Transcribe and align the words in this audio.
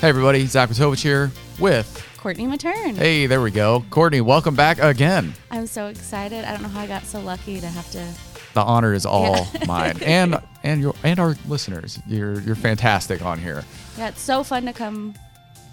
Hey 0.00 0.08
everybody, 0.10 0.46
Zach 0.46 0.68
Matovich 0.68 1.02
here 1.02 1.32
with 1.58 2.06
Courtney 2.18 2.46
Mattern. 2.46 2.94
Hey, 2.96 3.26
there 3.26 3.40
we 3.40 3.50
go. 3.50 3.84
Courtney, 3.90 4.20
welcome 4.20 4.54
back 4.54 4.78
again. 4.78 5.34
I'm 5.50 5.66
so 5.66 5.86
excited. 5.88 6.44
I 6.44 6.52
don't 6.52 6.62
know 6.62 6.68
how 6.68 6.80
I 6.82 6.86
got 6.86 7.04
so 7.04 7.20
lucky 7.20 7.60
to 7.60 7.66
have 7.66 7.90
to. 7.90 8.06
The 8.54 8.60
honor 8.60 8.94
is 8.94 9.04
all 9.04 9.48
mine. 9.66 9.98
And 10.02 10.40
and 10.62 10.80
your 10.80 10.94
and 11.02 11.18
our 11.18 11.34
listeners. 11.48 11.98
You're 12.06 12.40
you're 12.40 12.54
fantastic 12.54 13.22
on 13.22 13.40
here. 13.40 13.64
Yeah, 13.96 14.08
it's 14.08 14.20
so 14.20 14.44
fun 14.44 14.66
to 14.66 14.72
come 14.72 15.14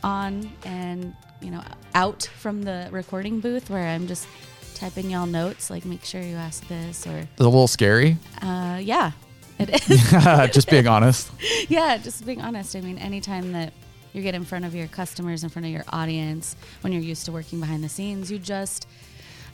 on 0.04 0.52
and, 0.66 1.16
you 1.42 1.52
know, 1.52 1.62
out 1.94 2.24
from 2.40 2.64
the 2.64 2.88
recording 2.92 3.40
booth 3.40 3.70
where 3.70 3.88
I'm 3.88 4.08
just 4.08 4.28
typing 4.74 5.10
y'all 5.12 5.26
notes 5.28 5.70
like 5.70 5.86
make 5.86 6.04
sure 6.04 6.22
you 6.22 6.36
ask 6.36 6.68
this 6.68 7.06
or 7.08 7.18
It's 7.18 7.40
a 7.40 7.44
little 7.44 7.68
scary. 7.68 8.18
uh 8.42 8.80
yeah. 8.82 9.12
It 9.60 9.70
is. 9.90 10.12
Just 10.54 10.70
being 10.70 10.86
honest. 10.86 11.32
yeah, 11.70 11.96
just 11.98 12.26
being 12.26 12.42
honest. 12.42 12.76
I 12.76 12.82
mean, 12.82 12.98
anytime 12.98 13.54
that 13.54 13.72
you 14.16 14.22
get 14.22 14.34
in 14.34 14.46
front 14.46 14.66
of 14.66 14.74
your 14.74 14.88
customers, 14.88 15.44
in 15.44 15.50
front 15.50 15.66
of 15.66 15.72
your 15.72 15.84
audience, 15.90 16.56
when 16.82 16.94
you're 16.94 17.02
used 17.02 17.26
to 17.26 17.32
working 17.32 17.60
behind 17.60 17.84
the 17.84 17.90
scenes, 17.90 18.32
you 18.32 18.40
just, 18.40 18.88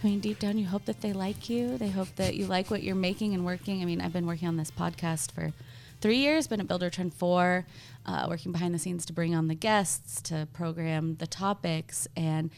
I 0.04 0.08
mean, 0.08 0.20
deep 0.20 0.40
down, 0.40 0.58
you 0.58 0.68
hope 0.68 0.86
that 0.86 1.02
they 1.02 1.14
like 1.14 1.50
you. 1.50 1.78
They 1.78 1.90
hope 1.90 2.16
that 2.18 2.36
you 2.36 2.46
like 2.46 2.70
what 2.70 2.84
you're 2.84 2.96
making 2.96 3.34
and 3.34 3.44
working. 3.44 3.82
I 3.82 3.86
mean, 3.86 4.00
I've 4.00 4.14
been 4.14 4.28
working 4.28 4.48
on 4.48 4.58
this 4.58 4.70
podcast 4.70 5.32
for 5.32 5.52
three 6.00 6.18
years, 6.18 6.48
been 6.48 6.62
at 6.62 6.68
Buildertrend 6.68 7.14
four, 7.14 7.66
uh, 8.06 8.28
working 8.30 8.52
behind 8.52 8.74
the 8.74 8.80
scenes 8.80 9.06
to 9.08 9.14
bring 9.14 9.34
on 9.34 9.48
the 9.48 9.56
guests, 9.56 10.22
to 10.24 10.48
program 10.54 11.16
the 11.16 11.28
topics. 11.28 12.08
And 12.16 12.52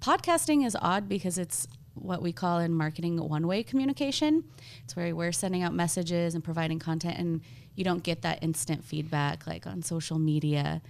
podcasting 0.00 0.64
is 0.64 0.76
odd 0.80 1.08
because 1.08 1.38
it's 1.38 1.66
what 1.94 2.22
we 2.22 2.32
call 2.32 2.60
in 2.60 2.72
marketing 2.72 3.16
one 3.28 3.48
way 3.48 3.64
communication. 3.64 4.44
It's 4.84 4.94
where 4.94 5.14
we're 5.14 5.32
sending 5.32 5.62
out 5.64 5.74
messages 5.74 6.34
and 6.34 6.44
providing 6.44 6.78
content, 6.78 7.18
and 7.18 7.40
you 7.74 7.84
don't 7.84 8.02
get 8.02 8.22
that 8.22 8.42
instant 8.42 8.84
feedback 8.84 9.46
like 9.46 9.66
on 9.66 9.82
social 9.82 10.18
media. 10.18 10.82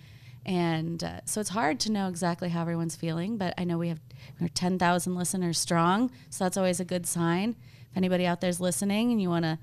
And 0.48 1.04
uh, 1.04 1.20
so 1.26 1.42
it's 1.42 1.50
hard 1.50 1.78
to 1.80 1.92
know 1.92 2.08
exactly 2.08 2.48
how 2.48 2.62
everyone's 2.62 2.96
feeling, 2.96 3.36
but 3.36 3.52
I 3.58 3.64
know 3.64 3.76
we 3.76 3.88
have 3.88 4.00
we're 4.40 4.48
10,000 4.48 5.14
listeners 5.14 5.58
strong, 5.58 6.10
so 6.30 6.42
that's 6.44 6.56
always 6.56 6.80
a 6.80 6.86
good 6.86 7.06
sign. 7.06 7.54
If 7.90 7.96
anybody 7.98 8.24
out 8.24 8.40
there's 8.40 8.58
listening 8.58 9.12
and 9.12 9.20
you 9.20 9.28
want 9.28 9.44
to 9.44 9.58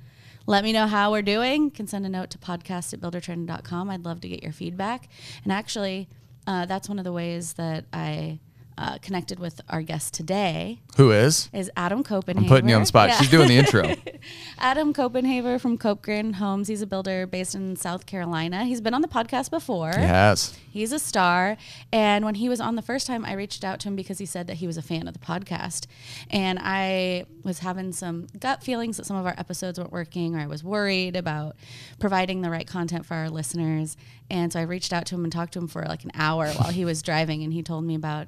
let 0.46 0.64
me 0.64 0.72
know 0.72 0.86
how 0.86 1.12
we're 1.12 1.24
doing, 1.24 1.72
can 1.72 1.88
send 1.88 2.06
a 2.06 2.10
note 2.10 2.30
to 2.30 2.38
podcast 2.38 2.94
at 2.94 3.00
buildertrend.com. 3.00 3.90
I'd 3.90 4.06
love 4.06 4.22
to 4.22 4.30
get 4.30 4.44
your 4.44 4.52
feedback. 4.52 5.10
And 5.44 5.52
actually, 5.52 6.08
uh, 6.46 6.68
that's 6.68 6.88
one 6.88 7.00
of 7.00 7.04
the 7.04 7.12
ways 7.12 7.54
that 7.54 7.86
I 7.92 8.40
uh, 8.78 8.98
connected 9.02 9.40
with 9.40 9.62
our 9.70 9.82
guest 9.82 10.14
today 10.14 10.80
Who 10.98 11.12
is? 11.12 11.50
is 11.54 11.72
Adam 11.78 12.04
Copenhaver. 12.04 12.38
I'm 12.38 12.46
putting 12.46 12.70
you 12.70 12.76
on 12.76 12.82
the 12.82 12.86
spot. 12.88 13.10
Yeah. 13.10 13.18
She's 13.20 13.30
doing 13.30 13.48
the 13.48 13.58
intro. 13.58 13.96
Adam 14.60 14.94
Copenhaver 14.94 15.60
from 15.62 15.78
CopeGrand 15.78 16.36
Homes. 16.36 16.68
He's 16.68 16.82
a 16.82 16.88
builder 16.88 17.26
based 17.26 17.56
in 17.56 17.76
South 17.78 18.06
Carolina. 18.06 18.66
He's 18.66 18.82
been 18.82 18.94
on 18.94 19.02
the 19.02 19.08
podcast 19.08 19.50
before. 19.50 19.94
yes. 19.96 20.58
He's 20.70 20.92
a 20.92 21.00
star. 21.00 21.56
And 21.94 22.26
when 22.26 22.36
he 22.36 22.50
was 22.50 22.60
on 22.60 22.76
the 22.76 22.82
first 22.82 23.08
time, 23.08 23.24
I 23.24 23.32
reached 23.34 23.64
out 23.64 23.80
to 23.82 23.88
him 23.88 23.96
because 23.96 24.18
he 24.18 24.26
said 24.26 24.48
that 24.48 24.56
he 24.58 24.68
was 24.68 24.76
a 24.76 24.82
fan 24.82 25.08
of 25.08 25.14
the 25.14 25.22
podcast. 25.22 25.86
And 26.30 26.60
I 26.62 27.26
was 27.44 27.60
having 27.60 27.94
some 27.94 28.28
gut 28.38 28.62
feelings 28.62 28.98
that 28.98 29.06
some 29.06 29.16
of 29.16 29.26
our 29.26 29.36
episodes 29.38 29.80
weren't 29.80 29.94
working, 29.94 30.36
or 30.36 30.40
I 30.40 30.48
was 30.48 30.66
worried 30.66 31.16
about 31.16 31.56
providing 31.98 32.42
the 32.42 32.50
right 32.50 32.68
content 32.68 33.06
for 33.06 33.14
our 33.14 33.30
listeners. 33.30 33.96
And 34.30 34.52
so 34.52 34.60
I 34.60 34.64
reached 34.64 34.92
out 34.92 35.06
to 35.08 35.16
him 35.16 35.24
and 35.24 35.32
talked 35.32 35.54
to 35.54 35.60
him 35.60 35.68
for 35.70 35.84
like 35.84 36.04
an 36.04 36.12
hour 36.14 36.50
while 36.50 36.72
he 36.72 36.84
was 36.84 37.02
driving. 37.02 37.42
And 37.44 37.54
he 37.54 37.64
told 37.64 37.86
me 37.86 37.96
about 37.96 38.28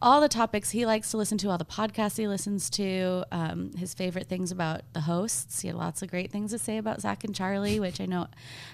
all 0.00 0.20
the 0.20 0.28
topics 0.28 0.70
he 0.70 0.84
likes 0.84 1.10
to 1.10 1.16
listen 1.16 1.38
to, 1.38 1.48
all 1.48 1.58
the 1.58 1.64
podcasts 1.64 2.18
he 2.18 2.28
listens 2.28 2.68
to, 2.70 3.24
um, 3.32 3.72
his 3.76 3.94
favorite 3.94 4.26
things 4.26 4.52
about 4.52 4.82
the 4.92 5.00
hosts. 5.00 5.60
He 5.60 5.68
had 5.68 5.76
lots 5.76 6.02
of 6.02 6.10
great 6.10 6.30
things 6.30 6.50
to 6.50 6.58
say 6.58 6.76
about 6.76 7.00
Zach 7.00 7.24
and 7.24 7.34
Charlie, 7.34 7.80
which 7.80 8.00
I 8.00 8.06
know 8.06 8.26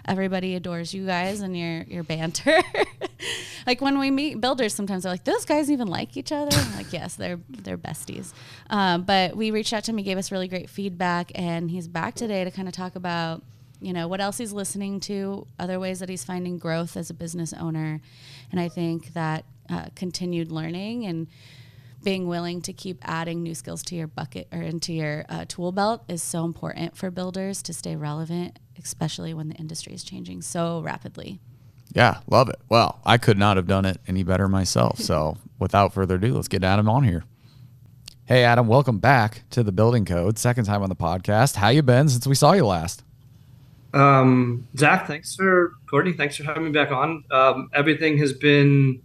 everybody 0.04 0.54
adores 0.54 0.92
you 0.92 1.06
guys 1.06 1.40
and 1.40 1.56
your 1.56 1.82
your 1.82 2.02
banter. 2.02 2.60
like 3.66 3.80
when 3.80 3.98
we 3.98 4.10
meet 4.10 4.40
builders, 4.40 4.74
sometimes 4.74 5.04
they're 5.04 5.12
like, 5.12 5.24
"Those 5.24 5.44
guys 5.44 5.70
even 5.70 5.88
like 5.88 6.16
each 6.16 6.32
other." 6.32 6.56
I'm 6.56 6.76
like, 6.76 6.92
yes, 6.92 7.14
they're 7.14 7.38
they're 7.48 7.78
besties. 7.78 8.32
Um, 8.68 9.02
but 9.02 9.36
we 9.36 9.50
reached 9.50 9.72
out 9.72 9.84
to 9.84 9.92
him. 9.92 9.98
He 9.98 10.04
gave 10.04 10.18
us 10.18 10.32
really 10.32 10.48
great 10.48 10.68
feedback, 10.68 11.30
and 11.34 11.70
he's 11.70 11.88
back 11.88 12.14
today 12.14 12.44
to 12.44 12.50
kind 12.50 12.66
of 12.66 12.74
talk 12.74 12.96
about 12.96 13.42
you 13.80 13.92
know 13.92 14.08
what 14.08 14.20
else 14.20 14.38
he's 14.38 14.52
listening 14.52 15.00
to, 15.00 15.46
other 15.58 15.78
ways 15.78 16.00
that 16.00 16.08
he's 16.08 16.24
finding 16.24 16.58
growth 16.58 16.96
as 16.96 17.10
a 17.10 17.14
business 17.14 17.52
owner, 17.52 18.00
and 18.50 18.60
I 18.60 18.68
think 18.68 19.12
that 19.14 19.44
uh, 19.68 19.86
continued 19.94 20.50
learning 20.50 21.06
and 21.06 21.26
being 22.02 22.26
willing 22.26 22.60
to 22.62 22.72
keep 22.72 22.98
adding 23.02 23.42
new 23.42 23.54
skills 23.54 23.82
to 23.84 23.94
your 23.94 24.06
bucket 24.06 24.48
or 24.52 24.60
into 24.60 24.92
your 24.92 25.24
uh, 25.28 25.44
tool 25.46 25.72
belt 25.72 26.02
is 26.08 26.22
so 26.22 26.44
important 26.44 26.96
for 26.96 27.10
builders 27.10 27.62
to 27.62 27.72
stay 27.72 27.94
relevant, 27.96 28.58
especially 28.78 29.32
when 29.32 29.48
the 29.48 29.54
industry 29.54 29.94
is 29.94 30.02
changing 30.02 30.42
so 30.42 30.80
rapidly. 30.80 31.38
Yeah, 31.94 32.20
love 32.26 32.48
it. 32.48 32.58
Well, 32.68 33.00
I 33.04 33.18
could 33.18 33.38
not 33.38 33.56
have 33.56 33.66
done 33.66 33.84
it 33.84 33.98
any 34.06 34.22
better 34.22 34.48
myself. 34.48 34.98
So, 34.98 35.36
without 35.58 35.92
further 35.92 36.16
ado, 36.16 36.34
let's 36.34 36.48
get 36.48 36.64
Adam 36.64 36.88
on 36.88 37.04
here. 37.04 37.24
Hey, 38.24 38.44
Adam, 38.44 38.66
welcome 38.66 38.98
back 38.98 39.42
to 39.50 39.62
the 39.62 39.72
Building 39.72 40.04
Code. 40.04 40.38
Second 40.38 40.64
time 40.64 40.82
on 40.82 40.88
the 40.88 40.96
podcast. 40.96 41.56
How 41.56 41.68
you 41.68 41.82
been 41.82 42.08
since 42.08 42.26
we 42.26 42.34
saw 42.34 42.52
you 42.52 42.64
last? 42.64 43.02
Um, 43.92 44.66
Zach, 44.76 45.06
thanks 45.06 45.36
for 45.36 45.74
Courtney. 45.90 46.12
Thanks 46.12 46.36
for 46.36 46.44
having 46.44 46.64
me 46.64 46.70
back 46.70 46.90
on. 46.90 47.24
Um, 47.30 47.68
everything 47.74 48.16
has 48.18 48.32
been 48.32 49.02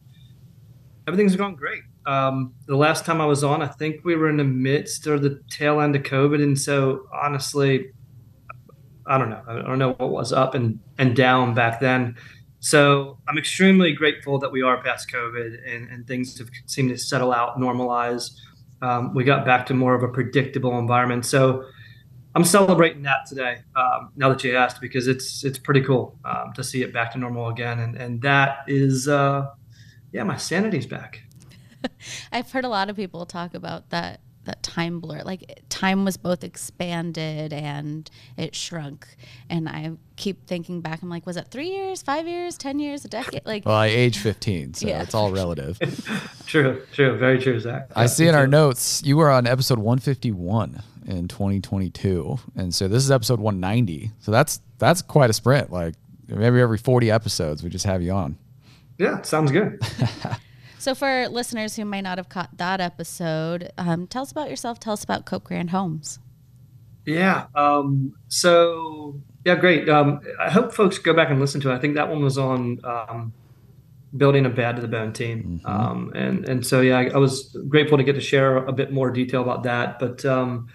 everything's 1.07 1.35
gone 1.35 1.56
great. 1.56 1.81
Um, 2.06 2.53
the 2.68 2.75
last 2.75 3.06
time 3.06 3.19
I 3.22 3.25
was 3.25 3.44
on, 3.44 3.62
I 3.62 3.68
think 3.68 4.03
we 4.03 4.16
were 4.16 4.29
in 4.29 4.38
the 4.38 4.44
midst 4.44 5.07
or 5.07 5.18
the 5.19 5.41
tail 5.50 5.81
end 5.81 5.95
of 5.95 6.03
COVID, 6.03 6.41
and 6.41 6.57
so 6.57 7.07
honestly, 7.13 7.91
I 9.06 9.18
don't 9.18 9.29
know. 9.29 9.41
I 9.47 9.62
don't 9.62 9.79
know 9.79 9.94
what 9.94 10.12
was 10.12 10.34
up 10.34 10.53
and 10.53 10.79
and 10.97 11.16
down 11.16 11.53
back 11.53 11.79
then. 11.79 12.16
So 12.59 13.19
I'm 13.28 13.38
extremely 13.38 13.94
grateful 13.94 14.40
that 14.40 14.51
we 14.51 14.62
are 14.62 14.81
past 14.81 15.09
COVID 15.12 15.59
and, 15.73 15.90
and 15.90 16.07
things 16.07 16.38
have 16.40 16.50
seemed 16.66 16.90
to 16.90 16.97
settle 16.97 17.31
out, 17.31 17.57
normalize. 17.57 18.31
Um, 18.81 19.13
we 19.13 19.24
got 19.24 19.45
back 19.45 19.66
to 19.68 19.74
more 19.74 19.94
of 19.95 20.03
a 20.03 20.07
predictable 20.07 20.78
environment. 20.79 21.25
So 21.25 21.66
I'm 22.35 22.44
celebrating 22.44 23.03
that 23.03 23.25
today. 23.28 23.59
Um, 23.75 24.12
now 24.16 24.29
that 24.29 24.44
you 24.44 24.56
asked, 24.56 24.81
because 24.81 25.07
it's 25.07 25.44
it's 25.44 25.57
pretty 25.57 25.81
cool 25.81 26.19
um, 26.25 26.53
to 26.56 26.63
see 26.63 26.84
it 26.84 26.94
back 26.94 27.12
to 27.13 27.18
normal 27.18 27.50
again, 27.50 27.79
and 27.79 27.95
and 27.95 28.22
that 28.22 28.59
is, 28.68 29.07
uh, 29.07 29.47
yeah, 30.12 30.23
my 30.23 30.38
sanity's 30.38 30.85
back. 30.85 31.22
I've 32.31 32.51
heard 32.51 32.66
a 32.66 32.69
lot 32.69 32.90
of 32.90 32.95
people 32.95 33.25
talk 33.25 33.53
about 33.53 33.90
that 33.91 34.22
that 34.45 34.63
time 34.63 35.01
blur. 35.01 35.22
Like 35.23 35.62
time 35.68 36.06
was 36.06 36.16
both 36.16 36.41
expanded 36.44 37.51
and 37.51 38.09
it 38.38 38.56
shrunk. 38.56 39.06
And 39.50 39.68
I 39.68 39.91
keep 40.16 40.47
thinking 40.47 40.79
back. 40.79 41.01
I'm 41.01 41.09
like, 41.09 41.25
was 41.25 41.35
it 41.35 41.50
three 41.51 41.68
years, 41.69 42.01
five 42.01 42.25
years, 42.28 42.57
ten 42.57 42.79
years, 42.79 43.03
a 43.03 43.09
decade? 43.09 43.41
Like, 43.45 43.66
Well, 43.66 43.75
I 43.75 43.88
age 43.88 44.19
15, 44.19 44.75
so 44.75 44.88
Yeah. 44.88 45.01
it's 45.01 45.13
all 45.13 45.31
relative. 45.34 45.78
True, 46.45 46.81
true, 46.94 47.18
very 47.18 47.39
true, 47.39 47.59
Zach. 47.59 47.89
I 47.94 48.06
see 48.06 48.25
in 48.25 48.35
our 48.35 48.47
notes 48.47 49.03
you 49.03 49.18
were 49.18 49.29
on 49.29 49.45
episode 49.45 49.79
151 49.79 50.81
in 51.07 51.28
2022, 51.28 52.39
and 52.56 52.74
so 52.74 52.88
this 52.88 53.03
is 53.03 53.12
episode 53.12 53.41
190. 53.41 54.12
So 54.19 54.31
that's 54.31 54.62
that's 54.78 55.01
quite 55.01 55.29
a 55.29 55.34
sprint. 55.34 55.74
Like 55.74 55.95
maybe 56.29 56.62
every 56.62 56.78
40 56.78 57.12
episodes, 57.12 57.63
we 57.63 57.69
just 57.69 57.85
have 57.85 58.01
you 58.01 58.13
on. 58.13 58.38
Yeah, 58.97 59.21
sounds 59.21 59.51
good. 59.51 59.79
so 60.79 60.95
for 60.95 61.27
listeners 61.29 61.75
who 61.75 61.85
may 61.85 62.01
not 62.01 62.17
have 62.17 62.29
caught 62.29 62.57
that 62.57 62.81
episode, 62.81 63.71
um, 63.77 64.07
tell 64.07 64.23
us 64.23 64.31
about 64.31 64.49
yourself. 64.49 64.79
Tell 64.79 64.93
us 64.93 65.03
about 65.03 65.25
CopeGrand 65.25 65.69
Homes. 65.69 66.19
Yeah. 67.05 67.45
Um, 67.55 68.15
so 68.27 69.21
yeah, 69.45 69.55
great. 69.55 69.87
Um, 69.87 70.19
I 70.39 70.49
hope 70.49 70.73
folks 70.73 70.97
go 70.97 71.13
back 71.13 71.29
and 71.29 71.39
listen 71.39 71.61
to 71.61 71.71
it. 71.71 71.75
I 71.75 71.79
think 71.79 71.95
that 71.95 72.09
one 72.09 72.21
was 72.21 72.37
on 72.37 72.79
um, 72.83 73.33
building 74.15 74.45
a 74.45 74.49
bad 74.49 74.75
to 74.75 74.81
the 74.81 74.89
bone 74.89 75.13
team, 75.13 75.61
um, 75.63 76.11
and 76.15 76.47
and 76.49 76.65
so 76.65 76.81
yeah, 76.81 76.97
I, 76.97 77.05
I 77.05 77.17
was 77.17 77.55
grateful 77.69 77.97
to 77.97 78.03
get 78.03 78.13
to 78.13 78.21
share 78.21 78.57
a 78.57 78.73
bit 78.73 78.91
more 78.91 79.09
detail 79.09 79.41
about 79.41 79.63
that. 79.63 79.99
But 79.99 80.25
um, 80.25 80.67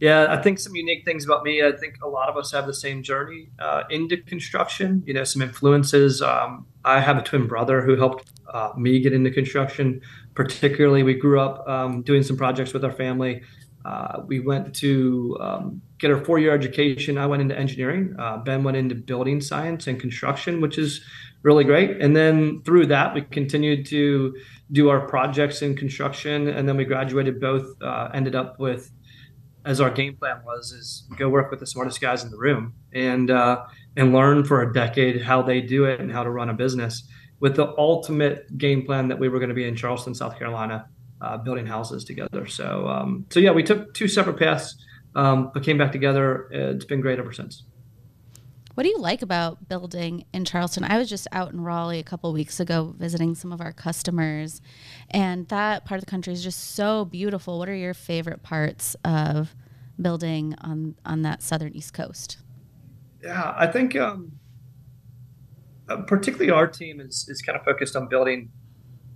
yeah, 0.00 0.26
I 0.28 0.40
think 0.40 0.60
some 0.60 0.76
unique 0.76 1.04
things 1.04 1.24
about 1.24 1.42
me. 1.42 1.60
I 1.60 1.72
think 1.72 1.96
a 2.04 2.08
lot 2.08 2.28
of 2.28 2.36
us 2.36 2.52
have 2.52 2.66
the 2.66 2.74
same 2.74 3.02
journey 3.02 3.48
uh, 3.58 3.82
into 3.90 4.16
construction. 4.16 5.02
You 5.06 5.14
know, 5.14 5.24
some 5.24 5.42
influences. 5.42 6.22
Um, 6.22 6.66
I 6.84 7.00
have 7.00 7.16
a 7.16 7.22
twin 7.22 7.46
brother 7.46 7.80
who 7.80 7.96
helped 7.96 8.30
uh, 8.52 8.72
me 8.76 9.00
get 9.00 9.12
into 9.12 9.30
construction. 9.30 10.00
Particularly, 10.34 11.02
we 11.02 11.14
grew 11.14 11.40
up 11.40 11.66
um, 11.68 12.02
doing 12.02 12.22
some 12.22 12.36
projects 12.36 12.72
with 12.72 12.84
our 12.84 12.92
family. 12.92 13.42
Uh, 13.84 14.22
we 14.26 14.40
went 14.40 14.74
to 14.74 15.36
um, 15.40 15.82
get 15.98 16.10
our 16.10 16.24
four-year 16.24 16.52
education. 16.52 17.18
I 17.18 17.26
went 17.26 17.42
into 17.42 17.58
engineering. 17.58 18.14
Uh, 18.18 18.38
ben 18.38 18.64
went 18.64 18.76
into 18.76 18.94
building 18.94 19.40
science 19.40 19.86
and 19.86 20.00
construction, 20.00 20.60
which 20.60 20.78
is 20.78 21.02
really 21.42 21.64
great. 21.64 22.00
And 22.00 22.16
then 22.16 22.62
through 22.62 22.86
that, 22.86 23.14
we 23.14 23.22
continued 23.22 23.86
to 23.86 24.34
do 24.72 24.88
our 24.88 25.06
projects 25.06 25.60
in 25.60 25.76
construction. 25.76 26.48
And 26.48 26.66
then 26.66 26.76
we 26.76 26.84
graduated. 26.84 27.40
Both 27.40 27.80
uh, 27.82 28.08
ended 28.14 28.34
up 28.34 28.58
with, 28.58 28.90
as 29.66 29.80
our 29.80 29.90
game 29.90 30.16
plan 30.16 30.40
was, 30.44 30.72
is 30.72 31.06
go 31.18 31.28
work 31.28 31.50
with 31.50 31.60
the 31.60 31.66
smartest 31.66 32.00
guys 32.00 32.24
in 32.24 32.30
the 32.30 32.38
room 32.38 32.72
and 32.94 33.30
uh, 33.30 33.66
and 33.96 34.12
learn 34.12 34.44
for 34.44 34.62
a 34.62 34.72
decade 34.72 35.22
how 35.22 35.42
they 35.42 35.60
do 35.60 35.84
it 35.84 36.00
and 36.00 36.10
how 36.10 36.24
to 36.24 36.30
run 36.30 36.50
a 36.50 36.54
business. 36.54 37.06
With 37.40 37.56
the 37.56 37.74
ultimate 37.76 38.56
game 38.56 38.86
plan 38.86 39.08
that 39.08 39.18
we 39.18 39.28
were 39.28 39.38
going 39.38 39.50
to 39.50 39.54
be 39.54 39.66
in 39.66 39.76
Charleston, 39.76 40.14
South 40.14 40.38
Carolina, 40.38 40.88
uh, 41.20 41.36
building 41.38 41.66
houses 41.66 42.04
together. 42.04 42.46
So, 42.46 42.88
um, 42.88 43.26
so 43.30 43.40
yeah, 43.40 43.50
we 43.50 43.62
took 43.62 43.92
two 43.94 44.08
separate 44.08 44.38
paths, 44.38 44.76
um, 45.14 45.50
but 45.52 45.62
came 45.62 45.78
back 45.78 45.92
together. 45.92 46.48
It's 46.50 46.84
been 46.84 47.00
great 47.00 47.18
ever 47.18 47.32
since. 47.32 47.64
What 48.74 48.82
do 48.82 48.88
you 48.88 48.98
like 48.98 49.22
about 49.22 49.68
building 49.68 50.24
in 50.32 50.44
Charleston? 50.44 50.82
I 50.82 50.98
was 50.98 51.08
just 51.08 51.28
out 51.30 51.52
in 51.52 51.60
Raleigh 51.60 52.00
a 52.00 52.04
couple 52.04 52.32
weeks 52.32 52.58
ago 52.58 52.92
visiting 52.98 53.36
some 53.36 53.52
of 53.52 53.60
our 53.60 53.72
customers, 53.72 54.60
and 55.10 55.46
that 55.48 55.84
part 55.84 55.98
of 55.98 56.04
the 56.04 56.10
country 56.10 56.32
is 56.32 56.42
just 56.42 56.74
so 56.74 57.04
beautiful. 57.04 57.58
What 57.58 57.68
are 57.68 57.74
your 57.74 57.94
favorite 57.94 58.42
parts 58.42 58.96
of 59.04 59.54
building 60.00 60.56
on 60.60 60.96
on 61.06 61.22
that 61.22 61.40
southern 61.40 61.72
East 61.72 61.94
Coast? 61.94 62.38
Yeah, 63.24 63.54
I 63.56 63.66
think 63.66 63.96
um, 63.96 64.32
uh, 65.88 66.02
particularly 66.02 66.50
our 66.50 66.66
team 66.66 67.00
is 67.00 67.26
is 67.28 67.40
kind 67.40 67.58
of 67.58 67.64
focused 67.64 67.96
on 67.96 68.06
building 68.06 68.50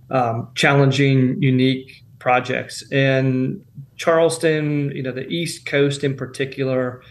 um, 0.09 0.49
challenging, 0.55 1.39
unique 1.41 2.03
projects. 2.17 2.83
And 2.91 3.63
Charleston, 3.97 4.91
you 4.95 5.03
know, 5.03 5.11
the 5.11 5.27
East 5.27 5.67
Coast 5.67 6.03
in 6.03 6.17
particular, 6.17 7.03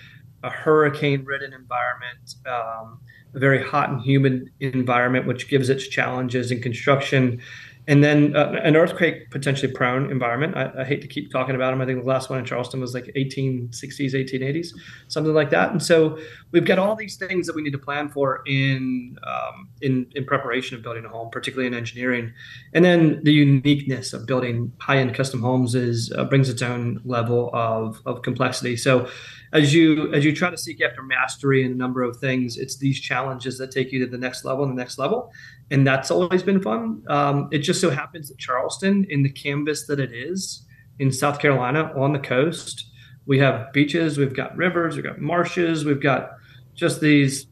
a 0.43 0.51
hurricane-ridden 0.51 1.53
environment, 1.53 2.35
um, 2.47 3.01
a 3.33 3.39
very 3.39 3.65
hot 3.65 3.91
and 3.91 4.01
humid 4.03 4.51
environment, 4.59 5.27
which 5.27 5.49
gives 5.49 5.69
its 5.71 5.87
challenges 5.87 6.51
in 6.51 6.61
construction 6.61 7.41
and 7.89 8.05
then 8.05 8.37
uh, 8.37 8.53
an 8.63 8.77
earthquake 8.77 9.31
potentially 9.31 9.73
prone 9.73 10.11
environment. 10.11 10.55
I, 10.57 10.71
I, 10.81 10.85
hate 10.85 11.01
to 11.01 11.09
keep 11.09 11.33
talking 11.33 11.55
about 11.55 11.71
them. 11.71 11.81
I 11.81 11.87
think 11.87 12.01
the 12.01 12.07
last 12.07 12.29
one 12.29 12.39
in 12.39 12.45
Charleston 12.45 12.81
was 12.81 12.93
like 12.93 13.07
1860s, 13.17 13.73
1880s, 14.13 14.69
something 15.09 15.33
like 15.33 15.49
that. 15.51 15.73
And 15.73 15.83
so 15.83 16.19
we've 16.53 16.67
got 16.67 16.79
all 16.79 16.95
these 16.95 17.17
things 17.17 17.47
that 17.47 17.57
we 17.57 17.63
need 17.63 17.73
to 17.73 17.79
plan 17.79 18.11
for 18.11 18.43
in 18.47 19.19
um, 19.27 19.71
in 19.81 20.07
in 20.15 20.27
preparation 20.27 20.77
of 20.77 20.83
building 20.83 21.07
a 21.07 21.09
home, 21.09 21.31
particularly 21.31 21.67
in 21.67 21.73
engineering. 21.73 22.33
And 22.75 22.85
then 22.85 23.25
the 23.25 23.33
uniqueness 23.33 24.13
of 24.13 24.27
building 24.27 24.71
high-end 24.79 25.15
custom 25.15 25.41
homes 25.41 25.75
is 25.75 26.13
uh, 26.15 26.25
brings 26.25 26.51
its 26.51 26.61
own 26.61 27.01
level 27.07 27.49
of 27.55 28.03
of 28.05 28.21
complexity. 28.21 28.77
So 28.77 29.09
as 29.53 29.75
you 29.75 30.13
as 30.13 30.25
you 30.25 30.35
try 30.35 30.51
to 30.51 30.59
seek 30.59 30.83
after 30.83 31.03
mastery 31.03 31.65
in 31.65 31.73
a 31.73 31.75
number 31.75 32.03
of 32.03 32.17
things, 32.19 32.57
it's 32.57 32.77
these 32.77 33.01
challenges 33.01 33.59
that 33.59 33.71
take 33.71 33.93
you 33.93 33.99
to 34.01 34.07
the 34.07 34.19
next 34.19 34.45
level 34.45 34.65
and 34.65 34.77
the 34.77 34.81
next 34.81 34.99
level 34.99 35.33
and 35.71 35.87
that's 35.87 36.11
always 36.11 36.43
been 36.43 36.61
fun. 36.63 37.03
Um, 37.09 37.49
it 37.51 37.59
just 37.59 37.81
so 37.81 37.91
happens 37.91 38.29
that 38.29 38.39
Charleston, 38.39 39.07
in 39.11 39.23
the 39.23 39.31
canvas 39.31 39.87
that 39.87 40.01
it 40.01 40.13
is 40.13 40.65
in 40.99 41.13
South 41.13 41.39
Carolina 41.39 41.93
on 41.97 42.13
the 42.13 42.19
coast, 42.19 42.87
we 43.27 43.39
have 43.39 43.73
beaches, 43.73 44.17
we've 44.17 44.35
got 44.35 44.57
rivers, 44.57 44.97
we've 44.97 45.05
got 45.05 45.21
marshes, 45.21 45.85
we've 45.85 46.01
got 46.01 46.33
just 46.75 47.01
these 47.01 47.47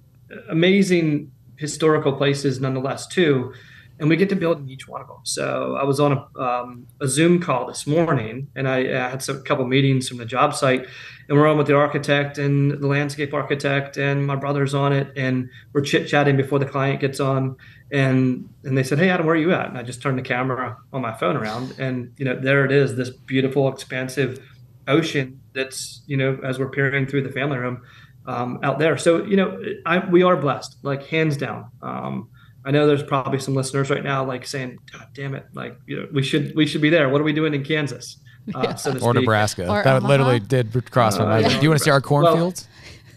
amazing 0.48 1.30
historical 1.56 2.12
places, 2.12 2.60
nonetheless, 2.60 3.06
too. 3.06 3.52
And 3.98 4.08
we 4.08 4.16
get 4.16 4.28
to 4.30 4.36
build 4.36 4.58
in 4.58 4.68
each 4.68 4.88
one 4.88 5.00
of 5.00 5.08
them. 5.08 5.20
So 5.24 5.76
I 5.76 5.84
was 5.84 6.00
on 6.00 6.12
a, 6.12 6.40
um, 6.40 6.86
a 7.00 7.08
Zoom 7.08 7.40
call 7.40 7.66
this 7.66 7.86
morning, 7.86 8.48
and 8.54 8.68
I, 8.68 8.78
I 8.78 9.08
had 9.08 9.22
some, 9.22 9.36
a 9.36 9.42
couple 9.42 9.66
meetings 9.66 10.08
from 10.08 10.18
the 10.18 10.26
job 10.26 10.54
site, 10.54 10.86
and 11.28 11.38
we're 11.38 11.46
on 11.46 11.58
with 11.58 11.66
the 11.66 11.76
architect 11.76 12.38
and 12.38 12.72
the 12.80 12.86
landscape 12.86 13.34
architect, 13.34 13.96
and 13.96 14.26
my 14.26 14.36
brother's 14.36 14.74
on 14.74 14.92
it, 14.92 15.12
and 15.16 15.48
we're 15.72 15.82
chit 15.82 16.08
chatting 16.08 16.36
before 16.36 16.58
the 16.58 16.66
client 16.66 17.00
gets 17.00 17.20
on 17.20 17.56
and 17.92 18.48
and 18.64 18.76
they 18.76 18.82
said, 18.82 18.98
"Hey, 18.98 19.10
Adam, 19.10 19.26
where 19.26 19.34
are 19.34 19.38
you 19.38 19.52
at?" 19.52 19.68
And 19.68 19.78
I 19.78 19.82
just 19.82 20.02
turned 20.02 20.18
the 20.18 20.22
camera 20.22 20.76
on 20.92 21.02
my 21.02 21.12
phone 21.12 21.36
around, 21.36 21.74
and 21.78 22.12
you 22.16 22.24
know, 22.24 22.38
there 22.38 22.64
it 22.64 22.72
is, 22.72 22.96
this 22.96 23.10
beautiful, 23.10 23.68
expansive 23.68 24.40
ocean 24.88 25.40
that's 25.52 26.02
you 26.06 26.16
know, 26.16 26.38
as 26.44 26.58
we're 26.58 26.70
peering 26.70 27.06
through 27.06 27.22
the 27.22 27.32
family 27.32 27.58
room 27.58 27.82
um, 28.26 28.58
out 28.62 28.78
there. 28.78 28.96
So 28.96 29.24
you 29.24 29.36
know, 29.36 29.62
I, 29.84 29.98
we 29.98 30.22
are 30.22 30.36
blessed, 30.36 30.78
like 30.82 31.06
hands 31.06 31.36
down. 31.36 31.70
Um, 31.80 32.28
I 32.64 32.72
know 32.72 32.88
there's 32.88 33.04
probably 33.04 33.38
some 33.38 33.54
listeners 33.54 33.88
right 33.88 34.02
now, 34.02 34.24
like 34.24 34.46
saying, 34.46 34.78
"God 34.92 35.06
damn 35.14 35.34
it, 35.34 35.46
like 35.54 35.78
you 35.86 36.00
know, 36.00 36.08
we 36.12 36.22
should 36.24 36.56
we 36.56 36.66
should 36.66 36.82
be 36.82 36.90
there. 36.90 37.08
What 37.08 37.20
are 37.20 37.24
we 37.24 37.32
doing 37.32 37.54
in 37.54 37.62
Kansas?" 37.62 38.18
Uh, 38.54 38.60
yeah. 38.62 38.74
so 38.76 38.96
or 39.00 39.12
Nebraska. 39.12 39.68
Or 39.68 39.82
that 39.82 39.96
Omaha. 39.96 40.08
literally 40.08 40.40
did 40.40 40.72
cross 40.90 41.18
my 41.18 41.24
uh, 41.24 41.28
mind. 41.28 41.48
Do 41.48 41.62
you 41.62 41.68
want 41.68 41.78
to 41.78 41.84
see 41.84 41.90
our 41.90 42.00
cornfields? 42.00 42.68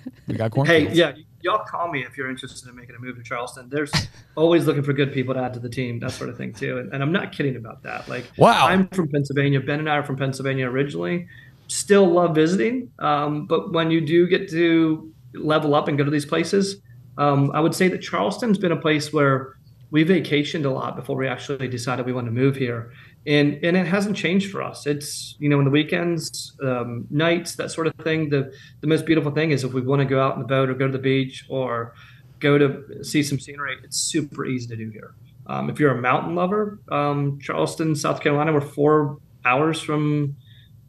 Well, 0.06 0.14
we 0.28 0.34
got 0.36 0.52
cornfields. 0.52 0.92
Hey, 0.92 0.96
yeah 0.96 1.14
y'all 1.42 1.64
call 1.64 1.90
me 1.90 2.04
if 2.04 2.18
you're 2.18 2.30
interested 2.30 2.68
in 2.68 2.76
making 2.76 2.96
a 2.96 3.00
move 3.00 3.16
to 3.18 3.24
Charleston. 3.24 3.70
There's 3.70 3.92
always 4.36 4.66
looking 4.66 4.84
for 4.84 4.94
good 4.94 5.14
people 5.14 5.34
to 5.34 5.42
add 5.42 5.54
to 5.54 5.60
the 5.60 5.70
team, 5.70 6.00
that 6.00 6.12
sort 6.12 6.30
of 6.30 6.38
thing 6.38 6.54
too. 6.54 6.80
And, 6.80 6.94
and, 6.94 7.02
I'm 7.02 7.12
not 7.12 7.32
kidding 7.32 7.56
about 7.56 7.84
that. 7.84 8.08
Like, 8.08 8.26
wow, 8.38 8.68
I'm 8.68 8.88
from 8.90 9.08
Pennsylvania. 9.08 9.60
Ben 9.60 9.80
and 9.80 9.90
I 9.90 9.98
are 9.98 10.04
from 10.04 10.18
Pennsylvania 10.18 10.70
originally. 10.70 11.28
Still 11.68 12.08
love 12.08 12.34
visiting, 12.36 12.92
um, 13.00 13.46
but 13.46 13.72
when 13.72 13.92
you 13.92 14.02
do 14.02 14.28
get 14.28 14.50
to 14.50 15.14
level 15.34 15.76
up 15.76 15.88
and 15.88 15.98
go 15.98 16.04
to 16.04 16.12
these 16.12 16.26
places, 16.26 16.78
um, 17.18 17.52
I 17.54 17.60
would 17.60 17.76
say 17.76 17.88
that 17.90 18.00
Charleston's 18.00 18.58
been 18.58 18.72
a 18.72 18.78
place 18.78 19.14
where 19.14 19.56
we 19.92 20.04
vacationed 20.04 20.66
a 20.66 20.70
lot 20.70 20.96
before 20.96 21.16
we 21.16 21.28
actually 21.28 21.68
decided 21.68 22.06
we 22.06 22.14
wanted 22.14 22.30
to 22.30 22.36
move 22.36 22.56
here 22.56 22.92
and 23.26 23.60
and 23.64 23.76
it 23.76 23.86
hasn't 23.86 24.16
changed 24.16 24.52
for 24.52 24.62
us. 24.62 24.88
It's 24.88 25.36
you 25.40 25.50
know 25.50 25.60
in 25.60 25.66
the 25.66 25.72
weekends, 25.72 26.56
um, 26.64 27.06
nights, 27.10 27.56
that 27.56 27.72
sort 27.72 27.88
of 27.88 27.96
thing. 27.96 28.30
The 28.30 28.54
the 28.82 28.88
most 28.88 29.06
beautiful 29.06 29.32
thing 29.32 29.52
is 29.52 29.64
if 29.64 29.74
we 29.74 29.82
want 29.82 30.00
to 30.00 30.06
go 30.06 30.22
out 30.22 30.36
in 30.36 30.42
the 30.42 30.48
boat 30.48 30.70
or 30.70 30.74
go 30.74 30.88
to 30.88 30.94
the 30.94 31.00
beach 31.00 31.46
or 31.50 31.94
go 32.40 32.58
to 32.58 33.04
see 33.04 33.22
some 33.22 33.40
scenery, 33.40 33.78
it's 33.84 33.98
super 33.98 34.46
easy 34.46 34.68
to 34.68 34.76
do 34.76 34.90
here. 34.90 35.14
Um, 35.48 35.70
if 35.70 35.80
you're 35.80 35.92
a 35.92 36.02
mountain 36.02 36.36
lover, 36.36 36.80
um, 36.90 37.40
Charleston, 37.40 37.96
South 37.96 38.22
Carolina, 38.22 38.54
we're 38.54 38.62
four 38.62 39.18
hours 39.44 39.82
from 39.82 40.36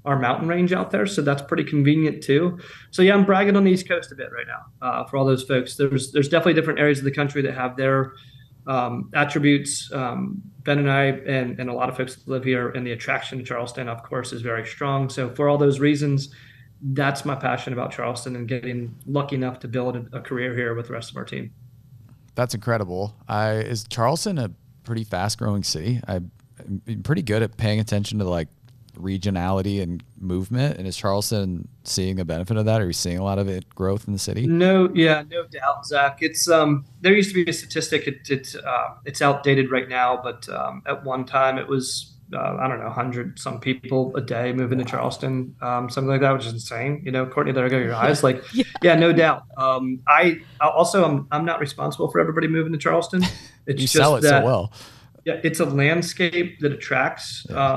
our 0.04 0.18
mountain 0.18 0.48
range 0.48 0.72
out 0.72 0.90
there, 0.90 1.06
so 1.06 1.22
that's 1.22 1.42
pretty 1.42 1.64
convenient 1.64 2.22
too. 2.22 2.58
So 2.90 3.02
yeah, 3.02 3.14
I'm 3.14 3.24
bragging 3.24 3.56
on 3.56 3.64
the 3.64 3.72
East 3.72 3.88
Coast 3.88 4.12
a 4.12 4.14
bit 4.14 4.30
right 4.32 4.46
now 4.46 4.86
uh, 4.86 5.04
for 5.04 5.16
all 5.16 5.24
those 5.24 5.42
folks. 5.42 5.76
There's 5.76 6.12
there's 6.12 6.28
definitely 6.28 6.54
different 6.54 6.78
areas 6.78 6.98
of 6.98 7.04
the 7.04 7.10
country 7.10 7.42
that 7.42 7.54
have 7.54 7.76
their 7.76 8.12
um, 8.66 9.10
attributes. 9.14 9.90
Um, 9.92 10.42
ben 10.62 10.78
and 10.78 10.90
I, 10.90 11.04
and, 11.04 11.58
and 11.58 11.70
a 11.70 11.72
lot 11.72 11.88
of 11.88 11.96
folks 11.96 12.16
that 12.16 12.28
live 12.28 12.44
here, 12.44 12.70
and 12.70 12.86
the 12.86 12.92
attraction 12.92 13.38
to 13.38 13.44
Charleston, 13.44 13.88
of 13.88 14.02
course, 14.02 14.32
is 14.32 14.42
very 14.42 14.66
strong. 14.66 15.08
So, 15.08 15.30
for 15.34 15.48
all 15.48 15.58
those 15.58 15.80
reasons, 15.80 16.34
that's 16.82 17.24
my 17.24 17.34
passion 17.34 17.72
about 17.72 17.92
Charleston 17.92 18.36
and 18.36 18.48
getting 18.48 18.94
lucky 19.06 19.36
enough 19.36 19.58
to 19.60 19.68
build 19.68 19.96
a, 19.96 20.18
a 20.18 20.20
career 20.20 20.54
here 20.54 20.74
with 20.74 20.88
the 20.88 20.92
rest 20.92 21.10
of 21.10 21.16
our 21.16 21.24
team. 21.24 21.52
That's 22.34 22.54
incredible. 22.54 23.14
I, 23.28 23.52
is 23.52 23.84
Charleston 23.88 24.38
a 24.38 24.50
pretty 24.84 25.04
fast 25.04 25.38
growing 25.38 25.62
city? 25.62 26.00
I'm 26.06 26.30
pretty 27.02 27.22
good 27.22 27.42
at 27.42 27.56
paying 27.56 27.80
attention 27.80 28.18
to 28.18 28.24
like 28.24 28.48
regionality 29.00 29.82
and 29.82 30.02
movement. 30.18 30.78
And 30.78 30.86
is 30.86 30.96
Charleston 30.96 31.68
seeing 31.84 32.20
a 32.20 32.24
benefit 32.24 32.56
of 32.56 32.64
that? 32.66 32.80
Are 32.80 32.86
you 32.86 32.92
seeing 32.92 33.18
a 33.18 33.24
lot 33.24 33.38
of 33.38 33.48
it 33.48 33.68
growth 33.74 34.06
in 34.06 34.12
the 34.12 34.18
city? 34.18 34.46
No, 34.46 34.90
yeah, 34.94 35.24
no 35.30 35.46
doubt, 35.46 35.86
Zach. 35.86 36.18
It's 36.20 36.48
um, 36.48 36.84
there 37.00 37.14
used 37.14 37.34
to 37.34 37.44
be 37.44 37.50
a 37.50 37.52
statistic. 37.52 38.06
It, 38.06 38.30
it 38.30 38.54
uh, 38.64 38.94
it's 39.04 39.22
outdated 39.22 39.70
right 39.70 39.88
now, 39.88 40.20
but 40.22 40.48
um, 40.48 40.82
at 40.86 41.04
one 41.04 41.24
time 41.24 41.58
it 41.58 41.66
was 41.66 42.10
uh, 42.32 42.56
I 42.60 42.68
don't 42.68 42.80
know, 42.80 42.90
hundred 42.90 43.38
some 43.38 43.58
people 43.58 44.14
a 44.16 44.20
day 44.20 44.52
moving 44.52 44.78
wow. 44.78 44.84
to 44.84 44.90
Charleston, 44.90 45.54
um, 45.60 45.90
something 45.90 46.08
like 46.08 46.20
that, 46.20 46.32
which 46.32 46.46
is 46.46 46.52
insane. 46.52 47.02
You 47.04 47.10
know, 47.10 47.26
Courtney, 47.26 47.52
there 47.52 47.64
I 47.64 47.68
go 47.68 47.78
your 47.78 47.94
eyes. 47.94 48.22
Like, 48.22 48.42
yeah. 48.54 48.64
yeah. 48.82 48.94
no 48.94 49.12
doubt. 49.12 49.44
Um, 49.56 50.00
I 50.06 50.40
also 50.60 51.04
I'm 51.04 51.26
I'm 51.30 51.44
not 51.44 51.60
responsible 51.60 52.10
for 52.10 52.20
everybody 52.20 52.46
moving 52.46 52.72
to 52.72 52.78
Charleston. 52.78 53.24
It's 53.66 53.82
you 53.82 53.84
just 53.84 53.94
sell 53.94 54.16
it 54.16 54.22
that, 54.22 54.42
so 54.42 54.46
well. 54.46 54.72
Yeah, 55.24 55.38
it's 55.44 55.60
a 55.60 55.66
landscape 55.66 56.58
that 56.60 56.72
attracts. 56.72 57.46
Yeah. 57.48 57.76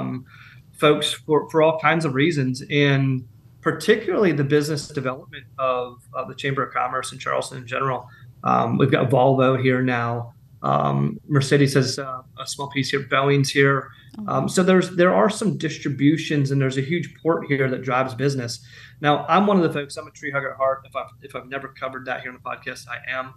Folks 0.83 1.13
for, 1.13 1.49
for 1.49 1.61
all 1.61 1.79
kinds 1.79 2.03
of 2.03 2.13
reasons, 2.13 2.61
and 2.69 3.25
particularly 3.61 4.33
the 4.33 4.43
business 4.43 4.89
development 4.89 5.45
of, 5.57 6.03
of 6.13 6.27
the 6.27 6.35
Chamber 6.35 6.61
of 6.61 6.73
Commerce 6.73 7.13
in 7.13 7.19
Charleston 7.19 7.59
in 7.59 7.65
general. 7.65 8.05
Um, 8.43 8.77
we've 8.77 8.91
got 8.91 9.09
Volvo 9.09 9.57
here 9.61 9.81
now. 9.81 10.33
Um, 10.61 11.21
Mercedes 11.25 11.73
has 11.75 11.99
uh, 11.99 12.23
a 12.37 12.45
small 12.45 12.69
piece 12.69 12.89
here. 12.89 12.99
Boeing's 12.99 13.49
here. 13.49 13.91
Oh. 14.19 14.33
Um, 14.33 14.49
so 14.49 14.61
there's 14.61 14.93
there 14.97 15.13
are 15.13 15.29
some 15.29 15.57
distributions 15.57 16.51
and 16.51 16.61
there's 16.61 16.77
a 16.77 16.81
huge 16.81 17.15
port 17.21 17.47
here 17.47 17.69
that 17.69 17.81
drives 17.81 18.13
business. 18.13 18.65
Now 18.99 19.25
I'm 19.27 19.47
one 19.47 19.55
of 19.55 19.63
the 19.63 19.71
folks. 19.71 19.95
I'm 19.95 20.07
a 20.07 20.11
tree 20.11 20.31
hugger 20.31 20.51
at 20.51 20.57
heart. 20.57 20.81
If 20.85 20.95
I've 20.97 21.11
if 21.21 21.33
I've 21.33 21.47
never 21.47 21.69
covered 21.69 22.05
that 22.07 22.21
here 22.21 22.31
on 22.31 22.39
the 22.41 22.49
podcast, 22.49 22.87
I 22.89 22.97
am. 23.09 23.33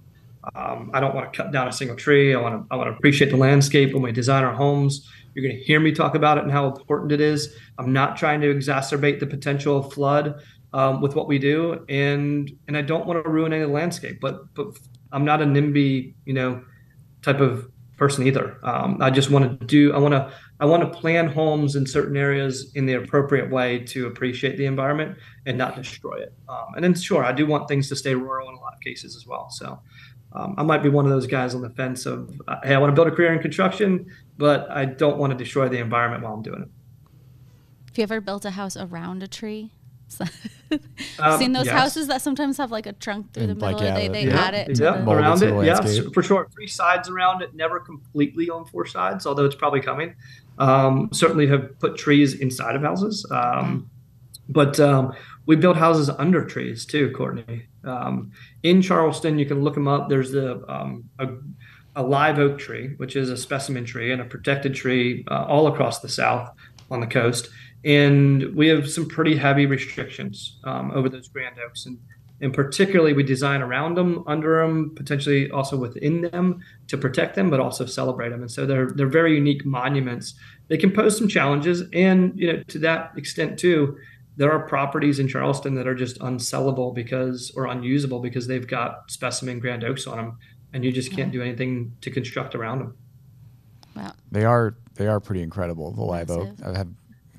Um, 0.55 0.91
I 0.95 1.01
don't 1.01 1.15
want 1.15 1.33
to 1.33 1.37
cut 1.37 1.53
down 1.53 1.67
a 1.67 1.73
single 1.73 1.97
tree. 1.97 2.35
I 2.35 2.41
want 2.41 2.69
to 2.69 2.75
I 2.75 2.77
want 2.77 2.91
to 2.91 2.97
appreciate 2.97 3.31
the 3.31 3.37
landscape 3.37 3.93
when 3.93 4.03
we 4.03 4.13
design 4.13 4.45
our 4.45 4.55
homes. 4.55 5.09
You're 5.37 5.47
going 5.47 5.59
to 5.59 5.65
hear 5.65 5.81
me 5.81 5.93
talk 5.93 6.15
about 6.15 6.39
it 6.39 6.45
and 6.45 6.51
how 6.51 6.67
important 6.67 7.13
it 7.13 7.21
is. 7.21 7.55
I'm 7.79 7.93
not 7.93 8.17
trying 8.17 8.41
to 8.41 8.47
exacerbate 8.53 9.21
the 9.21 9.27
potential 9.27 9.83
flood 9.83 10.41
um, 10.73 11.03
with 11.03 11.15
what 11.15 11.29
we 11.29 11.39
do, 11.39 11.85
and 11.91 12.51
and 12.67 12.77
I 12.77 12.81
don't 12.81 13.07
want 13.07 13.23
to 13.23 13.29
ruin 13.29 13.53
any 13.53 13.67
landscape. 13.67 14.19
But 14.19 14.55
but 14.55 14.69
I'm 15.13 15.27
not 15.27 15.43
a 15.43 15.45
NIMBY, 15.45 16.15
you 16.25 16.33
know, 16.33 16.65
type 17.21 17.41
of 17.41 17.71
person 17.99 18.27
either. 18.27 18.59
Um, 18.63 18.97
I 19.03 19.11
just 19.11 19.31
want 19.31 19.61
to 19.61 19.67
do. 19.67 19.93
I 19.93 19.99
want 19.99 20.13
to 20.13 20.33
I 20.59 20.65
want 20.65 20.91
to 20.91 20.99
plan 20.99 21.29
homes 21.29 21.77
in 21.77 21.87
certain 21.87 22.17
areas 22.17 22.73
in 22.75 22.87
the 22.87 22.95
appropriate 22.95 23.51
way 23.51 23.81
to 23.81 24.07
appreciate 24.07 24.57
the 24.57 24.65
environment 24.65 25.19
and 25.45 25.59
not 25.59 25.77
destroy 25.77 26.15
it. 26.15 26.33
Um, 26.49 26.69
and 26.77 26.83
then 26.83 26.95
sure, 26.95 27.25
I 27.25 27.33
do 27.33 27.45
want 27.45 27.69
things 27.69 27.91
to 27.91 27.97
stay 27.97 28.15
rural 28.15 28.49
in 28.49 28.55
a 28.55 28.61
lot 28.61 28.73
of 28.73 28.81
cases 28.81 29.17
as 29.17 29.27
well. 29.27 29.51
So 29.51 29.81
um, 30.37 30.55
I 30.59 30.63
might 30.63 30.83
be 30.83 30.89
one 30.89 31.05
of 31.07 31.11
those 31.11 31.27
guys 31.27 31.55
on 31.55 31.63
the 31.63 31.71
fence 31.71 32.07
of, 32.07 32.41
uh, 32.47 32.57
hey, 32.63 32.75
I 32.75 32.79
want 32.79 32.91
to 32.91 32.95
build 32.95 33.09
a 33.09 33.11
career 33.11 33.33
in 33.33 33.41
construction, 33.41 34.13
but 34.37 34.71
I 34.71 34.85
don't 34.85 35.17
want 35.17 35.31
to 35.33 35.37
destroy 35.37 35.69
the 35.69 35.79
environment 35.79 36.23
while 36.23 36.35
I'm 36.35 36.43
doing 36.43 36.63
it. 36.63 36.69
Have 37.89 37.99
you 37.99 38.03
ever 38.03 38.21
built 38.21 38.45
a 38.45 38.51
house 38.51 38.77
around 38.77 39.23
a 39.23 39.29
tree? 39.29 39.71
um, 41.19 41.39
seen 41.39 41.53
those 41.53 41.67
yes. 41.67 41.75
houses 41.75 42.07
that 42.07 42.23
sometimes 42.23 42.59
have 42.59 42.71
like 42.71 42.87
a 42.87 42.93
trunk 42.93 43.33
through 43.33 43.45
and 43.45 43.51
the 43.51 43.55
middle. 43.57 43.73
Like, 43.73 43.83
yeah, 43.83 43.95
they 43.95 44.09
they 44.09 44.27
yeah, 44.27 44.41
add 44.41 44.55
it 44.55 44.79
yeah, 44.79 45.03
the, 45.03 45.11
around 45.11 45.43
it. 45.43 45.65
Yeah, 45.65 45.81
for 46.13 46.23
sure. 46.23 46.49
Three 46.55 46.69
sides 46.69 47.09
around 47.09 47.43
it, 47.43 47.57
never 47.57 47.81
completely 47.81 48.49
on 48.49 48.67
four 48.67 48.87
sides, 48.87 49.27
although 49.27 49.45
it's 49.45 49.57
probably 49.57 49.81
coming. 49.81 50.15
Um, 50.59 51.09
certainly 51.13 51.49
have 51.49 51.79
put 51.81 51.97
trees 51.97 52.35
inside 52.35 52.77
of 52.77 52.83
houses. 52.83 53.27
Um, 53.31 53.91
But 54.49 54.79
um, 54.79 55.13
we 55.47 55.57
build 55.57 55.77
houses 55.77 56.11
under 56.11 56.45
trees 56.45 56.85
too, 56.85 57.13
Courtney. 57.13 57.67
Um, 57.85 58.33
in 58.63 58.83
Charleston, 58.83 59.39
you 59.39 59.47
can 59.47 59.63
look 59.63 59.75
them 59.75 59.89
up. 59.89 60.09
There's 60.09 60.35
a, 60.35 60.61
um, 60.69 61.05
a, 61.19 61.29
a 61.95 62.03
live 62.03 62.39
oak 62.39 62.59
tree, 62.59 62.95
which 62.97 63.17
is 63.17 63.31
a 63.31 63.37
specimen 63.37 63.85
tree 63.85 64.13
and 64.13 64.21
a 64.21 64.25
protected 64.25 64.75
tree 64.75 65.25
uh, 65.31 65.45
all 65.45 65.69
across 65.69 66.01
the 66.01 66.09
South 66.09 66.51
on 66.91 67.01
the 67.01 67.07
coast. 67.07 67.49
And 67.85 68.55
we 68.57 68.67
have 68.69 68.91
some 68.91 69.09
pretty 69.09 69.37
heavy 69.37 69.67
restrictions 69.67 70.59
um, 70.65 70.91
over 70.91 71.09
those 71.09 71.29
grand 71.29 71.57
oaks. 71.65 71.87
And, 71.87 71.99
and 72.41 72.53
particularly, 72.53 73.13
we 73.13 73.23
design 73.23 73.63
around 73.63 73.97
them, 73.97 74.25
under 74.27 74.61
them, 74.61 74.93
potentially 74.95 75.51
also 75.51 75.77
within 75.77 76.23
them 76.23 76.61
to 76.89 76.99
protect 76.99 77.37
them, 77.37 77.49
but 77.49 77.61
also 77.61 77.87
celebrate 77.87 78.31
them. 78.31 78.43
And 78.43 78.51
so 78.51 78.67
they're, 78.67 78.91
they're 78.91 79.07
very 79.07 79.37
unique 79.37 79.65
monuments. 79.65 80.35
They 80.69 80.77
can 80.77 80.91
pose 80.91 81.17
some 81.17 81.29
challenges. 81.29 81.85
And, 81.93 82.39
you 82.39 82.53
know, 82.53 82.63
to 82.65 82.79
that 82.81 83.13
extent, 83.17 83.59
too, 83.59 83.97
there 84.37 84.53
are 84.53 84.67
properties 84.67 85.19
in 85.19 85.29
Charleston 85.29 85.75
that 85.77 85.87
are 85.87 85.95
just 85.95 86.19
unsellable 86.21 86.95
because 86.95 87.51
or 87.57 87.67
unusable 87.67 88.21
because 88.21 88.47
they've 88.47 88.67
got 88.67 89.11
specimen 89.11 89.59
grand 89.59 89.83
oaks 89.83 90.07
on 90.07 90.19
them, 90.19 90.39
and 90.73 90.85
you 90.85 90.93
just 90.93 91.13
can't 91.13 91.33
do 91.33 91.43
anything 91.43 91.97
to 92.03 92.11
construct 92.11 92.55
around 92.55 92.79
them. 92.81 92.97
Wow. 93.95 94.13
They 94.31 94.45
are 94.45 94.77
they 94.95 95.07
are 95.07 95.21
pretty 95.21 95.43
incredible. 95.43 95.93
The 95.93 96.05
live 96.05 96.31
oak. 96.31 96.51
I 96.65 96.77
have. 96.77 96.89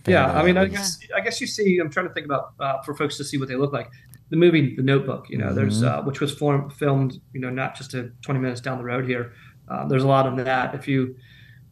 Yeah, 0.08 0.32
I 0.32 0.44
mean, 0.44 0.58
I 0.58 0.66
guess 0.66 1.00
I 1.16 1.20
guess 1.20 1.40
you 1.40 1.48
see. 1.48 1.80
I'm 1.80 1.90
trying 1.90 2.08
to 2.08 2.14
think 2.14 2.26
about 2.26 2.54
uh, 2.60 2.82
for 2.82 2.96
folks 2.96 3.18
to 3.18 3.24
see 3.24 3.38
what 3.38 3.48
they 3.48 3.56
look 3.56 3.74
like. 3.74 3.92
The 4.30 4.38
movie 4.38 4.76
The 4.76 4.84
Notebook, 4.84 5.30
you 5.30 5.38
know, 5.38 5.48
mm-hmm. 5.48 5.56
there's 5.56 5.84
uh, 5.84 6.02
which 6.02 6.20
was 6.20 6.34
form, 6.34 6.70
filmed, 6.70 7.22
you 7.34 7.40
know, 7.40 7.50
not 7.50 7.76
just 7.76 7.94
a 7.94 8.12
20 8.24 8.40
minutes 8.40 8.60
down 8.60 8.78
the 8.78 8.84
road 8.84 9.06
here. 9.06 9.34
Uh, 9.70 9.88
there's 9.88 10.04
a 10.04 10.08
lot 10.08 10.26
of 10.26 10.36
that. 10.44 10.76
If 10.76 10.88
you, 10.88 11.16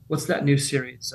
what's 0.08 0.26
that 0.26 0.46
new 0.46 0.58
series? 0.58 1.14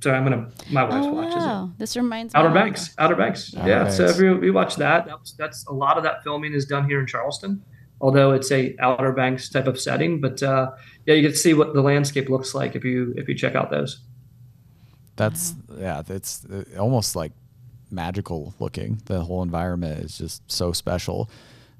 So 0.00 0.12
I'm 0.12 0.22
gonna. 0.22 0.48
My 0.70 0.84
wife 0.84 1.04
oh, 1.04 1.12
watches 1.12 1.34
wow. 1.36 1.64
it. 1.64 1.78
This 1.78 1.96
reminds 1.96 2.34
me. 2.34 2.40
Outer 2.40 2.50
Banks. 2.50 2.94
Outer 2.98 3.16
Banks. 3.16 3.54
Outer 3.56 3.68
yeah. 3.68 3.82
Banks. 3.84 3.96
So 3.96 4.04
if 4.04 4.18
we, 4.18 4.32
we 4.32 4.50
watch 4.50 4.76
that, 4.76 5.06
that's, 5.06 5.32
that's 5.32 5.66
a 5.66 5.72
lot 5.72 5.96
of 5.96 6.04
that 6.04 6.22
filming 6.22 6.52
is 6.52 6.66
done 6.66 6.88
here 6.88 7.00
in 7.00 7.06
Charleston, 7.06 7.62
although 8.00 8.30
it's 8.32 8.52
a 8.52 8.76
Outer 8.78 9.12
Banks 9.12 9.48
type 9.48 9.66
of 9.66 9.80
setting. 9.80 10.20
But 10.20 10.42
uh, 10.42 10.70
yeah, 11.06 11.14
you 11.14 11.22
get 11.22 11.30
to 11.30 11.36
see 11.36 11.54
what 11.54 11.74
the 11.74 11.82
landscape 11.82 12.28
looks 12.28 12.54
like 12.54 12.76
if 12.76 12.84
you 12.84 13.12
if 13.16 13.28
you 13.28 13.34
check 13.34 13.54
out 13.56 13.70
those. 13.70 14.00
That's 15.16 15.54
yeah. 15.76 16.02
It's 16.08 16.44
uh, 16.44 16.64
almost 16.78 17.16
like 17.16 17.32
magical 17.90 18.54
looking. 18.60 19.02
The 19.06 19.22
whole 19.22 19.42
environment 19.42 20.04
is 20.04 20.18
just 20.18 20.48
so 20.50 20.72
special 20.72 21.28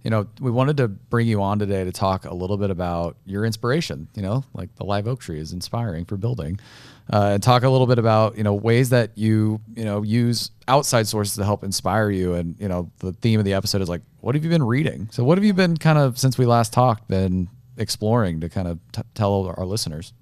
you 0.02 0.11
know, 0.11 0.26
we 0.40 0.50
wanted 0.50 0.76
to 0.78 0.88
bring 0.88 1.26
you 1.26 1.43
on 1.43 1.59
today 1.59 1.85
to 1.85 1.93
talk 1.93 2.25
a 2.25 2.33
little 2.33 2.57
bit 2.57 2.71
about 2.71 3.17
your 3.26 3.45
inspiration, 3.45 4.09
you 4.14 4.23
know, 4.23 4.45
like 4.55 4.75
the 4.76 4.85
live 4.85 5.09
oak 5.09 5.21
tree 5.21 5.40
is 5.40 5.52
inspiring 5.52 6.05
for 6.05 6.17
building. 6.17 6.59
Uh, 7.11 7.31
and 7.33 7.43
talk 7.43 7.62
a 7.62 7.69
little 7.69 7.87
bit 7.87 7.99
about, 7.99 8.37
you 8.37 8.45
know, 8.45 8.52
ways 8.52 8.90
that 8.90 9.17
you, 9.17 9.61
you 9.75 9.85
know, 9.85 10.02
use 10.02 10.50
outside 10.69 11.09
sources 11.09 11.37
to 11.37 11.45
help 11.45 11.64
inspire 11.64 12.11
you. 12.11 12.35
And, 12.35 12.55
you 12.61 12.69
know, 12.69 12.90
the 12.99 13.12
theme 13.12 13.38
of 13.38 13.47
the 13.47 13.55
episode 13.55 13.81
is 13.81 13.88
like, 13.88 14.02
what 14.21 14.35
have 14.35 14.45
you 14.45 14.50
been 14.50 14.62
reading? 14.62 15.09
So 15.11 15.25
what 15.25 15.38
have 15.38 15.45
you 15.45 15.55
been 15.55 15.78
kind 15.78 15.99
of, 15.99 16.19
since 16.19 16.37
we 16.37 16.45
last 16.45 16.73
talked, 16.73 17.09
been 17.09 17.49
exploring 17.78 18.40
to 18.40 18.49
kind 18.50 18.69
of 18.69 18.78
t- 18.93 19.02
tell 19.14 19.47
our 19.57 19.64
listeners? 19.64 20.12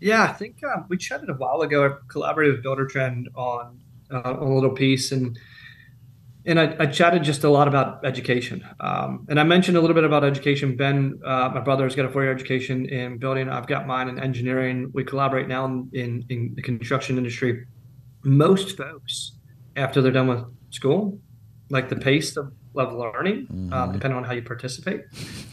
Yeah, 0.00 0.24
I 0.24 0.32
think 0.32 0.64
um, 0.64 0.86
we 0.88 0.96
chatted 0.96 1.30
a 1.30 1.34
while 1.34 1.60
ago. 1.60 1.86
I 1.86 1.90
collaborated 2.08 2.56
with 2.56 2.64
Buildertrend 2.64 3.26
on, 3.36 3.78
uh, 4.10 4.36
a 4.40 4.44
little 4.44 4.70
piece 4.70 5.12
and, 5.12 5.38
and 6.46 6.58
I, 6.58 6.76
I, 6.78 6.86
chatted 6.86 7.22
just 7.22 7.44
a 7.44 7.50
lot 7.50 7.68
about 7.68 8.04
education. 8.04 8.66
Um, 8.80 9.26
and 9.28 9.38
I 9.38 9.42
mentioned 9.42 9.76
a 9.76 9.80
little 9.80 9.94
bit 9.94 10.04
about 10.04 10.24
education. 10.24 10.76
Ben, 10.76 11.20
uh, 11.24 11.50
my 11.54 11.60
brother, 11.60 11.84
has 11.84 11.94
got 11.94 12.06
a 12.06 12.08
four 12.08 12.22
year 12.22 12.32
education 12.32 12.86
in 12.86 13.18
building. 13.18 13.48
I've 13.48 13.66
got 13.66 13.86
mine 13.86 14.08
in 14.08 14.18
engineering. 14.18 14.90
We 14.94 15.04
collaborate 15.04 15.48
now 15.48 15.66
in, 15.66 15.90
in, 15.92 16.24
in, 16.28 16.54
the 16.54 16.62
construction 16.62 17.18
industry. 17.18 17.66
Most 18.22 18.76
folks, 18.76 19.32
after 19.76 20.00
they're 20.00 20.12
done 20.12 20.28
with 20.28 20.44
school, 20.70 21.18
like 21.68 21.88
the 21.88 21.96
pace 21.96 22.36
of, 22.36 22.52
of 22.74 22.94
learning, 22.94 23.46
um, 23.50 23.56
mm-hmm. 23.56 23.72
um, 23.72 23.92
depending 23.92 24.16
on 24.16 24.24
how 24.24 24.32
you 24.32 24.42
participate, 24.42 25.02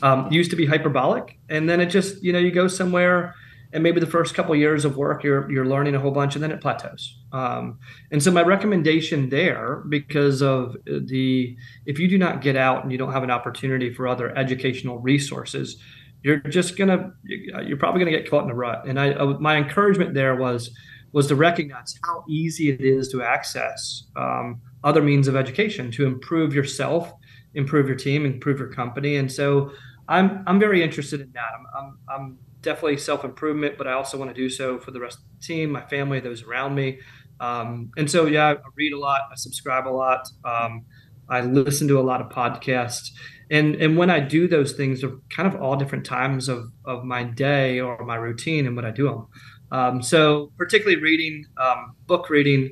um, 0.01 0.31
used 0.31 0.49
to 0.51 0.55
be 0.55 0.65
hyperbolic. 0.65 1.37
And 1.49 1.69
then 1.69 1.81
it 1.81 1.87
just, 1.87 2.23
you 2.23 2.31
know, 2.31 2.39
you 2.39 2.51
go 2.51 2.67
somewhere 2.67 3.35
and 3.77 3.83
maybe 3.83 3.99
the 3.99 4.07
first 4.07 4.33
couple 4.33 4.53
of 4.53 4.59
years 4.59 4.85
of 4.85 4.97
work 4.97 5.23
you're 5.23 5.49
you're 5.51 5.67
learning 5.67 5.93
a 5.93 5.99
whole 5.99 6.09
bunch 6.09 6.33
and 6.33 6.43
then 6.43 6.49
it 6.49 6.59
plateaus. 6.59 7.19
Um, 7.31 7.77
and 8.11 8.21
so 8.23 8.31
my 8.31 8.41
recommendation 8.41 9.29
there 9.29 9.83
because 9.87 10.41
of 10.41 10.75
the 10.85 11.55
if 11.85 11.99
you 11.99 12.07
do 12.07 12.17
not 12.17 12.41
get 12.41 12.55
out 12.55 12.81
and 12.81 12.91
you 12.91 12.97
don't 12.97 13.13
have 13.13 13.21
an 13.21 13.29
opportunity 13.29 13.93
for 13.93 14.07
other 14.07 14.35
educational 14.35 14.97
resources 14.97 15.77
you're 16.23 16.37
just 16.37 16.75
gonna 16.75 17.13
you're 17.23 17.77
probably 17.77 17.99
gonna 17.99 18.17
get 18.17 18.27
caught 18.27 18.45
in 18.45 18.49
a 18.49 18.55
rut. 18.55 18.87
And 18.87 18.99
i 18.99 19.13
my 19.49 19.57
encouragement 19.57 20.15
there 20.15 20.35
was 20.35 20.71
was 21.11 21.27
to 21.27 21.35
recognize 21.35 21.99
how 22.03 22.23
easy 22.27 22.71
it 22.71 22.81
is 22.81 23.09
to 23.09 23.21
access 23.21 24.05
um, 24.15 24.59
other 24.83 25.03
means 25.03 25.27
of 25.27 25.35
education 25.35 25.91
to 25.91 26.07
improve 26.07 26.55
yourself 26.55 27.13
improve 27.53 27.85
your 27.85 27.95
team 27.95 28.25
improve 28.25 28.57
your 28.57 28.73
company. 28.73 29.17
And 29.17 29.31
so 29.31 29.71
i'm 30.09 30.43
i'm 30.47 30.59
very 30.59 30.81
interested 30.81 31.21
in 31.21 31.31
that. 31.33 31.51
I'm, 31.55 31.65
I'm, 31.77 31.97
I'm 32.09 32.37
definitely 32.61 32.97
self 32.97 33.23
improvement, 33.23 33.77
but 33.77 33.87
I 33.87 33.93
also 33.93 34.17
want 34.17 34.29
to 34.29 34.33
do 34.33 34.49
so 34.49 34.79
for 34.79 34.91
the 34.91 34.99
rest 34.99 35.19
of 35.19 35.23
the 35.39 35.45
team, 35.45 35.71
my 35.71 35.81
family, 35.81 36.19
those 36.19 36.43
around 36.43 36.75
me. 36.75 36.99
Um, 37.39 37.91
and 37.97 38.09
so, 38.09 38.25
yeah, 38.25 38.47
I 38.47 38.55
read 38.75 38.93
a 38.93 38.99
lot, 38.99 39.21
I 39.31 39.35
subscribe 39.35 39.87
a 39.87 39.89
lot, 39.89 40.27
um, 40.43 40.85
I 41.29 41.41
listen 41.41 41.87
to 41.89 41.99
a 41.99 42.01
lot 42.01 42.21
of 42.21 42.29
podcasts. 42.29 43.11
And, 43.49 43.75
and 43.75 43.97
when 43.97 44.09
I 44.09 44.19
do 44.19 44.47
those 44.47 44.73
things, 44.73 45.03
are 45.03 45.17
kind 45.29 45.47
of 45.47 45.61
all 45.61 45.75
different 45.75 46.05
times 46.05 46.49
of, 46.49 46.71
of 46.85 47.03
my 47.03 47.23
day 47.23 47.79
or 47.79 48.03
my 48.05 48.15
routine 48.15 48.65
and 48.65 48.75
what 48.75 48.85
I 48.85 48.91
do 48.91 49.07
them. 49.07 49.27
Um, 49.71 50.01
so, 50.01 50.51
particularly 50.57 51.01
reading, 51.01 51.45
um, 51.57 51.95
book 52.07 52.29
reading, 52.29 52.71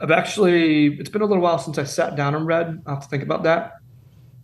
I've 0.00 0.10
actually, 0.10 0.94
it's 0.98 1.10
been 1.10 1.22
a 1.22 1.26
little 1.26 1.42
while 1.42 1.58
since 1.58 1.78
I 1.78 1.84
sat 1.84 2.16
down 2.16 2.34
and 2.34 2.46
read. 2.46 2.82
I'll 2.86 2.94
have 2.94 3.04
to 3.04 3.08
think 3.08 3.22
about 3.22 3.44
that. 3.44 3.74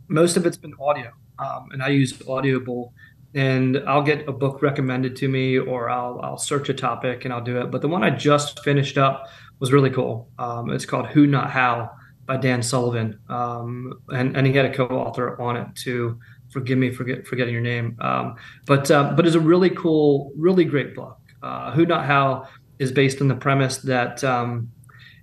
Most 0.09 0.37
of 0.37 0.47
it's 0.47 0.57
been 0.57 0.75
audio, 0.81 1.11
um, 1.39 1.69
and 1.73 1.83
I 1.83 1.89
use 1.89 2.21
Audible 2.29 2.93
and 3.35 3.83
I'll 3.87 4.03
get 4.03 4.29
a 4.29 4.33
book 4.33 4.63
recommended 4.63 5.17
to 5.17 5.29
me 5.29 5.59
or 5.59 5.91
I'll, 5.91 6.21
I'll 6.23 6.39
search 6.39 6.69
a 6.69 6.75
topic 6.75 7.25
and 7.25 7.35
I'll 7.35 7.45
do 7.45 7.61
it. 7.61 7.71
But 7.71 7.83
the 7.83 7.89
one 7.89 8.03
I 8.03 8.11
just 8.11 8.61
finished 8.61 8.97
up 8.97 9.29
was 9.59 9.73
really 9.73 9.91
cool. 9.91 10.29
Um, 10.39 10.71
it's 10.71 10.87
called 10.87 11.07
Who 11.09 11.27
Not 11.27 11.51
How 11.51 11.91
by 12.27 12.39
Dan 12.39 12.63
Sullivan. 12.63 13.19
Um, 13.29 14.01
and, 14.09 14.37
and 14.37 14.47
he 14.47 14.53
had 14.53 14.67
a 14.67 14.75
co-author 14.75 15.41
on 15.41 15.57
it 15.57 15.69
too. 15.75 16.19
Forgive 16.51 16.79
me 16.79 16.91
for 16.91 17.05
get, 17.05 17.27
forgetting 17.27 17.53
your 17.53 17.63
name. 17.63 17.97
Um, 18.01 18.37
but, 18.67 18.91
uh, 18.91 19.13
but 19.15 19.27
it's 19.27 19.37
a 19.37 19.41
really 19.41 19.71
cool, 19.71 20.33
really 20.37 20.65
great 20.65 20.95
book. 20.95 21.19
Uh, 21.43 21.73
Who 21.73 21.85
Not 21.85 22.07
How 22.07 22.49
is 22.79 22.93
based 22.93 23.21
on 23.21 23.29
the 23.29 23.35
premise 23.35 23.79
that 23.79 24.25
um, 24.25 24.71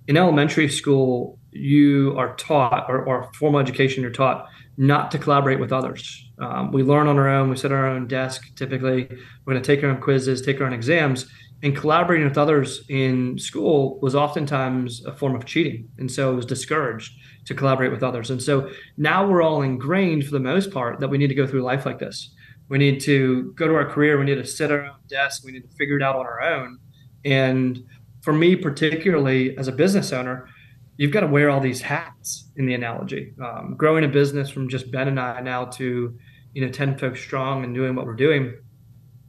in 0.07 0.17
elementary 0.17 0.69
school, 0.69 1.39
you 1.51 2.13
are 2.17 2.35
taught 2.35 2.85
or, 2.87 3.03
or 3.03 3.31
formal 3.33 3.59
education, 3.59 4.03
you're 4.03 4.11
taught 4.11 4.47
not 4.77 5.09
to 5.11 5.17
collaborate 5.17 5.59
with 5.59 5.71
others 5.71 6.24
um, 6.39 6.71
we 6.71 6.83
learn 6.83 7.07
on 7.07 7.17
our 7.17 7.29
own. 7.29 7.49
We 7.49 7.55
sit 7.55 7.71
at 7.71 7.77
our 7.77 7.87
own 7.87 8.07
desk. 8.07 8.55
Typically, 8.55 9.07
we're 9.45 9.53
going 9.53 9.61
to 9.61 9.75
take 9.75 9.83
our 9.83 9.89
own 9.89 10.01
quizzes, 10.01 10.41
take 10.41 10.59
our 10.59 10.67
own 10.67 10.73
exams, 10.73 11.27
and 11.63 11.75
collaborating 11.75 12.27
with 12.27 12.37
others 12.37 12.83
in 12.89 13.37
school 13.39 13.99
was 14.01 14.15
oftentimes 14.15 15.05
a 15.05 15.13
form 15.13 15.35
of 15.35 15.45
cheating, 15.45 15.89
and 15.97 16.11
so 16.11 16.31
it 16.31 16.35
was 16.35 16.45
discouraged 16.45 17.13
to 17.45 17.53
collaborate 17.53 17.91
with 17.91 18.03
others. 18.03 18.29
And 18.29 18.41
so 18.41 18.69
now 18.97 19.27
we're 19.27 19.41
all 19.41 19.61
ingrained, 19.61 20.25
for 20.25 20.31
the 20.31 20.39
most 20.39 20.71
part, 20.71 20.99
that 20.99 21.07
we 21.07 21.17
need 21.17 21.27
to 21.27 21.35
go 21.35 21.47
through 21.47 21.61
life 21.61 21.85
like 21.85 21.99
this. 21.99 22.33
We 22.67 22.77
need 22.79 22.99
to 23.01 23.53
go 23.53 23.67
to 23.67 23.75
our 23.75 23.87
career. 23.87 24.17
We 24.17 24.25
need 24.25 24.35
to 24.35 24.45
sit 24.45 24.71
at 24.71 24.79
our 24.79 24.85
own 24.85 24.95
desk. 25.07 25.43
We 25.45 25.51
need 25.51 25.69
to 25.69 25.75
figure 25.75 25.97
it 25.97 26.03
out 26.03 26.15
on 26.15 26.25
our 26.25 26.41
own. 26.41 26.79
And 27.23 27.85
for 28.21 28.33
me, 28.33 28.55
particularly 28.55 29.55
as 29.57 29.67
a 29.67 29.71
business 29.71 30.11
owner, 30.11 30.49
you've 30.97 31.11
got 31.11 31.21
to 31.21 31.27
wear 31.27 31.49
all 31.49 31.59
these 31.59 31.81
hats 31.81 32.49
in 32.55 32.65
the 32.65 32.73
analogy. 32.73 33.33
Um, 33.43 33.75
growing 33.77 34.03
a 34.03 34.07
business 34.07 34.49
from 34.49 34.69
just 34.69 34.91
Ben 34.91 35.07
and 35.07 35.19
I 35.19 35.41
now 35.41 35.65
to 35.65 36.17
you 36.53 36.65
know 36.65 36.71
10 36.71 36.97
folks 36.97 37.19
strong 37.19 37.63
and 37.63 37.75
doing 37.75 37.95
what 37.95 38.05
we're 38.05 38.15
doing 38.15 38.57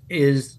is 0.09 0.59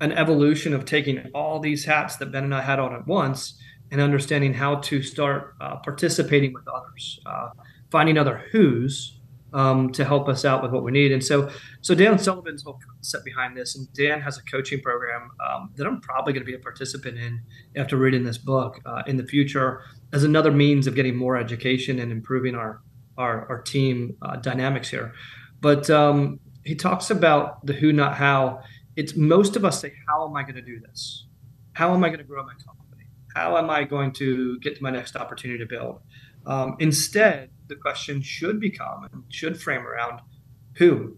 an 0.00 0.12
evolution 0.12 0.74
of 0.74 0.84
taking 0.84 1.30
all 1.34 1.60
these 1.60 1.84
hats 1.84 2.16
that 2.16 2.32
Ben 2.32 2.44
and 2.44 2.54
I 2.54 2.60
had 2.60 2.78
on 2.78 2.94
at 2.94 3.06
once 3.06 3.58
and 3.90 4.00
understanding 4.00 4.52
how 4.52 4.76
to 4.76 5.02
start 5.02 5.54
uh, 5.60 5.76
participating 5.76 6.52
with 6.52 6.64
others, 6.68 7.20
uh, 7.26 7.50
finding 7.90 8.18
other 8.18 8.42
who's 8.50 9.18
um, 9.52 9.92
to 9.92 10.04
help 10.04 10.28
us 10.28 10.44
out 10.44 10.62
with 10.62 10.72
what 10.72 10.82
we 10.82 10.90
need. 10.90 11.12
And 11.12 11.22
so, 11.22 11.50
so 11.82 11.94
Dan 11.94 12.18
Sullivan's 12.18 12.62
whole 12.62 12.80
concept 12.86 13.24
behind 13.24 13.56
this, 13.56 13.76
and 13.76 13.90
Dan 13.92 14.20
has 14.20 14.38
a 14.38 14.42
coaching 14.44 14.80
program 14.80 15.30
um, 15.46 15.70
that 15.76 15.86
I'm 15.86 16.00
probably 16.00 16.32
going 16.32 16.42
to 16.42 16.50
be 16.50 16.54
a 16.54 16.58
participant 16.58 17.18
in 17.18 17.40
after 17.76 17.96
reading 17.96 18.24
this 18.24 18.38
book 18.38 18.80
uh, 18.86 19.02
in 19.06 19.16
the 19.16 19.26
future 19.26 19.82
as 20.12 20.24
another 20.24 20.50
means 20.50 20.86
of 20.86 20.94
getting 20.94 21.16
more 21.16 21.36
education 21.36 21.98
and 21.98 22.12
improving 22.12 22.54
our 22.54 22.82
our, 23.18 23.46
our 23.48 23.60
team 23.60 24.16
uh, 24.22 24.36
dynamics 24.36 24.88
here. 24.88 25.12
But 25.60 25.90
um, 25.90 26.40
he 26.64 26.74
talks 26.74 27.10
about 27.10 27.64
the 27.66 27.72
who, 27.72 27.92
not 27.92 28.16
how. 28.16 28.60
It's 28.96 29.16
most 29.16 29.56
of 29.56 29.64
us 29.64 29.80
say, 29.80 29.92
How 30.08 30.26
am 30.26 30.36
I 30.36 30.42
going 30.42 30.56
to 30.56 30.62
do 30.62 30.80
this? 30.80 31.26
How 31.72 31.94
am 31.94 32.04
I 32.04 32.08
going 32.08 32.18
to 32.18 32.24
grow 32.24 32.42
my 32.42 32.52
company? 32.52 33.06
How 33.34 33.56
am 33.56 33.70
I 33.70 33.84
going 33.84 34.12
to 34.14 34.58
get 34.60 34.76
to 34.76 34.82
my 34.82 34.90
next 34.90 35.16
opportunity 35.16 35.58
to 35.58 35.66
build? 35.66 36.00
Um, 36.44 36.76
instead, 36.78 37.50
the 37.68 37.76
question 37.76 38.20
should 38.20 38.60
become 38.60 39.08
and 39.12 39.24
should 39.28 39.60
frame 39.60 39.86
around 39.86 40.20
who? 40.74 41.16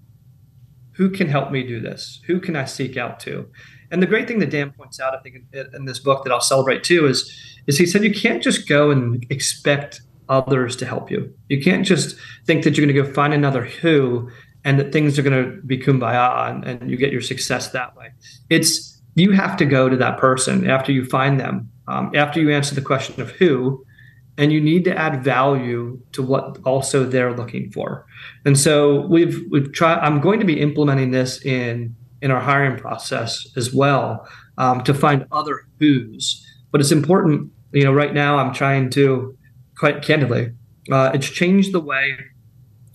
Who 0.93 1.11
can 1.11 1.29
help 1.29 1.51
me 1.51 1.67
do 1.67 1.81
this? 1.81 2.21
Who 2.27 2.39
can 2.39 2.55
I 2.55 2.67
seek 2.67 2.97
out 2.97 3.19
to? 3.21 3.49
And 3.95 4.03
the 4.03 4.09
great 4.09 4.27
thing 4.27 4.41
that 4.41 4.51
Dan 4.51 4.73
points 4.73 4.99
out, 4.99 5.15
I 5.15 5.21
think, 5.21 5.37
in, 5.53 5.71
in 5.73 5.85
this 5.85 6.01
book 6.01 6.25
that 6.25 6.33
I'll 6.33 6.41
celebrate 6.41 6.83
too, 6.83 7.07
is 7.07 7.33
is 7.69 7.79
he 7.79 7.87
said 7.87 8.03
you 8.03 8.13
can't 8.13 8.43
just 8.43 8.69
go 8.69 8.91
and 8.91 9.25
expect 9.31 10.01
others 10.29 10.75
to 10.77 10.85
help 10.85 11.13
you. 11.13 11.33
You 11.49 11.63
can't 11.63 11.87
just 11.87 12.17
think 12.45 12.65
that 12.65 12.77
you're 12.77 12.85
going 12.85 12.95
to 12.97 13.03
go 13.03 13.15
find 13.15 13.33
another 13.33 13.65
who 13.65 14.29
and 14.65 14.81
that 14.81 14.93
things 14.93 15.17
are 15.17 15.23
going 15.23 15.45
to 15.45 15.63
be 15.63 15.79
kumbaya 15.79 16.51
and, 16.51 16.65
and 16.65 16.91
you 16.91 16.97
get 16.97 17.13
your 17.13 17.21
success 17.21 17.71
that 17.71 17.97
way. 17.97 18.09
It's 18.51 19.01
you 19.15 19.31
have 19.31 19.57
to 19.59 19.65
go 19.65 19.89
to 19.89 19.97
that 19.97 20.19
person 20.19 20.69
after 20.69 20.91
you 20.91 21.05
find 21.05 21.39
them, 21.39 21.71
um, 21.87 22.11
after 22.17 22.41
you 22.41 22.51
answer 22.51 22.75
the 22.75 22.83
question 22.83 23.21
of 23.21 23.31
who, 23.31 23.87
and 24.37 24.53
you 24.53 24.61
need 24.61 24.83
to 24.87 24.97
add 24.97 25.23
value 25.23 26.01
to 26.13 26.23
what 26.23 26.59
also 26.65 27.05
they're 27.05 27.33
looking 27.33 27.71
for. 27.71 28.07
And 28.45 28.59
so 28.59 29.07
we've 29.07 29.41
we've 29.51 29.73
tried. 29.73 30.01
I'm 30.01 30.21
going 30.21 30.41
to 30.41 30.47
be 30.47 30.61
implementing 30.61 31.13
this 31.13 31.41
in 31.45 31.95
in 32.23 32.31
our 32.31 32.41
hiring 32.41 32.79
process 32.79 33.47
as 33.57 33.75
well 33.75 34.29
um, 34.59 34.83
to 34.85 34.95
find 34.95 35.27
other 35.33 35.67
who's. 35.79 36.45
But 36.71 36.81
it's 36.81 36.93
important. 36.93 37.51
You 37.73 37.85
know, 37.85 37.93
right 37.93 38.15
now 38.15 38.39
I'm 38.39 38.53
trying 38.53 38.91
to, 38.91 39.37
quite 39.77 40.03
candidly, 40.03 40.53
uh, 40.91 41.11
it's 41.15 41.29
changed 41.29 41.73
the 41.73 41.81
way 41.81 42.17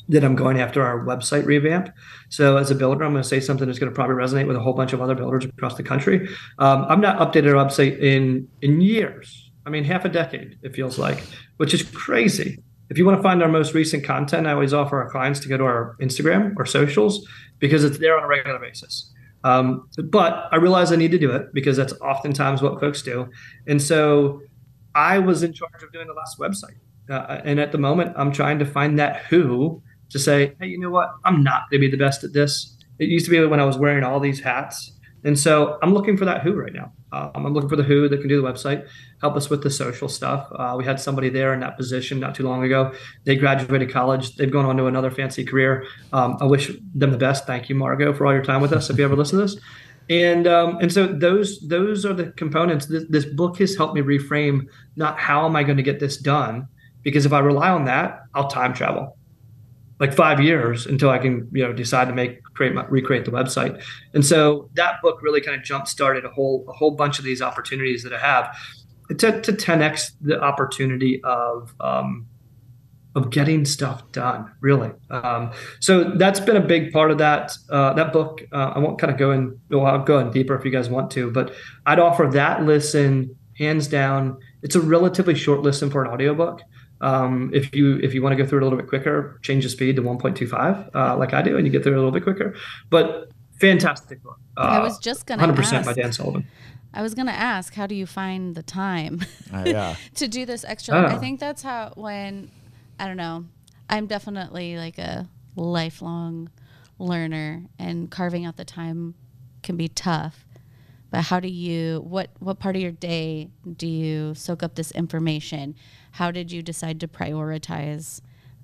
that 0.10 0.24
I'm 0.24 0.36
going 0.36 0.60
after 0.60 0.84
our 0.84 1.06
website 1.06 1.46
revamp. 1.46 1.94
So 2.30 2.58
as 2.58 2.72
a 2.72 2.76
builder, 2.76 3.06
I'm 3.06 3.12
going 3.12 3.22
to 3.22 3.30
say 3.30 3.40
something 3.40 3.68
that's 3.68 3.78
going 3.78 3.92
to 3.92 3.96
probably 3.96 4.16
resonate 4.16 4.48
with 4.48 4.56
a 4.56 4.60
whole 4.60 4.74
bunch 4.74 4.92
of 4.92 5.02
other 5.02 5.16
builders 5.16 5.46
across 5.46 5.76
the 5.76 5.84
country. 5.84 6.28
Um, 6.58 6.86
I've 6.90 7.00
not 7.00 7.20
updated 7.20 7.56
our 7.56 7.64
website 7.64 8.00
in 8.00 8.48
in 8.62 8.82
years. 8.82 9.52
I 9.66 9.70
mean, 9.70 9.84
half 9.84 10.04
a 10.06 10.10
decade, 10.10 10.58
it 10.64 10.76
feels 10.76 10.98
like, 10.98 11.24
which 11.58 11.76
is 11.76 11.84
crazy. 11.84 12.64
If 12.90 12.98
you 12.98 13.06
want 13.06 13.20
to 13.20 13.22
find 13.22 13.44
our 13.44 13.50
most 13.50 13.76
recent 13.76 14.04
content, 14.04 14.48
I 14.48 14.54
always 14.54 14.74
offer 14.74 15.00
our 15.00 15.10
clients 15.12 15.40
to 15.42 15.48
go 15.48 15.58
to 15.58 15.64
our 15.64 15.96
Instagram 16.02 16.56
or 16.58 16.66
socials 16.66 17.28
because 17.60 17.84
it's 17.84 17.98
there 18.00 18.18
on 18.18 18.24
a 18.24 18.28
regular 18.28 18.60
basis. 18.60 19.12
Um, 19.44 19.88
but 20.04 20.50
I 20.52 20.58
realize 20.58 20.92
I 20.92 20.98
need 20.98 21.12
to 21.12 21.20
do 21.20 21.32
it 21.32 21.54
because 21.54 21.78
that's 21.78 21.94
oftentimes 22.02 22.62
what 22.62 22.80
folks 22.80 23.02
do. 23.02 23.30
And 23.68 23.82
so 23.82 24.42
I 24.96 25.20
was 25.20 25.44
in 25.44 25.54
charge 25.54 25.82
of 25.82 25.92
doing 25.94 26.08
the 26.08 26.14
last 26.14 26.40
website. 26.40 26.78
Uh, 27.10 27.42
and 27.44 27.60
at 27.60 27.72
the 27.72 27.78
moment, 27.78 28.14
I'm 28.18 28.32
trying 28.32 28.60
to 28.60 28.66
find 28.66 29.00
that 29.00 29.26
who 29.26 29.82
to 30.10 30.20
say, 30.20 30.56
hey, 30.60 30.68
you 30.68 30.80
know 30.80 30.90
what? 30.90 31.10
I'm 31.24 31.44
not 31.44 31.70
going 31.70 31.82
to 31.82 31.88
be 31.88 31.92
the 31.92 32.04
best 32.04 32.24
at 32.24 32.34
this. 32.34 32.76
It 33.00 33.08
used 33.08 33.26
to 33.26 33.32
be 33.32 33.44
when 33.46 33.60
I 33.60 33.66
was 33.66 33.78
wearing 33.78 34.04
all 34.04 34.20
these 34.20 34.42
hats 34.42 34.92
and 35.24 35.38
so 35.38 35.78
I'm 35.82 35.94
looking 35.94 36.18
for 36.18 36.26
that 36.26 36.42
who 36.42 36.54
right 36.54 36.74
now. 36.74 36.92
Um, 37.12 37.32
I'm 37.34 37.54
looking 37.54 37.70
for 37.70 37.76
the 37.76 37.84
who 37.84 38.08
that 38.10 38.20
can 38.20 38.28
do 38.28 38.42
the 38.42 38.48
website, 38.48 38.88
help 39.22 39.36
us 39.36 39.50
with 39.50 39.64
the 39.64 39.70
social 39.70 40.08
stuff. 40.08 40.48
Uh, 40.56 40.76
we 40.78 40.86
had 40.86 41.00
somebody 41.00 41.30
there 41.30 41.54
in 41.54 41.60
that 41.62 41.78
position 41.78 42.20
not 42.20 42.36
too 42.36 42.44
long 42.44 42.64
ago. 42.64 42.94
They 43.24 43.36
graduated 43.36 43.92
college. 43.92 44.36
They've 44.36 44.52
gone 44.52 44.66
on 44.66 44.78
to 44.78 44.86
another 44.86 45.12
fancy 45.12 45.44
career. 45.44 45.86
Um, 46.14 46.38
I 46.40 46.46
wish 46.46 46.72
them 46.94 47.12
the 47.12 47.18
best. 47.18 47.46
Thank 47.46 47.70
you, 47.70 47.76
Margot, 47.76 48.14
for 48.14 48.26
all 48.26 48.34
your 48.34 48.44
time 48.44 48.62
with 48.62 48.74
us. 48.74 48.90
If 48.90 48.98
you 48.98 49.06
ever 49.06 49.16
listen 49.16 49.40
to 49.40 49.46
this, 49.46 49.58
and 50.10 50.48
um, 50.48 50.78
and 50.82 50.92
so 50.92 51.06
those 51.06 51.60
those 51.68 52.06
are 52.06 52.14
the 52.14 52.32
components. 52.32 52.88
This, 52.88 53.06
this 53.10 53.26
book 53.26 53.60
has 53.60 53.76
helped 53.76 53.94
me 53.94 54.02
reframe 54.02 54.68
not 54.96 55.20
how 55.20 55.46
am 55.46 55.56
I 55.56 55.64
going 55.64 55.78
to 55.78 55.84
get 55.84 56.00
this 56.00 56.18
done, 56.18 56.68
because 57.04 57.26
if 57.26 57.34
I 57.34 57.40
rely 57.40 57.70
on 57.70 57.86
that, 57.86 58.22
I'll 58.34 58.48
time 58.48 58.74
travel 58.74 59.19
like 60.00 60.14
five 60.14 60.40
years 60.40 60.86
until 60.86 61.10
I 61.10 61.18
can, 61.18 61.48
you 61.52 61.64
know, 61.64 61.74
decide 61.74 62.08
to 62.08 62.14
make 62.14 62.42
create 62.54 62.74
my, 62.74 62.86
recreate 62.86 63.26
the 63.26 63.32
website. 63.32 63.84
And 64.14 64.26
so 64.26 64.70
that 64.74 65.02
book 65.02 65.22
really 65.22 65.42
kind 65.42 65.58
of 65.58 65.64
jump 65.64 65.88
started 65.88 66.26
a 66.26 66.30
whole 66.30 66.66
a 66.70 66.74
whole 66.74 66.92
bunch 66.92 67.20
of 67.20 67.26
these 67.26 67.42
opportunities 67.42 68.04
that 68.04 68.14
I 68.14 68.20
have 68.20 68.56
to, 69.10 69.42
to 69.42 69.52
10x 69.52 70.12
the 70.22 70.42
opportunity 70.42 71.22
of 71.24 71.74
um, 71.80 72.28
of 73.16 73.32
getting 73.32 73.66
stuff 73.66 74.10
done. 74.12 74.52
Really, 74.62 74.92
um, 75.10 75.52
so 75.80 76.04
that's 76.04 76.40
been 76.40 76.58
a 76.58 76.66
big 76.66 76.94
part 76.94 77.12
of 77.12 77.18
that 77.18 77.52
uh, 77.70 77.94
that 77.94 78.14
book. 78.14 78.42
Uh, 78.52 78.74
I 78.76 78.80
won't 78.80 79.00
kind 79.00 79.12
of 79.12 79.18
go 79.18 79.32
in. 79.32 79.60
Well, 79.70 79.86
I'll 79.86 80.04
go 80.04 80.20
in 80.20 80.32
deeper 80.32 80.56
if 80.56 80.64
you 80.64 80.72
guys 80.72 80.90
want 80.90 81.12
to, 81.12 81.32
but 81.32 81.54
I'd 81.86 82.00
offer 82.00 82.30
that 82.32 82.64
listen 82.64 83.36
hands 83.58 83.88
down. 83.88 84.38
It's 84.64 84.76
a 84.76 84.82
relatively 84.82 85.36
short 85.36 85.62
listen 85.62 85.90
for 85.90 86.04
an 86.04 86.12
audiobook. 86.12 86.62
Um, 87.02 87.52
if 87.54 87.74
you 87.76 87.98
if 88.04 88.14
you 88.14 88.22
want 88.22 88.36
to 88.38 88.44
go 88.44 88.48
through 88.48 88.60
it 88.60 88.62
a 88.64 88.66
little 88.66 88.78
bit 88.80 88.88
quicker, 88.90 89.40
change 89.42 89.64
the 89.64 89.70
speed 89.70 89.96
to 89.96 90.02
1.25, 90.02 90.94
uh, 90.96 91.18
like 91.18 91.34
I 91.34 91.42
do, 91.42 91.56
and 91.58 91.66
you 91.66 91.72
get 91.72 91.84
through 91.84 91.94
it 91.94 91.96
a 91.96 92.00
little 92.00 92.12
bit 92.12 92.24
quicker. 92.24 92.56
But 92.90 93.30
fantastic 93.60 94.22
book. 94.24 94.38
Uh, 94.58 94.62
I 94.62 94.80
was 94.80 95.00
just 95.00 95.26
gonna 95.26 95.44
100% 95.48 95.74
ask, 95.74 95.86
by 95.86 95.94
Dan 95.94 96.12
Sullivan. 96.12 96.46
I 96.94 97.02
was 97.02 97.14
gonna 97.14 97.32
ask, 97.32 97.74
how 97.76 97.88
do 97.88 97.96
you 97.96 98.06
find 98.06 98.56
the 98.56 98.64
time 98.64 99.22
Uh, 99.54 99.64
yeah. 99.66 99.96
to 100.16 100.28
do 100.28 100.46
this 100.46 100.66
extra? 100.66 100.96
I 100.96 101.16
Oh. 101.16 101.20
think 101.20 101.40
that's 101.40 101.64
how 101.64 101.94
when 101.96 102.52
I 103.00 103.08
don't 103.08 103.18
know. 103.18 103.46
I'm 103.90 104.06
definitely 104.06 104.78
like 104.78 104.98
a 104.98 105.28
lifelong 105.56 106.50
learner, 106.98 107.64
and 107.80 108.10
carving 108.12 108.46
out 108.46 108.58
the 108.58 108.66
time 108.66 109.16
can 109.64 109.78
be 109.78 109.88
tough. 109.88 110.46
But 111.12 111.22
how 111.24 111.40
do 111.40 111.48
you 111.48 112.02
what 112.06 112.30
what 112.40 112.60
part 112.60 112.76
of 112.76 112.82
your 112.82 112.92
day 112.92 113.50
do 113.78 113.88
you 113.88 114.36
soak 114.36 114.62
up 114.64 114.76
this 114.76 114.92
information? 114.92 115.76
How 116.12 116.32
did 116.32 116.52
you 116.52 116.62
decide 116.62 117.00
to 117.02 117.08
prioritize 117.08 118.22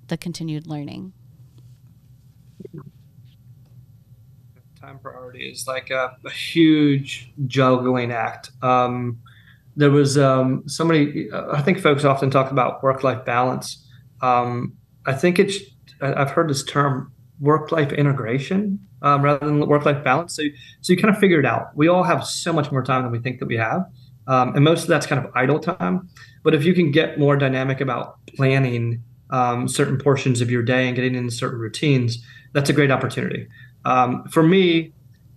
the 0.08 0.16
continued 0.16 0.66
learning? 0.66 1.12
time 4.86 4.98
priority 5.00 5.50
is 5.50 5.66
like 5.66 5.90
a, 5.90 6.16
a 6.24 6.30
huge 6.30 7.32
juggling 7.46 8.12
act. 8.12 8.50
Um, 8.62 9.18
there 9.74 9.90
was 9.90 10.16
um, 10.16 10.62
somebody, 10.66 11.28
I 11.32 11.60
think 11.60 11.80
folks 11.80 12.04
often 12.04 12.30
talk 12.30 12.50
about 12.50 12.82
work 12.82 13.02
life 13.02 13.24
balance. 13.24 13.84
Um, 14.22 14.74
I 15.04 15.12
think 15.12 15.38
it's, 15.38 15.58
I've 16.00 16.30
heard 16.30 16.48
this 16.48 16.62
term 16.64 17.12
work 17.40 17.72
life 17.72 17.92
integration 17.92 18.78
um, 19.02 19.22
rather 19.22 19.44
than 19.44 19.66
work 19.66 19.84
life 19.84 20.02
balance. 20.02 20.34
So, 20.34 20.42
so 20.80 20.92
you 20.92 20.98
kind 20.98 21.14
of 21.14 21.20
figure 21.20 21.40
it 21.40 21.46
out. 21.46 21.68
We 21.74 21.88
all 21.88 22.02
have 22.02 22.24
so 22.24 22.52
much 22.52 22.70
more 22.70 22.82
time 22.82 23.02
than 23.02 23.12
we 23.12 23.18
think 23.18 23.40
that 23.40 23.46
we 23.46 23.56
have. 23.56 23.84
Um, 24.26 24.54
and 24.54 24.64
most 24.64 24.82
of 24.82 24.88
that's 24.88 25.06
kind 25.06 25.24
of 25.24 25.30
idle 25.34 25.58
time. 25.58 26.08
But 26.42 26.54
if 26.54 26.64
you 26.64 26.74
can 26.74 26.90
get 26.90 27.18
more 27.18 27.36
dynamic 27.36 27.80
about 27.80 28.18
planning 28.26 29.02
um, 29.30 29.68
certain 29.68 29.98
portions 29.98 30.40
of 30.40 30.50
your 30.50 30.62
day 30.62 30.86
and 30.86 30.96
getting 30.96 31.14
into 31.14 31.30
certain 31.30 31.58
routines, 31.58 32.24
that's 32.52 32.70
a 32.70 32.72
great 32.72 32.90
opportunity. 32.90 33.46
Um, 33.84 34.24
for 34.28 34.42
me, 34.42 34.92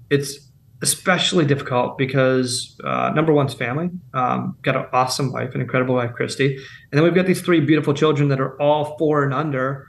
it's 0.10 0.50
especially 0.82 1.46
difficult 1.46 1.98
because 1.98 2.80
uh, 2.84 3.12
number 3.14 3.34
one's 3.34 3.54
family. 3.54 3.90
Um, 4.14 4.58
got 4.62 4.76
an 4.76 4.86
awesome 4.94 5.32
wife, 5.32 5.54
an 5.54 5.62
incredible 5.62 5.96
wife, 5.96 6.14
Christy, 6.14 6.56
and 6.56 6.64
then 6.92 7.04
we've 7.04 7.14
got 7.14 7.26
these 7.26 7.42
three 7.42 7.60
beautiful 7.60 7.94
children 7.94 8.30
that 8.30 8.40
are 8.40 8.60
all 8.62 8.98
four 8.98 9.24
and 9.24 9.34
under, 9.34 9.88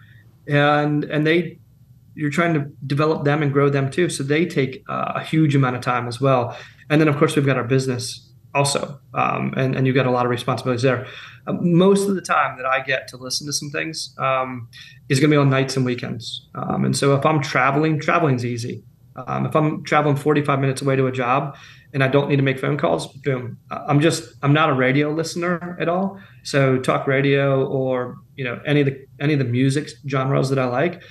and 0.49 1.05
and 1.05 1.27
they, 1.27 1.59
you're 2.15 2.31
trying 2.31 2.55
to 2.55 2.61
develop 2.87 3.25
them 3.25 3.43
and 3.43 3.53
grow 3.53 3.71
them 3.71 3.91
too, 3.91 4.09
so 4.09 4.23
they 4.23 4.45
take 4.45 4.83
uh, 4.89 5.13
a 5.17 5.23
huge 5.23 5.55
amount 5.55 5.77
of 5.77 5.83
time 5.83 6.09
as 6.09 6.21
well. 6.21 6.57
And 6.89 7.01
then 7.01 7.07
of 7.07 7.17
course 7.17 7.37
we've 7.37 7.47
got 7.47 7.57
our 7.57 7.65
business 7.65 8.30
also, 8.55 9.01
um, 9.15 9.55
and 9.57 9.75
and 9.77 9.87
you've 9.87 9.97
got 9.97 10.07
a 10.07 10.11
lot 10.11 10.27
of 10.27 10.31
responsibilities 10.31 10.83
there. 10.83 11.07
Uh, 11.47 11.53
most 11.61 12.09
of 12.09 12.15
the 12.15 12.21
time 12.21 12.57
that 12.57 12.67
I 12.67 12.81
get 12.81 13.09
to 13.09 13.17
listen 13.17 13.47
to 13.47 13.53
some 13.53 13.71
things 13.71 14.15
um, 14.19 14.69
is 15.09 15.21
going 15.21 15.31
to 15.31 15.35
be 15.35 15.39
on 15.39 15.51
nights 15.51 15.77
and 15.77 15.87
weekends. 15.87 16.49
Um, 16.55 16.85
and 16.85 16.97
so 16.97 17.15
if 17.15 17.25
I'm 17.25 17.41
traveling, 17.41 18.01
traveling's 18.01 18.45
easy. 18.45 18.83
Um, 19.17 19.47
if 19.47 19.57
I'm 19.57 19.83
traveling 19.85 20.17
45 20.17 20.61
minutes 20.61 20.83
away 20.83 20.97
to 20.97 21.07
a 21.07 21.13
job 21.13 21.57
and 21.93 22.05
I 22.05 22.09
don't 22.09 22.29
need 22.29 22.37
to 22.37 22.43
make 22.43 22.59
phone 22.59 22.79
calls, 22.79 23.07
boom. 23.09 23.59
I'm 23.71 24.01
just 24.01 24.33
I'm 24.43 24.53
not 24.53 24.71
a 24.71 24.75
radio 24.75 25.11
listener 25.11 25.77
at 25.81 25.89
all. 25.89 26.21
So 26.45 26.79
talk 26.79 27.07
radio 27.07 27.67
or 27.67 28.19
you 28.37 28.45
know 28.45 28.61
any 28.65 28.81
of 28.81 28.87
the 28.87 29.07
any 29.19 29.33
of 29.33 29.39
the 29.39 29.45
music 29.45 29.89
genres 30.09 30.49
that 30.51 30.59
I 30.59 30.67
like, 30.67 31.03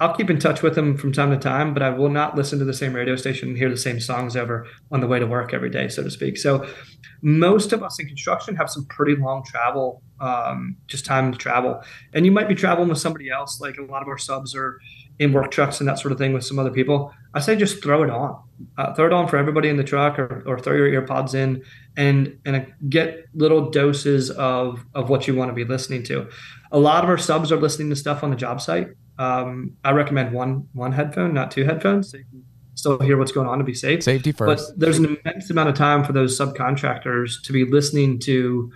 I'll 0.00 0.14
keep 0.14 0.30
in 0.30 0.38
touch 0.38 0.62
with 0.62 0.74
them 0.76 0.96
from 0.96 1.12
time 1.12 1.30
to 1.30 1.36
time, 1.36 1.74
but 1.74 1.82
I 1.82 1.90
will 1.90 2.08
not 2.08 2.36
listen 2.36 2.58
to 2.60 2.64
the 2.64 2.74
same 2.74 2.92
radio 2.92 3.16
station 3.16 3.48
and 3.48 3.58
hear 3.58 3.68
the 3.68 3.76
same 3.76 3.98
songs 3.98 4.36
ever 4.36 4.66
on 4.92 5.00
the 5.00 5.08
way 5.08 5.18
to 5.18 5.26
work 5.26 5.52
every 5.52 5.70
day, 5.70 5.88
so 5.88 6.04
to 6.04 6.10
speak. 6.10 6.38
So 6.38 6.68
most 7.20 7.72
of 7.72 7.82
us 7.82 7.98
in 7.98 8.06
construction 8.06 8.54
have 8.56 8.70
some 8.70 8.84
pretty 8.86 9.16
long 9.16 9.42
travel, 9.44 10.02
um, 10.20 10.76
just 10.86 11.04
time 11.04 11.32
to 11.32 11.38
travel. 11.38 11.82
And 12.12 12.24
you 12.24 12.30
might 12.30 12.48
be 12.48 12.54
traveling 12.54 12.88
with 12.88 12.98
somebody 12.98 13.28
else, 13.28 13.60
like 13.60 13.78
a 13.78 13.82
lot 13.82 14.02
of 14.02 14.08
our 14.08 14.18
subs 14.18 14.54
are 14.54 14.78
in 15.18 15.32
work 15.32 15.50
trucks 15.50 15.80
and 15.80 15.88
that 15.88 15.98
sort 15.98 16.12
of 16.12 16.18
thing 16.18 16.32
with 16.32 16.44
some 16.44 16.60
other 16.60 16.70
people. 16.70 17.12
I 17.34 17.40
say 17.40 17.56
just 17.56 17.82
throw 17.82 18.04
it 18.04 18.10
on, 18.10 18.40
uh, 18.76 18.94
throw 18.94 19.06
it 19.06 19.12
on 19.12 19.26
for 19.26 19.36
everybody 19.36 19.68
in 19.68 19.76
the 19.76 19.84
truck, 19.84 20.18
or, 20.18 20.44
or 20.46 20.58
throw 20.60 20.74
your 20.74 21.02
earpods 21.02 21.34
in 21.34 21.62
and 21.96 22.38
and 22.44 22.72
get 22.88 23.26
little 23.34 23.70
doses 23.70 24.30
of 24.30 24.84
of 24.94 25.10
what 25.10 25.26
you 25.26 25.34
want 25.34 25.50
to 25.50 25.54
be 25.54 25.64
listening 25.64 26.04
to. 26.04 26.28
A 26.70 26.78
lot 26.78 27.02
of 27.02 27.10
our 27.10 27.18
subs 27.18 27.50
are 27.50 27.56
listening 27.56 27.90
to 27.90 27.96
stuff 27.96 28.22
on 28.22 28.30
the 28.30 28.36
job 28.36 28.60
site. 28.60 28.88
Um, 29.18 29.76
I 29.84 29.92
recommend 29.92 30.32
one 30.32 30.68
one 30.72 30.92
headphone, 30.92 31.34
not 31.34 31.50
two 31.50 31.64
headphones, 31.64 32.10
so 32.10 32.18
you 32.18 32.24
can 32.30 32.44
still 32.74 32.98
hear 33.00 33.18
what's 33.18 33.32
going 33.32 33.48
on 33.48 33.58
to 33.58 33.64
be 33.64 33.74
safe. 33.74 34.02
Safety 34.02 34.32
first. 34.32 34.70
But 34.70 34.80
there's 34.80 34.98
an 34.98 35.18
immense 35.24 35.50
amount 35.50 35.68
of 35.68 35.74
time 35.74 36.04
for 36.04 36.12
those 36.12 36.38
subcontractors 36.38 37.42
to 37.42 37.52
be 37.52 37.64
listening 37.64 38.20
to 38.20 38.70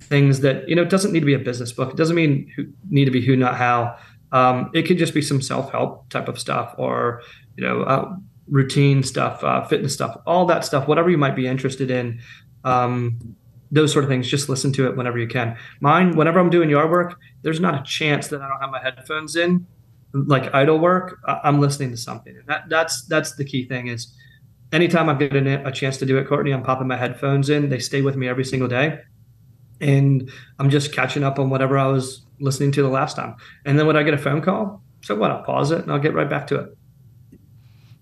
things 0.00 0.40
that 0.40 0.68
you 0.68 0.74
know 0.74 0.82
it 0.82 0.90
doesn't 0.90 1.12
need 1.12 1.20
to 1.20 1.26
be 1.26 1.34
a 1.34 1.38
business 1.38 1.72
book. 1.72 1.90
It 1.90 1.96
doesn't 1.96 2.16
mean 2.16 2.50
who, 2.56 2.66
need 2.90 3.04
to 3.06 3.10
be 3.10 3.24
who, 3.24 3.36
not 3.36 3.56
how. 3.56 3.96
Um, 4.32 4.70
it 4.74 4.82
could 4.82 4.98
just 4.98 5.14
be 5.14 5.22
some 5.22 5.40
self 5.40 5.70
help 5.70 6.08
type 6.10 6.28
of 6.28 6.38
stuff, 6.38 6.74
or 6.76 7.22
you 7.56 7.64
know, 7.64 7.82
uh, 7.82 8.16
routine 8.48 9.02
stuff, 9.02 9.42
uh, 9.44 9.64
fitness 9.64 9.94
stuff, 9.94 10.16
all 10.26 10.44
that 10.46 10.64
stuff, 10.64 10.88
whatever 10.88 11.08
you 11.08 11.18
might 11.18 11.36
be 11.36 11.46
interested 11.46 11.90
in. 11.90 12.20
Um, 12.64 13.36
those 13.70 13.92
sort 13.92 14.04
of 14.04 14.08
things, 14.10 14.28
just 14.28 14.48
listen 14.48 14.72
to 14.72 14.86
it 14.86 14.96
whenever 14.96 15.18
you 15.18 15.26
can. 15.26 15.56
Mine, 15.80 16.16
whenever 16.16 16.38
I'm 16.38 16.50
doing 16.50 16.70
yard 16.70 16.90
work, 16.90 17.18
there's 17.42 17.58
not 17.58 17.74
a 17.74 17.82
chance 17.82 18.28
that 18.28 18.40
I 18.40 18.48
don't 18.48 18.60
have 18.60 18.70
my 18.70 18.80
headphones 18.80 19.34
in, 19.34 19.66
like 20.14 20.54
idle 20.54 20.78
work. 20.78 21.18
I'm 21.26 21.60
listening 21.60 21.90
to 21.90 21.96
something. 21.96 22.36
And 22.36 22.46
that, 22.46 22.68
that's 22.68 23.04
that's 23.06 23.34
the 23.34 23.44
key 23.44 23.66
thing 23.66 23.88
is 23.88 24.16
anytime 24.72 25.08
I 25.08 25.14
get 25.14 25.34
a, 25.34 25.66
a 25.66 25.72
chance 25.72 25.96
to 25.98 26.06
do 26.06 26.16
it, 26.18 26.28
Courtney, 26.28 26.52
I'm 26.52 26.62
popping 26.62 26.88
my 26.88 26.96
headphones 26.96 27.50
in. 27.50 27.68
They 27.68 27.80
stay 27.80 28.00
with 28.00 28.16
me 28.16 28.28
every 28.28 28.44
single 28.44 28.68
day, 28.68 29.00
and 29.80 30.30
I'm 30.58 30.70
just 30.70 30.92
catching 30.92 31.24
up 31.24 31.38
on 31.38 31.50
whatever 31.50 31.76
I 31.76 31.86
was 31.86 32.24
listening 32.40 32.72
to 32.72 32.82
the 32.82 32.88
last 32.88 33.16
time. 33.16 33.36
And 33.64 33.78
then 33.78 33.86
when 33.86 33.96
I 33.96 34.02
get 34.02 34.14
a 34.14 34.18
phone 34.18 34.40
call, 34.40 34.82
so 35.02 35.14
what? 35.14 35.30
I'll 35.30 35.42
pause 35.42 35.70
it 35.70 35.82
and 35.82 35.92
I'll 35.92 35.98
get 35.98 36.14
right 36.14 36.28
back 36.28 36.46
to 36.48 36.60
it. 36.60 36.76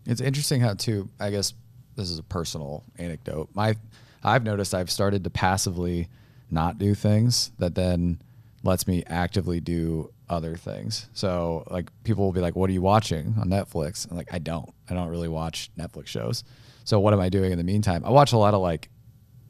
It's 0.07 0.21
interesting 0.21 0.61
how 0.61 0.75
too. 0.75 1.09
I 1.19 1.31
guess 1.31 1.55
this 1.97 2.11
is 2.11 2.19
a 2.19 2.23
personal 2.23 2.85
anecdote. 2.99 3.51
My, 3.55 3.77
I've 4.23 4.45
noticed 4.45 4.75
I've 4.75 4.91
started 4.91 5.25
to 5.25 5.31
passively 5.31 6.09
not 6.51 6.79
do 6.79 6.95
things 6.95 7.53
that 7.59 7.75
then 7.75 8.21
lets 8.63 8.87
me 8.87 9.03
actively 9.07 9.61
do 9.61 10.11
other 10.29 10.57
things. 10.57 11.09
So 11.13 11.65
like 11.71 11.91
people 12.05 12.25
will 12.25 12.33
be 12.33 12.41
like, 12.41 12.57
"What 12.57 12.71
are 12.71 12.73
you 12.73 12.83
watching 12.83 13.35
on 13.39 13.49
Netflix?" 13.49 14.11
I'm 14.11 14.17
like, 14.17 14.33
"I 14.33 14.39
don't. 14.39 14.69
I 14.89 14.95
don't 14.95 15.09
really 15.09 15.29
watch 15.29 15.71
Netflix 15.79 16.07
shows." 16.09 16.45
So 16.85 16.99
what 17.01 17.13
am 17.13 17.21
I 17.21 17.29
doing 17.29 17.53
in 17.53 17.59
the 17.59 17.65
meantime? 17.65 18.05
I 18.05 18.11
watch 18.11 18.33
a 18.33 18.39
lot 18.39 18.55
of 18.55 18.61
like 18.61 18.89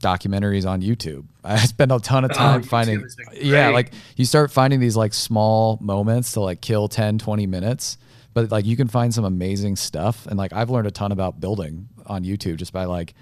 documentaries 0.01 0.67
on 0.67 0.83
YouTube. 0.83 1.27
I 1.45 1.57
spend 1.59 1.93
a 1.93 1.99
ton 1.99 2.25
of 2.25 2.31
Oh, 2.33 2.35
time 2.35 2.63
YouTube 2.63 2.67
finding 2.67 3.07
yeah, 3.41 3.69
like 3.69 3.93
you 4.17 4.25
start 4.25 4.51
finding 4.51 4.81
these 4.81 4.97
like 4.97 5.15
small 5.15 5.79
moments 5.81 6.33
to 6.33 6.41
like 6.41 6.61
kill 6.61 6.89
10, 6.89 7.19
20 7.19 7.47
minutes, 7.47 7.99
but 8.35 8.51
like 8.51 8.65
you 8.67 8.77
can 8.77 8.89
find 8.89 9.15
some 9.15 9.25
amazing 9.25 9.77
stuff 9.77 10.27
and 10.27 10.37
like 10.37 10.53
I've 10.53 10.71
learned 10.71 10.89
a 10.89 10.91
ton 10.91 11.13
about 11.13 11.41
building 11.41 11.89
on 12.07 12.25
YouTube 12.25 12.57
just 12.57 12.73
by 12.73 12.85
like 12.85 13.15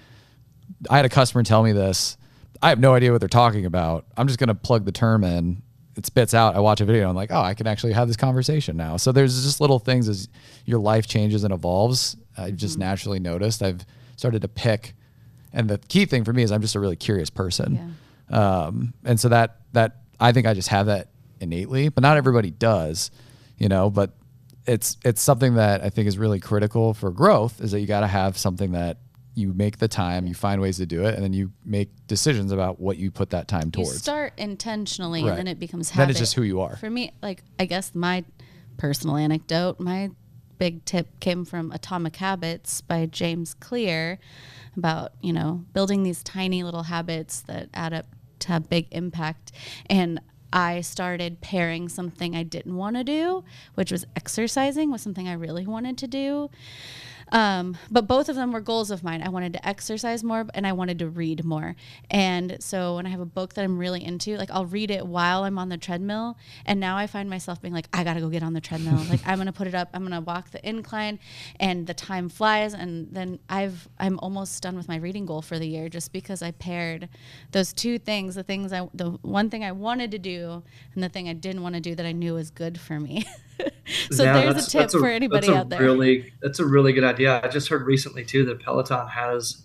I 0.89 0.95
had 0.95 1.05
a 1.05 1.09
customer 1.09 1.43
tell 1.43 1.61
me 1.63 1.73
this. 1.73 2.17
I 2.61 2.69
have 2.69 2.79
no 2.79 2.93
idea 2.93 3.11
what 3.11 3.19
they're 3.21 3.27
talking 3.27 3.65
about. 3.65 4.05
I'm 4.17 4.27
just 4.27 4.39
going 4.39 4.47
to 4.49 4.55
plug 4.55 4.85
the 4.85 4.91
term 4.91 5.23
in. 5.23 5.61
It 5.97 6.05
spits 6.05 6.33
out. 6.33 6.55
I 6.55 6.59
watch 6.59 6.79
a 6.81 6.85
video. 6.85 7.09
I'm 7.09 7.15
like, 7.15 7.31
oh, 7.31 7.41
I 7.41 7.53
can 7.53 7.67
actually 7.67 7.93
have 7.93 8.07
this 8.07 8.17
conversation 8.17 8.77
now. 8.77 8.97
So 8.97 9.11
there's 9.11 9.43
just 9.43 9.59
little 9.59 9.79
things 9.79 10.07
as 10.07 10.29
your 10.65 10.79
life 10.79 11.05
changes 11.05 11.43
and 11.43 11.53
evolves. 11.53 12.15
I've 12.37 12.55
just 12.55 12.77
naturally 12.77 13.19
noticed. 13.19 13.61
I've 13.61 13.85
started 14.15 14.41
to 14.43 14.47
pick, 14.47 14.93
and 15.51 15.69
the 15.69 15.77
key 15.79 16.05
thing 16.05 16.23
for 16.23 16.31
me 16.31 16.43
is 16.43 16.51
I'm 16.51 16.61
just 16.61 16.75
a 16.75 16.79
really 16.79 16.95
curious 16.95 17.29
person. 17.29 17.75
Um, 18.29 18.93
and 19.03 19.19
so 19.19 19.29
that 19.29 19.57
that 19.73 19.97
I 20.19 20.31
think 20.31 20.47
I 20.47 20.53
just 20.53 20.69
have 20.69 20.85
that 20.85 21.09
innately, 21.41 21.89
but 21.89 22.01
not 22.01 22.15
everybody 22.15 22.51
does, 22.51 23.11
you 23.57 23.67
know. 23.67 23.89
But 23.89 24.11
it's 24.65 24.95
it's 25.03 25.21
something 25.21 25.55
that 25.55 25.83
I 25.83 25.89
think 25.89 26.07
is 26.07 26.17
really 26.17 26.39
critical 26.39 26.93
for 26.93 27.11
growth. 27.11 27.59
Is 27.59 27.71
that 27.71 27.81
you 27.81 27.87
got 27.87 28.01
to 28.01 28.07
have 28.07 28.37
something 28.37 28.71
that 28.71 28.97
you 29.33 29.53
make 29.53 29.77
the 29.77 29.87
time, 29.87 30.27
you 30.27 30.33
find 30.33 30.59
ways 30.61 30.77
to 30.77 30.85
do 30.85 31.05
it, 31.05 31.15
and 31.15 31.23
then 31.23 31.31
you 31.33 31.51
make 31.63 31.89
decisions 32.07 32.51
about 32.51 32.79
what 32.79 32.97
you 32.97 33.11
put 33.11 33.29
that 33.29 33.47
time 33.47 33.71
towards. 33.71 33.93
You 33.93 33.97
start 33.99 34.33
intentionally 34.37 35.23
Right. 35.23 35.29
and 35.29 35.37
then 35.39 35.47
it 35.47 35.57
becomes 35.59 35.89
Then 35.89 35.95
habit. 35.99 36.11
it's 36.11 36.19
just 36.19 36.33
who 36.33 36.41
you 36.43 36.59
are. 36.61 36.75
For 36.77 36.89
me, 36.89 37.13
like 37.21 37.43
I 37.57 37.65
guess 37.65 37.95
my 37.95 38.25
personal 38.77 39.15
anecdote, 39.15 39.79
my 39.79 40.09
big 40.57 40.83
tip 40.85 41.19
came 41.19 41.45
from 41.45 41.71
Atomic 41.71 42.17
Habits 42.17 42.81
by 42.81 43.05
James 43.05 43.53
Clear 43.55 44.19
about, 44.77 45.13
you 45.21 45.33
know, 45.33 45.63
building 45.73 46.03
these 46.03 46.21
tiny 46.23 46.63
little 46.63 46.83
habits 46.83 47.41
that 47.43 47.69
add 47.73 47.93
up 47.93 48.05
to 48.39 48.49
have 48.49 48.69
big 48.69 48.87
impact. 48.91 49.51
And 49.89 50.19
I 50.53 50.81
started 50.81 51.39
pairing 51.41 51.87
something 51.89 52.35
I 52.35 52.43
didn't 52.43 52.75
want 52.75 52.97
to 52.97 53.03
do, 53.05 53.43
which 53.75 53.91
was 53.91 54.05
exercising, 54.17 54.91
with 54.91 54.99
something 55.01 55.27
I 55.27 55.33
really 55.33 55.65
wanted 55.65 55.97
to 55.99 56.07
do. 56.07 56.49
Um, 57.31 57.77
but 57.89 58.07
both 58.07 58.29
of 58.29 58.35
them 58.35 58.51
were 58.51 58.59
goals 58.59 58.91
of 58.91 59.03
mine. 59.03 59.21
I 59.21 59.29
wanted 59.29 59.53
to 59.53 59.67
exercise 59.67 60.23
more 60.23 60.45
and 60.53 60.67
I 60.67 60.73
wanted 60.73 60.99
to 60.99 61.09
read 61.09 61.45
more. 61.45 61.75
And 62.09 62.57
so 62.59 62.95
when 62.95 63.05
I 63.05 63.09
have 63.09 63.19
a 63.19 63.25
book 63.25 63.53
that 63.53 63.63
I'm 63.63 63.77
really 63.77 64.03
into, 64.03 64.35
like 64.37 64.51
I'll 64.51 64.65
read 64.65 64.91
it 64.91 65.05
while 65.05 65.43
I'm 65.43 65.57
on 65.57 65.69
the 65.69 65.77
treadmill. 65.77 66.37
And 66.65 66.79
now 66.79 66.97
I 66.97 67.07
find 67.07 67.29
myself 67.29 67.61
being 67.61 67.73
like, 67.73 67.87
I 67.93 68.03
gotta 68.03 68.19
go 68.19 68.29
get 68.29 68.43
on 68.43 68.53
the 68.53 68.61
treadmill. 68.61 69.01
like 69.09 69.21
I'm 69.25 69.37
gonna 69.37 69.53
put 69.53 69.67
it 69.67 69.75
up, 69.75 69.89
I'm 69.93 70.03
gonna 70.03 70.21
walk 70.21 70.51
the 70.51 70.67
incline 70.67 71.19
and 71.59 71.87
the 71.87 71.93
time 71.93 72.27
flies 72.29 72.73
and 72.73 73.07
then 73.11 73.39
I've 73.49 73.87
I'm 73.97 74.19
almost 74.19 74.61
done 74.61 74.75
with 74.75 74.87
my 74.87 74.97
reading 74.97 75.25
goal 75.25 75.41
for 75.41 75.57
the 75.57 75.67
year 75.67 75.89
just 75.89 76.11
because 76.11 76.41
I 76.41 76.51
paired 76.51 77.07
those 77.51 77.71
two 77.71 77.97
things, 77.97 78.35
the 78.35 78.43
things 78.43 78.73
I 78.73 78.87
the 78.93 79.11
one 79.21 79.49
thing 79.49 79.63
I 79.63 79.71
wanted 79.71 80.11
to 80.11 80.19
do 80.19 80.63
and 80.93 81.03
the 81.03 81.09
thing 81.09 81.29
I 81.29 81.33
didn't 81.33 81.63
want 81.63 81.75
to 81.75 81.81
do 81.81 81.95
that 81.95 82.05
I 82.05 82.11
knew 82.11 82.33
was 82.33 82.51
good 82.51 82.79
for 82.79 82.99
me. 82.99 83.25
so 84.11 84.23
Yeah, 84.23 84.51
there's 84.51 84.67
a 84.67 84.69
tip 84.69 84.81
that's 84.81 84.93
for 84.93 85.07
anybody 85.07 85.49
out 85.49 85.69
there. 85.69 85.81
Really, 85.81 86.33
that's 86.41 86.59
a 86.59 86.65
really 86.65 86.93
good 86.93 87.03
idea. 87.03 87.41
I 87.43 87.47
just 87.47 87.67
heard 87.67 87.85
recently 87.85 88.25
too 88.25 88.45
that 88.45 88.59
Peloton 88.59 89.07
has 89.07 89.63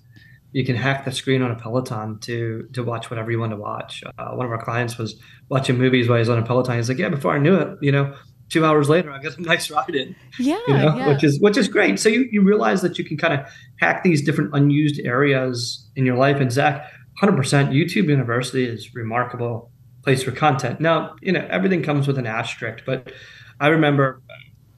you 0.52 0.64
can 0.64 0.76
hack 0.76 1.04
the 1.04 1.12
screen 1.12 1.42
on 1.42 1.50
a 1.50 1.54
Peloton 1.54 2.18
to 2.20 2.68
to 2.72 2.82
watch 2.82 3.10
whatever 3.10 3.30
you 3.30 3.38
want 3.38 3.52
to 3.52 3.56
watch. 3.56 4.02
Uh, 4.18 4.30
one 4.30 4.46
of 4.46 4.52
our 4.52 4.62
clients 4.62 4.96
was 4.96 5.20
watching 5.48 5.76
movies 5.76 6.08
while 6.08 6.18
he's 6.18 6.28
on 6.28 6.38
a 6.38 6.42
Peloton. 6.42 6.76
He's 6.76 6.88
like, 6.88 6.98
yeah, 6.98 7.08
before 7.08 7.34
I 7.34 7.38
knew 7.38 7.56
it, 7.56 7.76
you 7.82 7.92
know, 7.92 8.14
two 8.48 8.64
hours 8.64 8.88
later, 8.88 9.10
I 9.10 9.20
got 9.20 9.36
a 9.36 9.42
nice 9.42 9.70
ride 9.70 9.94
in. 9.94 10.16
yeah, 10.38 10.58
You 10.66 10.74
know, 10.74 10.96
yeah. 10.96 11.08
which 11.08 11.24
is 11.24 11.40
which 11.40 11.56
is 11.56 11.68
great. 11.68 11.98
So 11.98 12.08
you 12.08 12.28
you 12.30 12.42
realize 12.42 12.82
that 12.82 12.98
you 12.98 13.04
can 13.04 13.16
kind 13.16 13.34
of 13.34 13.40
hack 13.80 14.02
these 14.02 14.22
different 14.22 14.54
unused 14.54 15.00
areas 15.04 15.86
in 15.96 16.06
your 16.06 16.16
life. 16.16 16.38
And 16.38 16.50
Zach, 16.50 16.90
hundred 17.18 17.36
percent, 17.36 17.70
YouTube 17.70 18.08
University 18.08 18.64
is 18.64 18.94
remarkable 18.94 19.70
place 20.02 20.22
for 20.22 20.30
content. 20.30 20.80
Now, 20.80 21.16
you 21.20 21.32
know, 21.32 21.46
everything 21.50 21.82
comes 21.82 22.06
with 22.06 22.16
an 22.16 22.26
asterisk, 22.26 22.84
but 22.86 23.12
I 23.60 23.68
remember, 23.68 24.22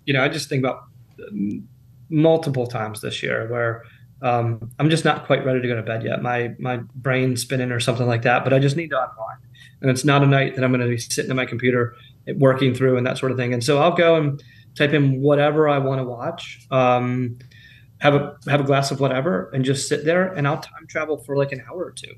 you 0.04 0.14
know, 0.14 0.22
I 0.22 0.28
just 0.28 0.48
think 0.48 0.64
about 0.64 0.84
multiple 2.08 2.66
times 2.66 3.00
this 3.00 3.22
year 3.22 3.48
where 3.50 3.84
um, 4.22 4.70
I'm 4.78 4.90
just 4.90 5.04
not 5.04 5.26
quite 5.26 5.44
ready 5.44 5.60
to 5.60 5.68
go 5.68 5.76
to 5.76 5.82
bed 5.82 6.02
yet. 6.02 6.22
My 6.22 6.54
my 6.58 6.78
brain's 6.94 7.42
spinning 7.42 7.70
or 7.70 7.80
something 7.80 8.06
like 8.06 8.22
that, 8.22 8.44
but 8.44 8.52
I 8.52 8.58
just 8.58 8.76
need 8.76 8.90
to 8.90 8.98
unwind. 8.98 9.40
And 9.80 9.90
it's 9.90 10.04
not 10.04 10.22
a 10.22 10.26
night 10.26 10.56
that 10.56 10.64
I'm 10.64 10.70
going 10.72 10.80
to 10.80 10.88
be 10.88 10.98
sitting 10.98 11.30
at 11.30 11.36
my 11.36 11.46
computer 11.46 11.94
working 12.36 12.74
through 12.74 12.96
and 12.96 13.06
that 13.06 13.16
sort 13.16 13.30
of 13.30 13.38
thing. 13.38 13.54
And 13.54 13.62
so 13.62 13.80
I'll 13.80 13.94
go 13.94 14.16
and 14.16 14.42
type 14.74 14.92
in 14.92 15.20
whatever 15.20 15.68
I 15.68 15.78
want 15.78 16.00
to 16.00 16.04
watch. 16.04 16.66
Um, 16.70 17.38
have 18.00 18.14
a 18.14 18.36
have 18.46 18.60
a 18.60 18.64
glass 18.64 18.90
of 18.90 19.00
whatever 19.00 19.50
and 19.52 19.64
just 19.64 19.88
sit 19.88 20.04
there 20.04 20.32
and 20.32 20.46
I'll 20.46 20.60
time 20.60 20.86
travel 20.88 21.18
for 21.18 21.36
like 21.36 21.52
an 21.52 21.62
hour 21.68 21.84
or 21.84 21.90
two. 21.92 22.14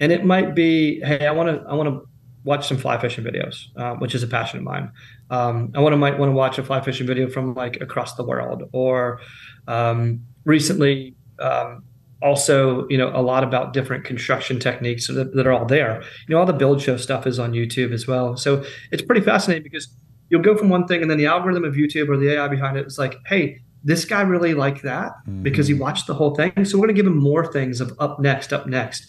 And 0.00 0.12
it 0.12 0.24
might 0.24 0.54
be, 0.54 1.00
hey, 1.00 1.26
I 1.26 1.32
want 1.32 1.48
to 1.48 1.68
I 1.68 1.74
want 1.74 1.88
to 1.88 2.08
watch 2.44 2.66
some 2.66 2.76
fly 2.76 2.98
fishing 2.98 3.24
videos, 3.24 3.66
uh, 3.76 3.94
which 3.96 4.14
is 4.14 4.22
a 4.22 4.26
passion 4.26 4.58
of 4.58 4.64
mine. 4.64 4.90
Um, 5.30 5.72
I 5.74 5.80
want 5.80 5.92
to 5.92 5.96
might 5.96 6.18
want 6.18 6.30
to 6.30 6.34
watch 6.34 6.58
a 6.58 6.64
fly 6.64 6.80
fishing 6.80 7.06
video 7.06 7.28
from 7.28 7.54
like 7.54 7.80
across 7.80 8.14
the 8.14 8.24
world, 8.24 8.68
or 8.72 9.20
um, 9.68 10.20
recently 10.44 11.14
um, 11.38 11.84
also 12.20 12.88
you 12.88 12.98
know 12.98 13.10
a 13.14 13.22
lot 13.22 13.44
about 13.44 13.72
different 13.72 14.04
construction 14.04 14.58
techniques 14.58 15.06
that, 15.06 15.34
that 15.34 15.46
are 15.46 15.52
all 15.52 15.66
there. 15.66 16.02
You 16.26 16.34
know, 16.34 16.40
all 16.40 16.46
the 16.46 16.52
build 16.52 16.82
show 16.82 16.96
stuff 16.96 17.26
is 17.26 17.38
on 17.38 17.52
YouTube 17.52 17.92
as 17.92 18.06
well, 18.06 18.36
so 18.36 18.64
it's 18.90 19.02
pretty 19.02 19.22
fascinating 19.22 19.62
because 19.62 19.88
you'll 20.30 20.42
go 20.42 20.56
from 20.56 20.68
one 20.68 20.86
thing 20.86 21.02
and 21.02 21.10
then 21.10 21.18
the 21.18 21.26
algorithm 21.26 21.64
of 21.64 21.74
YouTube 21.74 22.08
or 22.08 22.16
the 22.16 22.32
AI 22.32 22.48
behind 22.48 22.76
it 22.76 22.86
is 22.86 22.98
like, 22.98 23.16
hey. 23.26 23.60
This 23.84 24.04
guy 24.04 24.20
really 24.20 24.54
liked 24.54 24.84
that 24.84 25.10
because 25.42 25.66
he 25.66 25.74
watched 25.74 26.06
the 26.06 26.14
whole 26.14 26.36
thing. 26.36 26.52
So 26.64 26.78
we're 26.78 26.86
going 26.86 26.94
to 26.94 27.02
give 27.02 27.10
him 27.10 27.18
more 27.18 27.44
things 27.44 27.80
of 27.80 27.92
up 27.98 28.20
next, 28.20 28.52
up 28.52 28.68
next. 28.68 29.04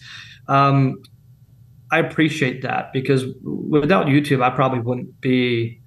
Um, 0.48 1.00
I 1.90 1.98
appreciate 1.98 2.62
that 2.62 2.92
because 2.92 3.24
without 3.42 4.06
YouTube, 4.06 4.42
I 4.42 4.50
probably 4.50 4.80
wouldn't 4.80 5.20
be 5.20 5.80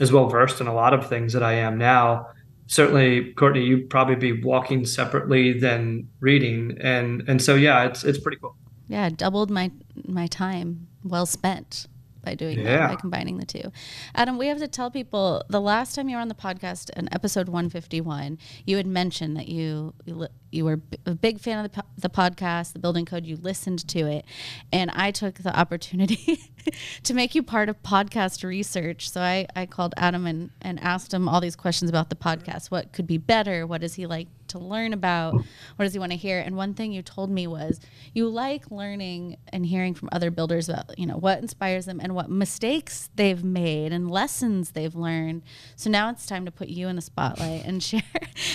as 0.00 0.12
well 0.12 0.28
versed 0.28 0.60
in 0.60 0.66
a 0.66 0.74
lot 0.74 0.94
of 0.94 1.08
things 1.08 1.32
that 1.32 1.42
I 1.42 1.54
am 1.54 1.78
now. 1.78 2.28
Certainly, 2.66 3.32
Courtney, 3.32 3.64
you'd 3.64 3.88
probably 3.88 4.14
be 4.14 4.42
walking 4.42 4.84
separately 4.84 5.58
than 5.58 6.08
reading, 6.20 6.76
and 6.80 7.24
and 7.26 7.40
so 7.42 7.54
yeah, 7.54 7.84
it's 7.84 8.04
it's 8.04 8.18
pretty 8.18 8.38
cool. 8.40 8.54
yeah, 8.88 9.08
doubled 9.08 9.50
my 9.50 9.70
my 10.06 10.26
time 10.26 10.86
well 11.02 11.26
spent 11.26 11.86
by 12.28 12.34
doing 12.34 12.62
that 12.64 12.90
by 12.90 12.94
combining 12.96 13.38
the 13.38 13.46
two. 13.46 13.72
Adam, 14.14 14.36
we 14.38 14.48
have 14.48 14.58
to 14.58 14.68
tell 14.68 14.90
people 14.90 15.42
the 15.48 15.60
last 15.60 15.94
time 15.94 16.08
you 16.08 16.16
were 16.16 16.22
on 16.22 16.28
the 16.28 16.34
podcast 16.34 16.90
in 16.90 17.12
episode 17.12 17.48
151, 17.48 18.38
you 18.66 18.76
had 18.76 18.86
mentioned 18.86 19.36
that 19.36 19.48
you 19.48 19.94
you, 20.04 20.26
you 20.50 20.64
were 20.64 20.76
b- 20.76 20.98
a 21.06 21.14
big 21.14 21.40
fan 21.40 21.64
of 21.64 21.70
the, 21.70 21.82
po- 21.82 21.88
the 21.96 22.08
podcast, 22.08 22.72
the 22.72 22.78
Building 22.78 23.04
Code. 23.04 23.26
You 23.26 23.36
listened 23.36 23.86
to 23.88 24.00
it, 24.00 24.24
and 24.72 24.90
I 24.92 25.10
took 25.10 25.34
the 25.36 25.56
opportunity 25.58 26.52
to 27.02 27.14
make 27.14 27.34
you 27.34 27.42
part 27.42 27.68
of 27.68 27.82
podcast 27.82 28.44
research. 28.44 29.10
So 29.10 29.20
I 29.20 29.46
I 29.54 29.66
called 29.66 29.94
Adam 29.96 30.26
and 30.26 30.50
and 30.62 30.80
asked 30.80 31.12
him 31.12 31.28
all 31.28 31.40
these 31.40 31.56
questions 31.56 31.90
about 31.90 32.10
the 32.10 32.16
podcast. 32.16 32.70
What 32.70 32.92
could 32.92 33.06
be 33.06 33.18
better? 33.18 33.66
What 33.66 33.80
does 33.80 33.94
he 33.94 34.06
like 34.06 34.28
to 34.48 34.58
learn 34.58 34.92
about? 34.94 35.34
What 35.34 35.84
does 35.84 35.92
he 35.92 35.98
want 35.98 36.12
to 36.12 36.16
hear? 36.16 36.38
And 36.40 36.56
one 36.56 36.72
thing 36.72 36.90
you 36.92 37.02
told 37.02 37.30
me 37.30 37.46
was 37.46 37.80
you 38.14 38.28
like 38.28 38.70
learning 38.70 39.36
and 39.52 39.66
hearing 39.66 39.92
from 39.92 40.08
other 40.10 40.30
builders 40.30 40.70
about, 40.70 40.98
you 40.98 41.04
know, 41.06 41.18
what 41.18 41.38
inspires 41.40 41.84
them 41.84 42.00
and 42.02 42.14
what 42.14 42.30
mistakes 42.30 43.10
they've 43.14 43.44
made 43.44 43.92
and 43.92 44.10
lessons 44.10 44.70
they've 44.70 44.94
learned. 44.94 45.42
So 45.76 45.90
now 45.90 46.08
it's 46.08 46.24
time 46.24 46.46
to 46.46 46.50
put 46.50 46.68
you 46.68 46.88
in 46.88 46.96
the 46.96 47.02
spotlight 47.02 47.66
and 47.66 47.82
share 47.88 48.02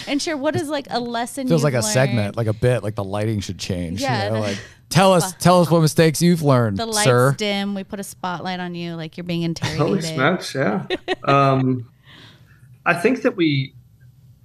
and 0.08 0.20
share 0.20 0.36
what 0.36 0.56
is 0.56 0.68
like 0.68 0.88
a 0.90 1.00
lesson 1.00 1.48
Feels 1.48 1.60
you've 1.62 1.74
like 1.74 1.76
a. 1.76 1.83
segment, 1.84 2.38
like 2.38 2.48
a 2.48 2.54
bit, 2.54 2.84
like 2.84 2.96
the 2.96 3.04
lighting 3.04 3.40
should 3.40 3.58
change. 3.60 4.02
Yeah, 4.02 4.26
You 4.26 4.32
know, 4.32 4.40
like 4.40 4.58
tell 4.90 5.14
us, 5.14 5.34
tell 5.36 5.62
us 5.62 5.70
what 5.70 5.82
mistakes 5.82 6.22
you've 6.22 6.42
learned, 6.42 6.78
the 6.78 6.86
lights 6.86 7.04
sir. 7.04 7.36
dim, 7.38 7.76
we 7.76 7.84
put 7.84 8.00
a 8.00 8.04
spotlight 8.04 8.60
on 8.60 8.76
you 8.76 8.96
like 8.96 9.18
you're 9.18 9.24
being 9.24 9.44
interrogated. 9.44 9.88
Holy 9.88 10.02
smokes, 10.02 10.56
yeah. 10.56 10.86
um, 11.26 11.90
I 12.86 12.94
think 12.94 13.22
that 13.24 13.36
we. 13.36 13.74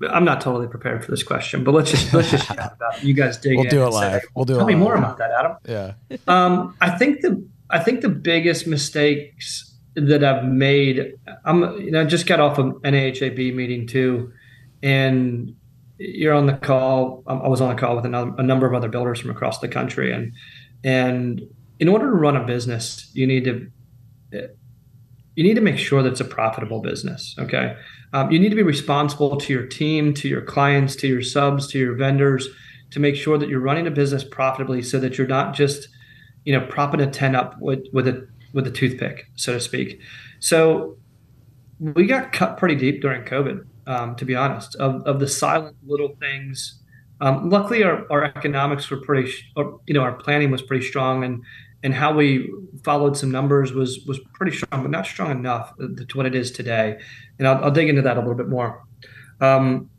I'm 0.08 0.24
not 0.24 0.40
totally 0.40 0.68
prepared 0.68 1.04
for 1.04 1.10
this 1.10 1.24
question, 1.24 1.64
but 1.64 1.72
let's 1.74 1.90
just 1.90 2.14
let's 2.14 2.30
just 2.30 2.46
chat 2.46 2.72
about 2.76 2.98
it. 2.98 3.02
You 3.02 3.14
guys 3.14 3.36
dig 3.36 3.56
We'll 3.56 3.64
in 3.64 3.70
do 3.70 3.82
it 3.82 3.86
and 3.86 3.94
say, 3.94 4.12
live. 4.12 4.22
We'll 4.36 4.44
do 4.44 4.54
it 4.54 4.58
Tell 4.58 4.66
me 4.66 4.74
live. 4.74 4.82
more 4.82 4.94
about 4.94 5.18
that, 5.18 5.32
Adam. 5.32 5.56
Yeah. 6.08 6.16
Um, 6.28 6.76
I 6.80 6.90
think 6.90 7.20
the 7.22 7.44
I 7.68 7.80
think 7.80 8.02
the 8.02 8.08
biggest 8.08 8.68
mistakes 8.68 9.74
that 9.96 10.22
I've 10.22 10.44
made. 10.44 11.14
I'm 11.44 11.80
you 11.80 11.90
know 11.90 12.02
I 12.02 12.04
just 12.04 12.26
got 12.28 12.38
off 12.38 12.58
an 12.58 12.74
NAHB 12.74 13.52
meeting 13.54 13.88
too, 13.88 14.32
and 14.84 15.56
you're 15.98 16.34
on 16.34 16.46
the 16.46 16.54
call. 16.54 17.22
Um, 17.26 17.42
I 17.42 17.48
was 17.48 17.60
on 17.60 17.70
a 17.70 17.78
call 17.78 17.96
with 17.96 18.06
another, 18.06 18.32
a 18.38 18.42
number 18.42 18.66
of 18.66 18.74
other 18.74 18.88
builders 18.88 19.20
from 19.20 19.30
across 19.30 19.58
the 19.58 19.68
country, 19.68 20.12
and 20.12 20.32
and 20.84 21.42
in 21.80 21.88
order 21.88 22.06
to 22.06 22.12
run 22.12 22.36
a 22.36 22.44
business, 22.44 23.10
you 23.14 23.26
need 23.26 23.44
to 23.44 23.70
you 25.34 25.44
need 25.44 25.54
to 25.54 25.60
make 25.60 25.78
sure 25.78 26.02
that 26.02 26.10
it's 26.10 26.20
a 26.20 26.24
profitable 26.24 26.80
business. 26.80 27.34
Okay, 27.38 27.76
um, 28.12 28.30
you 28.30 28.38
need 28.38 28.50
to 28.50 28.56
be 28.56 28.62
responsible 28.62 29.36
to 29.36 29.52
your 29.52 29.66
team, 29.66 30.14
to 30.14 30.28
your 30.28 30.42
clients, 30.42 30.96
to 30.96 31.08
your 31.08 31.22
subs, 31.22 31.66
to 31.68 31.78
your 31.78 31.94
vendors, 31.94 32.48
to 32.90 33.00
make 33.00 33.16
sure 33.16 33.36
that 33.38 33.48
you're 33.48 33.60
running 33.60 33.86
a 33.86 33.90
business 33.90 34.24
profitably, 34.24 34.82
so 34.82 35.00
that 35.00 35.18
you're 35.18 35.26
not 35.26 35.54
just 35.54 35.88
you 36.44 36.52
know 36.52 36.64
propping 36.66 37.00
a 37.00 37.10
tent 37.10 37.34
up 37.34 37.60
with 37.60 37.86
with 37.92 38.06
a 38.06 38.26
with 38.52 38.66
a 38.66 38.70
toothpick, 38.70 39.26
so 39.34 39.54
to 39.54 39.60
speak. 39.60 40.00
So 40.38 40.96
we 41.80 42.06
got 42.06 42.32
cut 42.32 42.56
pretty 42.56 42.76
deep 42.76 43.02
during 43.02 43.24
COVID 43.24 43.64
um, 43.88 44.14
to 44.16 44.24
be 44.24 44.36
honest, 44.36 44.76
of, 44.76 45.02
of 45.02 45.18
the 45.18 45.26
silent 45.26 45.76
little 45.84 46.14
things. 46.20 46.80
Um, 47.20 47.50
luckily, 47.50 47.82
our, 47.82 48.06
our 48.12 48.22
economics 48.22 48.88
were 48.90 49.00
pretty, 49.00 49.32
or, 49.56 49.80
you 49.88 49.94
know, 49.94 50.02
our 50.02 50.12
planning 50.12 50.52
was 50.52 50.62
pretty 50.62 50.86
strong, 50.86 51.24
and 51.24 51.42
and 51.82 51.94
how 51.94 52.12
we 52.12 52.52
followed 52.84 53.16
some 53.16 53.30
numbers 53.30 53.72
was 53.72 54.04
was 54.06 54.20
pretty 54.34 54.56
strong, 54.56 54.82
but 54.82 54.90
not 54.90 55.06
strong 55.06 55.30
enough 55.30 55.74
to 55.78 56.16
what 56.16 56.26
it 56.26 56.34
is 56.34 56.50
today. 56.50 56.98
And 57.38 57.48
I'll, 57.48 57.64
I'll 57.64 57.70
dig 57.70 57.88
into 57.88 58.02
that 58.02 58.16
a 58.16 58.20
little 58.20 58.36
bit 58.36 58.48
more. 58.48 58.84
Um, 59.40 59.90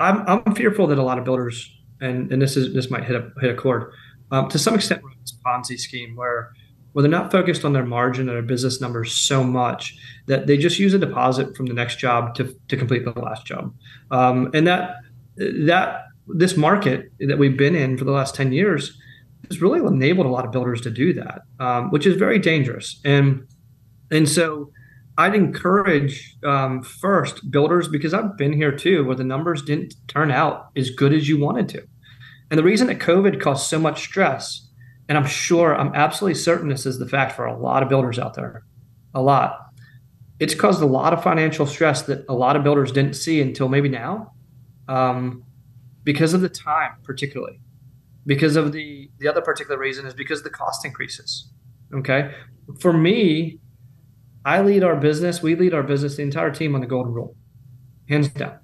I'm 0.00 0.24
I'm 0.26 0.54
fearful 0.54 0.86
that 0.88 0.98
a 0.98 1.02
lot 1.02 1.18
of 1.18 1.24
builders, 1.24 1.70
and 2.00 2.32
and 2.32 2.40
this 2.40 2.56
is 2.56 2.72
this 2.74 2.90
might 2.90 3.04
hit 3.04 3.16
a 3.16 3.30
hit 3.40 3.50
a 3.50 3.54
chord, 3.54 3.92
um, 4.30 4.48
to 4.48 4.58
some 4.58 4.74
extent, 4.74 5.02
this 5.20 5.36
Ponzi 5.44 5.78
scheme 5.78 6.16
where 6.16 6.52
where 6.92 7.02
they're 7.02 7.10
not 7.10 7.30
focused 7.30 7.64
on 7.64 7.72
their 7.72 7.84
margin 7.84 8.28
or 8.28 8.34
their 8.34 8.42
business 8.42 8.80
numbers 8.80 9.12
so 9.12 9.44
much 9.44 9.96
that 10.26 10.46
they 10.46 10.56
just 10.56 10.78
use 10.78 10.94
a 10.94 10.98
deposit 10.98 11.56
from 11.56 11.66
the 11.66 11.74
next 11.74 11.98
job 11.98 12.34
to, 12.34 12.54
to 12.68 12.76
complete 12.76 13.04
the 13.04 13.12
last 13.20 13.46
job. 13.46 13.74
Um, 14.10 14.50
and 14.54 14.66
that 14.66 14.96
that 15.36 16.06
this 16.26 16.56
market 16.56 17.12
that 17.20 17.38
we've 17.38 17.56
been 17.56 17.74
in 17.74 17.96
for 17.96 18.04
the 18.04 18.10
last 18.10 18.34
10 18.34 18.52
years 18.52 18.98
has 19.48 19.62
really 19.62 19.78
enabled 19.80 20.26
a 20.26 20.30
lot 20.30 20.44
of 20.44 20.50
builders 20.50 20.80
to 20.82 20.90
do 20.90 21.12
that, 21.14 21.42
um, 21.60 21.90
which 21.90 22.06
is 22.06 22.16
very 22.16 22.38
dangerous. 22.38 23.00
And 23.04 23.46
and 24.10 24.28
so 24.28 24.72
I'd 25.18 25.34
encourage 25.34 26.36
um, 26.44 26.82
first 26.82 27.50
builders 27.50 27.88
because 27.88 28.14
I've 28.14 28.36
been 28.36 28.52
here 28.52 28.72
too, 28.72 29.04
where 29.04 29.16
the 29.16 29.24
numbers 29.24 29.62
didn't 29.62 29.94
turn 30.06 30.30
out 30.30 30.68
as 30.76 30.90
good 30.90 31.12
as 31.12 31.28
you 31.28 31.38
wanted 31.38 31.68
to. 31.70 31.82
And 32.50 32.58
the 32.58 32.62
reason 32.62 32.86
that 32.86 32.98
COVID 32.98 33.40
caused 33.40 33.68
so 33.68 33.78
much 33.78 34.02
stress 34.02 34.67
and 35.08 35.16
I'm 35.16 35.26
sure, 35.26 35.74
I'm 35.74 35.94
absolutely 35.94 36.38
certain 36.38 36.68
this 36.68 36.84
is 36.84 36.98
the 36.98 37.08
fact 37.08 37.32
for 37.34 37.46
a 37.46 37.56
lot 37.56 37.82
of 37.82 37.88
builders 37.88 38.18
out 38.18 38.34
there, 38.34 38.64
a 39.14 39.22
lot. 39.22 39.58
It's 40.38 40.54
caused 40.54 40.82
a 40.82 40.86
lot 40.86 41.12
of 41.12 41.22
financial 41.22 41.66
stress 41.66 42.02
that 42.02 42.24
a 42.28 42.34
lot 42.34 42.56
of 42.56 42.62
builders 42.62 42.92
didn't 42.92 43.14
see 43.14 43.40
until 43.40 43.68
maybe 43.68 43.88
now, 43.88 44.34
um, 44.86 45.44
because 46.04 46.34
of 46.34 46.42
the 46.42 46.48
time, 46.48 46.92
particularly. 47.02 47.60
Because 48.26 48.56
of 48.56 48.72
the 48.72 49.10
the 49.18 49.26
other 49.26 49.40
particular 49.40 49.78
reason 49.78 50.04
is 50.06 50.12
because 50.12 50.42
the 50.42 50.50
cost 50.50 50.84
increases. 50.84 51.50
Okay, 51.94 52.34
for 52.78 52.92
me, 52.92 53.58
I 54.44 54.60
lead 54.60 54.84
our 54.84 54.96
business. 54.96 55.42
We 55.42 55.54
lead 55.54 55.72
our 55.72 55.82
business, 55.82 56.16
the 56.16 56.22
entire 56.22 56.50
team, 56.50 56.74
on 56.74 56.82
the 56.82 56.86
golden 56.86 57.14
rule, 57.14 57.34
hands 58.08 58.28
down. 58.28 58.58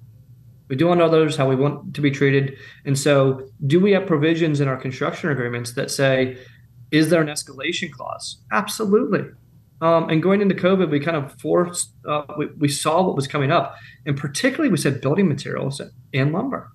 We 0.67 0.75
do 0.75 0.87
want 0.87 1.01
others 1.01 1.35
how 1.35 1.47
we 1.47 1.55
want 1.55 1.93
to 1.93 2.01
be 2.01 2.11
treated. 2.11 2.57
And 2.85 2.97
so, 2.97 3.47
do 3.67 3.79
we 3.79 3.91
have 3.91 4.07
provisions 4.07 4.61
in 4.61 4.67
our 4.67 4.77
construction 4.77 5.29
agreements 5.29 5.73
that 5.73 5.91
say, 5.91 6.37
is 6.91 7.09
there 7.09 7.21
an 7.21 7.27
escalation 7.27 7.91
clause? 7.91 8.37
Absolutely. 8.51 9.25
Um, 9.81 10.09
and 10.09 10.23
going 10.23 10.41
into 10.41 10.55
COVID, 10.55 10.89
we 10.89 10.99
kind 10.99 11.17
of 11.17 11.39
forced, 11.39 11.93
uh, 12.07 12.23
we, 12.37 12.47
we 12.57 12.67
saw 12.67 13.03
what 13.03 13.15
was 13.15 13.27
coming 13.27 13.51
up. 13.51 13.75
And 14.05 14.17
particularly, 14.17 14.69
we 14.69 14.77
said 14.77 15.01
building 15.01 15.27
materials 15.27 15.81
and 16.13 16.31
lumber. 16.31 16.71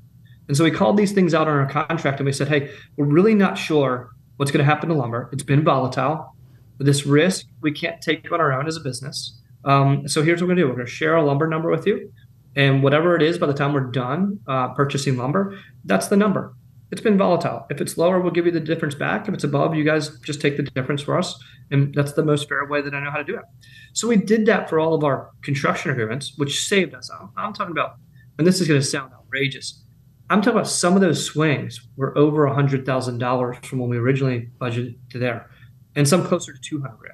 And 0.48 0.56
so 0.56 0.64
we 0.64 0.70
called 0.70 0.96
these 0.96 1.12
things 1.12 1.32
out 1.32 1.48
on 1.48 1.54
our 1.54 1.68
contract 1.68 2.18
and 2.18 2.26
we 2.26 2.32
said, 2.32 2.48
hey, 2.48 2.70
we're 2.96 3.06
really 3.06 3.34
not 3.34 3.56
sure 3.56 4.10
what's 4.36 4.50
going 4.50 4.58
to 4.58 4.64
happen 4.64 4.88
to 4.88 4.94
lumber. 4.94 5.28
It's 5.32 5.42
been 5.42 5.62
volatile. 5.62 6.34
This 6.78 7.06
risk 7.06 7.46
we 7.60 7.72
can't 7.72 8.00
take 8.00 8.32
on 8.32 8.40
our 8.40 8.52
own 8.52 8.66
as 8.66 8.76
a 8.76 8.80
business. 8.80 9.38
Um, 9.64 10.08
so 10.08 10.22
here's 10.22 10.40
what 10.40 10.48
we're 10.48 10.54
going 10.54 10.56
to 10.56 10.62
do 10.62 10.68
we're 10.68 10.74
going 10.74 10.86
to 10.86 10.92
share 10.92 11.14
a 11.16 11.22
lumber 11.22 11.46
number 11.46 11.70
with 11.70 11.86
you. 11.86 12.12
And 12.56 12.82
whatever 12.82 13.14
it 13.14 13.22
is 13.22 13.38
by 13.38 13.46
the 13.46 13.54
time 13.54 13.72
we're 13.72 13.90
done 13.90 14.40
uh, 14.46 14.68
purchasing 14.74 15.16
lumber, 15.16 15.58
that's 15.84 16.08
the 16.08 16.16
number. 16.16 16.54
It's 16.90 17.00
been 17.00 17.16
volatile. 17.16 17.66
If 17.70 17.80
it's 17.80 17.96
lower, 17.96 18.20
we'll 18.20 18.32
give 18.32 18.46
you 18.46 18.52
the 18.52 18.58
difference 18.58 18.96
back. 18.96 19.28
If 19.28 19.34
it's 19.34 19.44
above, 19.44 19.76
you 19.76 19.84
guys 19.84 20.18
just 20.20 20.40
take 20.40 20.56
the 20.56 20.64
difference 20.64 21.02
for 21.02 21.16
us. 21.16 21.40
And 21.70 21.94
that's 21.94 22.14
the 22.14 22.24
most 22.24 22.48
fair 22.48 22.66
way 22.66 22.82
that 22.82 22.92
I 22.92 23.00
know 23.00 23.12
how 23.12 23.18
to 23.18 23.24
do 23.24 23.36
it. 23.36 23.44
So 23.92 24.08
we 24.08 24.16
did 24.16 24.46
that 24.46 24.68
for 24.68 24.80
all 24.80 24.94
of 24.94 25.04
our 25.04 25.30
construction 25.42 25.92
agreements, 25.92 26.34
which 26.36 26.66
saved 26.66 26.94
us. 26.94 27.08
I'm, 27.10 27.30
I'm 27.36 27.52
talking 27.52 27.70
about, 27.70 27.94
and 28.38 28.46
this 28.46 28.60
is 28.60 28.66
going 28.66 28.80
to 28.80 28.86
sound 28.86 29.12
outrageous. 29.12 29.84
I'm 30.30 30.40
talking 30.42 30.58
about 30.58 30.68
some 30.68 30.94
of 30.94 31.00
those 31.00 31.24
swings 31.24 31.80
were 31.96 32.16
over 32.18 32.46
$100,000 32.48 33.64
from 33.64 33.78
when 33.78 33.90
we 33.90 33.98
originally 33.98 34.48
budgeted 34.60 34.96
to 35.10 35.18
there, 35.18 35.50
and 35.94 36.08
some 36.08 36.24
closer 36.24 36.52
to 36.52 36.60
200. 36.60 37.12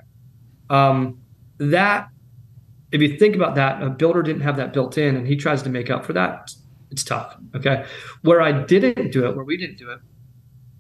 Um, 0.69 1.21
that 1.59 2.09
if 2.93 3.01
you 3.01 3.17
think 3.17 3.35
about 3.35 3.55
that, 3.57 3.83
a 3.83 3.91
builder 3.91 4.23
didn't 4.23 4.43
have 4.43 4.57
that 4.57 4.73
built 4.73 4.97
in 4.99 5.17
and 5.17 5.27
he 5.27 5.37
tries 5.37 5.63
to 5.63 5.69
make 5.69 5.91
up 5.91 6.05
for 6.05 6.13
that, 6.13 6.53
it's 6.91 7.03
tough. 7.03 7.37
Okay. 7.55 7.85
Where 8.23 8.41
I 8.41 8.53
didn't 8.53 9.11
do 9.11 9.27
it, 9.27 9.35
where 9.35 9.45
we 9.45 9.57
didn't 9.57 9.79
do 9.79 9.91
it, 9.91 10.01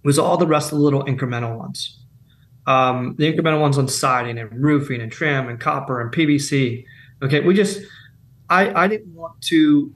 was 0.05 0.19
all 0.19 0.37
the 0.37 0.47
rest 0.47 0.73
of 0.73 0.79
the 0.79 0.85
little 0.85 1.05
incremental 1.05 1.59
ones. 1.59 1.99
Um, 2.67 3.15
the 3.19 3.33
incremental 3.33 3.61
ones 3.61 3.79
on 3.79 3.89
siding 3.89 4.39
and 4.39 4.53
roofing 4.53 5.01
and 5.01 5.11
trim 5.11 5.49
and 5.49 5.61
copper 5.61 6.01
and 6.01 6.13
PVC. 6.13 6.85
Okay. 7.23 7.41
We 7.41 7.55
just, 7.55 7.81
I, 8.49 8.85
I 8.85 8.89
didn't 8.89 9.15
want 9.15 9.41
to 9.43 9.93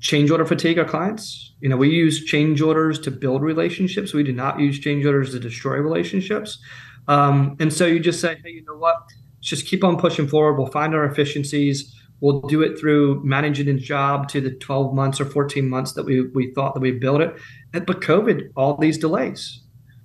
change 0.00 0.30
order 0.30 0.44
fatigue 0.44 0.78
our 0.78 0.84
clients. 0.84 1.52
You 1.60 1.68
know, 1.68 1.76
we 1.76 1.90
use 1.90 2.24
change 2.24 2.60
orders 2.60 2.98
to 3.00 3.10
build 3.10 3.42
relationships. 3.42 4.12
We 4.12 4.24
do 4.24 4.32
not 4.32 4.58
use 4.58 4.78
change 4.80 5.06
orders 5.06 5.30
to 5.32 5.38
destroy 5.38 5.76
relationships. 5.76 6.58
Um, 7.06 7.56
and 7.60 7.72
so 7.72 7.86
you 7.86 8.00
just 8.00 8.20
say, 8.20 8.36
hey, 8.42 8.50
you 8.50 8.64
know 8.64 8.76
what? 8.76 8.96
Just 9.42 9.66
keep 9.66 9.84
on 9.84 9.98
pushing 9.98 10.26
forward. 10.26 10.54
We'll 10.54 10.68
find 10.68 10.94
our 10.94 11.04
efficiencies. 11.04 11.94
We'll 12.20 12.40
do 12.42 12.62
it 12.62 12.78
through 12.78 13.22
managing 13.24 13.66
the 13.66 13.74
job 13.74 14.28
to 14.28 14.40
the 14.40 14.52
12 14.52 14.94
months 14.94 15.20
or 15.20 15.24
14 15.24 15.68
months 15.68 15.92
that 15.92 16.04
we, 16.04 16.22
we 16.28 16.52
thought 16.54 16.74
that 16.74 16.80
we 16.80 16.92
built 16.92 17.20
it. 17.20 17.34
But 17.72 18.00
COVID, 18.00 18.52
all 18.56 18.76
these 18.76 18.96
delays. 18.96 19.60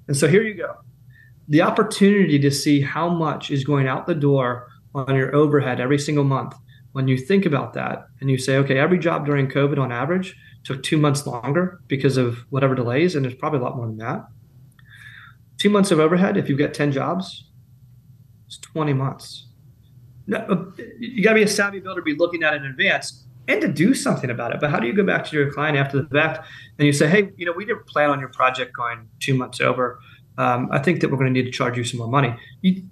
And 0.08 0.17
so 0.17 0.28
here 0.28 0.41
you 0.41 0.56
go. 0.56 0.76
The 1.47 1.62
opportunity 1.62 2.39
to 2.39 2.52
see 2.52 2.82
how 2.82 3.08
much 3.08 3.52
is 3.52 3.63
going 3.63 3.88
out 3.88 4.08
the 4.08 4.15
door 4.15 4.67
on 4.95 5.15
your 5.15 5.34
overhead 5.36 5.80
every 5.80 6.00
single 6.00 6.23
month. 6.23 6.56
When 6.93 7.08
you 7.08 7.17
think 7.17 7.45
about 7.45 7.73
that 7.73 8.08
and 8.19 8.32
you 8.32 8.39
say, 8.39 8.58
okay, 8.58 8.80
every 8.80 8.97
job 8.97 9.26
during 9.26 9.47
COVID 9.47 9.78
on 9.78 9.91
average 9.91 10.36
took 10.63 10.82
two 10.82 10.97
months 10.97 11.28
longer 11.28 11.80
because 11.88 12.17
of 12.17 12.39
whatever 12.50 12.73
delays, 12.73 13.15
and 13.15 13.23
there's 13.23 13.36
probably 13.36 13.60
a 13.60 13.63
lot 13.63 13.78
more 13.78 13.86
than 13.86 13.97
that. 13.97 14.26
Two 15.58 15.69
months 15.69 15.91
of 15.91 16.00
overhead, 16.00 16.36
if 16.36 16.50
you've 16.50 16.60
got 16.60 16.73
10 16.73 16.91
jobs, 16.91 17.46
20 18.78 18.94
months. 18.94 19.48
Uh, 20.32 20.66
you 21.00 21.24
got 21.24 21.32
to 21.32 21.36
be 21.36 21.44
a 21.44 21.48
savvy 21.48 21.80
builder, 21.80 22.04
be 22.04 22.13
looking 22.13 22.44
at 22.44 22.54
it 22.54 22.58
in 22.58 22.68
advance 22.68 23.24
and 23.48 23.60
to 23.60 23.68
do 23.68 23.96
something 23.96 24.30
about 24.30 24.54
it. 24.54 24.60
But 24.60 24.70
how 24.70 24.80
do 24.80 24.86
you 24.86 24.94
go 24.94 25.04
back 25.04 25.26
to 25.26 25.36
your 25.36 25.52
client 25.52 25.78
after 25.78 26.00
the 26.00 26.08
fact 26.10 26.48
and 26.78 26.86
you 26.86 26.94
say, 26.94 27.08
hey, 27.08 27.32
you 27.38 27.46
know, 27.48 27.54
we 27.54 27.66
didn't 27.66 27.88
plan 27.88 28.12
on 28.12 28.20
your 28.20 28.30
project 28.30 28.72
going 28.76 29.10
two 29.20 29.34
months 29.34 29.62
over. 29.62 30.00
Um, 30.38 30.70
I 30.72 30.78
think 30.78 31.02
that 31.02 31.10
we're 31.10 31.18
going 31.18 31.34
to 31.34 31.40
need 31.40 31.48
to 31.48 31.52
charge 31.52 31.76
you 31.76 31.84
some 31.84 31.98
more 31.98 32.08
money. 32.08 32.36
You, 32.62 32.84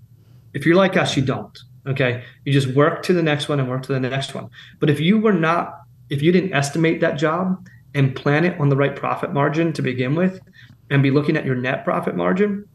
if 0.56 0.66
you're 0.66 0.76
like 0.76 0.98
us, 0.98 1.16
you 1.16 1.22
don't. 1.22 1.56
Okay. 1.86 2.24
You 2.46 2.52
just 2.52 2.70
work 2.70 3.04
to 3.04 3.14
the 3.14 3.22
next 3.22 3.48
one 3.48 3.60
and 3.60 3.70
work 3.70 3.84
to 3.84 3.94
the 3.94 4.00
next 4.00 4.34
one. 4.34 4.50
But 4.80 4.90
if 4.90 5.00
you 5.00 5.20
were 5.20 5.34
not, 5.34 5.82
if 6.10 6.24
you 6.24 6.32
didn't 6.32 6.54
estimate 6.54 7.00
that 7.02 7.20
job 7.20 7.64
and 7.94 8.16
plan 8.16 8.44
it 8.44 8.60
on 8.60 8.70
the 8.70 8.76
right 8.76 8.96
profit 8.96 9.34
margin 9.34 9.72
to 9.74 9.84
begin 9.84 10.16
with 10.16 10.40
and 10.90 11.04
be 11.04 11.12
looking 11.12 11.38
at 11.38 11.46
your 11.46 11.56
net 11.56 11.84
profit 11.84 12.16
margin 12.16 12.68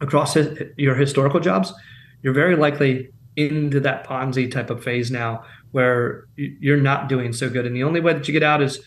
across 0.00 0.36
your 0.76 0.94
historical 0.94 1.40
jobs, 1.40 1.72
you're 2.24 2.34
very 2.34 2.56
likely 2.56 3.10
into 3.36 3.78
that 3.80 4.06
Ponzi 4.06 4.50
type 4.50 4.70
of 4.70 4.82
phase 4.82 5.10
now 5.10 5.44
where 5.72 6.24
you're 6.36 6.80
not 6.80 7.08
doing 7.08 7.32
so 7.32 7.50
good. 7.50 7.66
And 7.66 7.76
the 7.76 7.84
only 7.84 8.00
way 8.00 8.14
that 8.14 8.26
you 8.26 8.32
get 8.32 8.42
out 8.42 8.62
is 8.62 8.80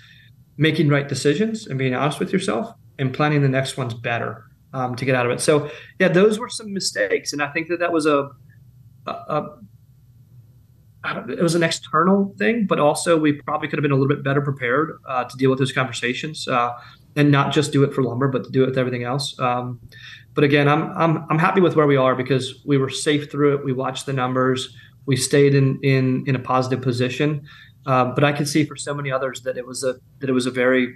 making 0.57 0.89
right 0.89 1.07
decisions 1.07 1.67
and 1.67 1.77
being 1.77 1.93
honest 1.93 2.19
with 2.19 2.33
yourself 2.33 2.73
and 2.97 3.13
planning 3.13 3.41
the 3.41 3.49
next 3.49 3.77
one's 3.77 3.93
better 3.93 4.45
um, 4.73 4.95
to 4.95 5.05
get 5.05 5.15
out 5.15 5.25
of 5.25 5.31
it. 5.31 5.39
So, 5.39 5.69
yeah, 5.99 6.07
those 6.07 6.39
were 6.39 6.49
some 6.49 6.73
mistakes. 6.73 7.31
And 7.31 7.43
I 7.43 7.49
think 7.49 7.67
that 7.67 7.79
that 7.79 7.91
was 7.91 8.05
a, 8.05 8.29
a, 9.05 9.11
a 9.11 9.45
it 11.29 11.41
was 11.41 11.55
an 11.55 11.63
external 11.63 12.33
thing, 12.37 12.65
but 12.65 12.79
also 12.79 13.17
we 13.17 13.33
probably 13.33 13.67
could 13.67 13.77
have 13.77 13.83
been 13.83 13.91
a 13.91 13.95
little 13.95 14.07
bit 14.07 14.23
better 14.23 14.41
prepared 14.41 14.99
uh, 15.07 15.23
to 15.25 15.37
deal 15.37 15.49
with 15.49 15.59
those 15.59 15.71
conversations 15.71 16.47
uh, 16.47 16.73
and 17.15 17.31
not 17.31 17.53
just 17.53 17.71
do 17.71 17.83
it 17.83 17.93
for 17.93 18.03
lumber, 18.03 18.27
but 18.27 18.43
to 18.45 18.49
do 18.49 18.63
it 18.63 18.67
with 18.67 18.77
everything 18.77 19.03
else. 19.03 19.37
Um, 19.39 19.79
but 20.37 20.43
again, 20.43 20.69
I'm 20.69 20.95
I'm 20.95 21.25
I'm 21.31 21.39
happy 21.39 21.61
with 21.61 21.75
where 21.75 21.87
we 21.87 21.97
are 21.97 22.15
because 22.15 22.63
we 22.63 22.77
were 22.77 22.91
safe 22.91 23.31
through 23.31 23.55
it. 23.55 23.65
We 23.65 23.73
watched 23.73 24.05
the 24.05 24.13
numbers. 24.13 24.69
We 25.07 25.15
stayed 25.17 25.55
in 25.55 25.79
in 25.81 26.25
in 26.27 26.35
a 26.35 26.39
positive 26.39 26.79
position. 26.79 27.41
Uh, 27.87 28.05
but 28.13 28.23
I 28.23 28.31
can 28.31 28.45
see 28.45 28.63
for 28.63 28.75
so 28.75 28.93
many 28.93 29.11
others 29.11 29.41
that 29.41 29.57
it 29.57 29.65
was 29.65 29.83
a 29.83 29.95
that 30.19 30.29
it 30.29 30.33
was 30.33 30.45
a 30.45 30.51
very 30.51 30.95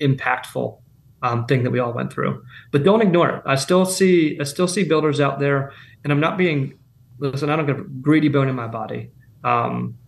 impactful 0.00 0.80
um, 1.22 1.46
thing 1.46 1.62
that 1.62 1.70
we 1.70 1.78
all 1.78 1.92
went 1.92 2.12
through. 2.12 2.42
But 2.72 2.82
don't 2.82 3.00
ignore 3.00 3.30
it. 3.30 3.42
I 3.46 3.54
still 3.54 3.86
see 3.86 4.36
I 4.40 4.42
still 4.42 4.66
see 4.66 4.82
builders 4.82 5.20
out 5.20 5.38
there, 5.38 5.72
and 6.02 6.12
I'm 6.12 6.18
not 6.18 6.36
being 6.36 6.76
listen. 7.20 7.48
I 7.48 7.54
don't 7.54 7.66
get 7.66 7.78
a 7.78 7.84
greedy 7.84 8.28
bone 8.28 8.48
in 8.48 8.56
my 8.56 8.66
body. 8.66 9.12
Um, 9.44 9.98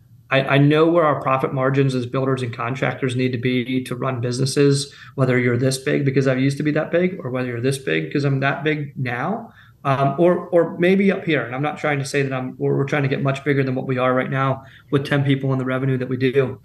I, 0.41 0.59
know 0.59 0.87
where 0.87 1.05
our 1.05 1.21
profit 1.21 1.53
margins 1.53 1.95
as 1.95 2.07
builders 2.07 2.43
and 2.43 2.53
contractors 2.55 3.15
need 3.15 3.33
to 3.33 3.39
be 3.39 3.85
to 3.85 3.95
run 3.95 4.21
businesses, 4.21 4.93
whether 5.15 5.39
you're 5.39 5.59
this 5.59 5.79
big 5.79 6.05
because 6.05 6.27
I 6.27 6.35
used 6.35 6.57
to 6.57 6.63
be 6.63 6.71
that 6.73 6.91
big, 6.91 7.19
or 7.23 7.31
whether 7.31 7.49
you're 7.49 7.61
this 7.61 7.79
big 7.79 8.05
because 8.05 8.25
I'm 8.25 8.41
that 8.41 8.65
big 8.65 8.97
now. 8.97 9.53
Um, 9.85 10.15
or 10.17 10.47
or 10.51 10.79
maybe 10.79 11.11
up 11.11 11.25
here. 11.25 11.45
And 11.45 11.57
I'm 11.57 11.63
not 11.63 11.77
trying 11.77 11.99
to 11.99 12.05
say 12.05 12.23
that 12.23 12.33
I'm 12.33 12.57
we're, 12.57 12.77
we're, 12.77 12.85
trying 12.85 13.03
to 13.03 13.09
get 13.09 13.21
much 13.21 13.43
bigger 13.45 13.65
than 13.65 13.75
what 13.75 13.89
we 13.89 13.99
are 13.99 14.15
right 14.15 14.31
now 14.31 14.63
with 14.93 15.05
10 15.05 15.25
people 15.25 15.51
and 15.51 15.61
the 15.61 15.65
revenue 15.65 15.99
that 15.99 16.09
we 16.09 16.17
do. 16.17 16.61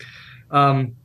Um, 0.51 0.95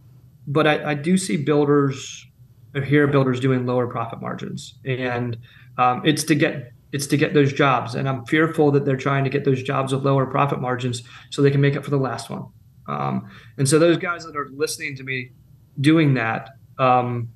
but 0.46 0.66
I, 0.66 0.90
I, 0.90 0.94
do 0.94 1.16
see 1.16 1.38
builders 1.38 2.26
or 2.74 2.82
hear 2.82 3.06
builders 3.06 3.40
doing 3.40 3.64
lower 3.64 3.86
profit 3.86 4.20
margins, 4.20 4.74
and 4.84 5.38
um, 5.78 6.02
it's 6.04 6.24
to 6.24 6.34
get 6.34 6.72
it's 6.92 7.06
to 7.08 7.16
get 7.16 7.34
those 7.34 7.52
jobs. 7.52 7.94
And 7.94 8.08
I'm 8.08 8.24
fearful 8.26 8.70
that 8.72 8.84
they're 8.84 8.96
trying 8.96 9.24
to 9.24 9.30
get 9.30 9.44
those 9.44 9.62
jobs 9.62 9.92
with 9.92 10.04
lower 10.04 10.26
profit 10.26 10.60
margins 10.60 11.02
so 11.30 11.42
they 11.42 11.50
can 11.50 11.60
make 11.60 11.76
up 11.76 11.84
for 11.84 11.90
the 11.90 11.96
last 11.96 12.30
one. 12.30 12.46
Um, 12.88 13.30
and 13.58 13.68
so 13.68 13.78
those 13.78 13.96
guys 13.96 14.24
that 14.24 14.36
are 14.36 14.48
listening 14.52 14.96
to 14.96 15.02
me 15.02 15.32
doing 15.80 16.14
that, 16.14 16.50
um, 16.78 17.28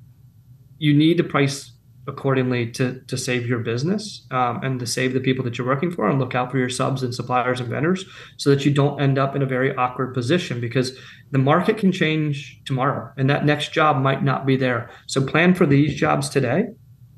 you 0.77 0.93
need 0.93 1.17
to 1.17 1.23
price 1.23 1.71
accordingly 2.07 2.71
to 2.71 3.01
to 3.07 3.17
save 3.17 3.45
your 3.45 3.59
business 3.59 4.25
um, 4.31 4.61
and 4.63 4.79
to 4.79 4.87
save 4.87 5.13
the 5.13 5.19
people 5.19 5.43
that 5.43 5.57
you're 5.57 5.67
working 5.67 5.91
for 5.91 6.09
and 6.09 6.19
look 6.19 6.33
out 6.33 6.49
for 6.49 6.57
your 6.57 6.69
subs 6.69 7.03
and 7.03 7.13
suppliers 7.13 7.59
and 7.59 7.69
vendors 7.69 8.05
so 8.37 8.49
that 8.49 8.65
you 8.65 8.73
don't 8.73 9.01
end 9.01 9.19
up 9.19 9.35
in 9.35 9.41
a 9.41 9.45
very 9.45 9.75
awkward 9.75 10.13
position 10.13 10.61
because 10.61 10.97
the 11.31 11.37
market 11.37 11.77
can 11.77 11.91
change 11.91 12.61
tomorrow 12.63 13.11
and 13.17 13.29
that 13.29 13.45
next 13.45 13.73
job 13.73 13.97
might 13.97 14.23
not 14.23 14.45
be 14.45 14.55
there 14.55 14.89
so 15.05 15.21
plan 15.21 15.53
for 15.53 15.65
these 15.65 15.93
jobs 15.95 16.29
today 16.29 16.67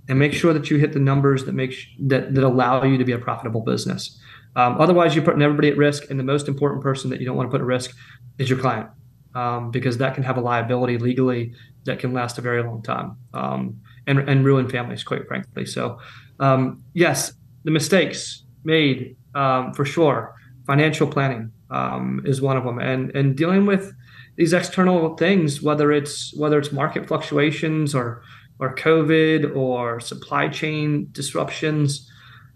and 0.09 0.19
make 0.19 0.33
sure 0.33 0.53
that 0.53 0.69
you 0.69 0.77
hit 0.77 0.91
the 0.91 0.99
numbers 0.99 1.45
that 1.45 1.53
make 1.53 1.71
sh- 1.71 1.87
that 1.99 2.33
that 2.35 2.43
allow 2.43 2.83
you 2.83 2.97
to 2.97 3.05
be 3.05 3.13
a 3.13 3.19
profitable 3.19 3.61
business 3.61 4.19
um, 4.55 4.79
otherwise 4.81 5.15
you're 5.15 5.23
putting 5.23 5.41
everybody 5.41 5.69
at 5.69 5.77
risk 5.77 6.09
and 6.09 6.19
the 6.19 6.23
most 6.23 6.47
important 6.47 6.81
person 6.83 7.09
that 7.09 7.19
you 7.19 7.25
don't 7.25 7.37
want 7.37 7.47
to 7.47 7.51
put 7.51 7.61
at 7.61 7.67
risk 7.67 7.95
is 8.37 8.49
your 8.49 8.59
client 8.59 8.89
um, 9.35 9.71
because 9.71 9.97
that 9.99 10.15
can 10.15 10.23
have 10.23 10.37
a 10.37 10.41
liability 10.41 10.97
legally 10.97 11.53
that 11.85 11.99
can 11.99 12.13
last 12.13 12.37
a 12.37 12.41
very 12.41 12.63
long 12.63 12.81
time 12.81 13.17
um, 13.33 13.79
and, 14.07 14.19
and 14.29 14.45
ruin 14.45 14.69
families, 14.69 15.03
quite 15.03 15.27
frankly. 15.27 15.65
So, 15.65 15.99
um, 16.39 16.83
yes, 16.93 17.33
the 17.63 17.71
mistakes 17.71 18.43
made 18.63 19.15
um, 19.35 19.73
for 19.73 19.85
sure. 19.85 20.35
Financial 20.65 21.07
planning 21.07 21.51
um, 21.71 22.21
is 22.25 22.41
one 22.41 22.55
of 22.55 22.63
them, 22.63 22.77
and 22.77 23.15
and 23.15 23.35
dealing 23.35 23.65
with 23.65 23.91
these 24.35 24.53
external 24.53 25.17
things, 25.17 25.63
whether 25.63 25.91
it's 25.91 26.31
whether 26.37 26.59
it's 26.59 26.71
market 26.71 27.07
fluctuations 27.07 27.95
or 27.95 28.21
or 28.59 28.75
COVID 28.75 29.55
or 29.55 29.99
supply 29.99 30.47
chain 30.49 31.07
disruptions. 31.11 32.09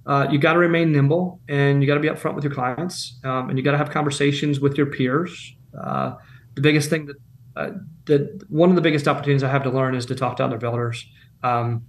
Uh, 0.06 0.28
you 0.30 0.38
got 0.38 0.54
to 0.54 0.60
remain 0.60 0.92
nimble 0.92 1.40
and 1.48 1.82
you 1.82 1.88
got 1.88 1.94
to 1.94 2.02
be 2.02 2.10
upfront 2.10 2.36
with 2.36 2.44
your 2.44 2.54
clients 2.54 3.20
um, 3.24 3.50
and 3.50 3.58
you 3.58 3.64
got 3.64 3.72
to 3.72 3.78
have 3.78 3.90
conversations 3.90 4.60
with 4.60 4.78
your 4.78 4.88
peers. 4.88 5.56
Uh, 5.82 6.16
the 6.56 6.62
biggest 6.62 6.90
thing 6.90 7.06
that 7.06 7.16
uh, 7.56 7.70
that 8.06 8.44
one 8.50 8.70
of 8.70 8.76
the 8.76 8.82
biggest 8.82 9.08
opportunities 9.08 9.44
I 9.44 9.50
have 9.50 9.64
to 9.64 9.70
learn 9.70 9.96
is 9.96 10.08
to 10.08 10.16
talk 10.16 10.38
to 10.38 10.44
other 10.44 10.58
builders 10.58 11.06
um, 11.44 11.86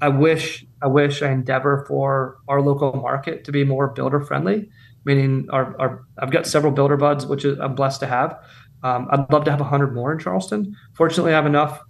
I 0.00 0.08
wish 0.08 0.66
I 0.82 0.86
wish 0.86 1.22
I 1.22 1.30
endeavor 1.30 1.84
for 1.86 2.38
our 2.48 2.60
local 2.60 2.92
market 2.94 3.44
to 3.44 3.52
be 3.52 3.64
more 3.64 3.88
builder 3.88 4.20
friendly, 4.20 4.68
meaning 5.04 5.48
our, 5.50 5.78
our 5.80 6.04
I've 6.18 6.30
got 6.30 6.46
several 6.46 6.72
builder 6.72 6.96
buds, 6.96 7.26
which 7.26 7.44
I'm 7.44 7.74
blessed 7.74 8.00
to 8.00 8.06
have. 8.06 8.38
Um, 8.82 9.08
I'd 9.10 9.30
love 9.32 9.44
to 9.44 9.50
have 9.50 9.60
hundred 9.60 9.94
more 9.94 10.12
in 10.12 10.18
Charleston. 10.18 10.76
Fortunately, 10.94 11.32
I 11.32 11.36
have 11.36 11.46
enough. 11.46 11.80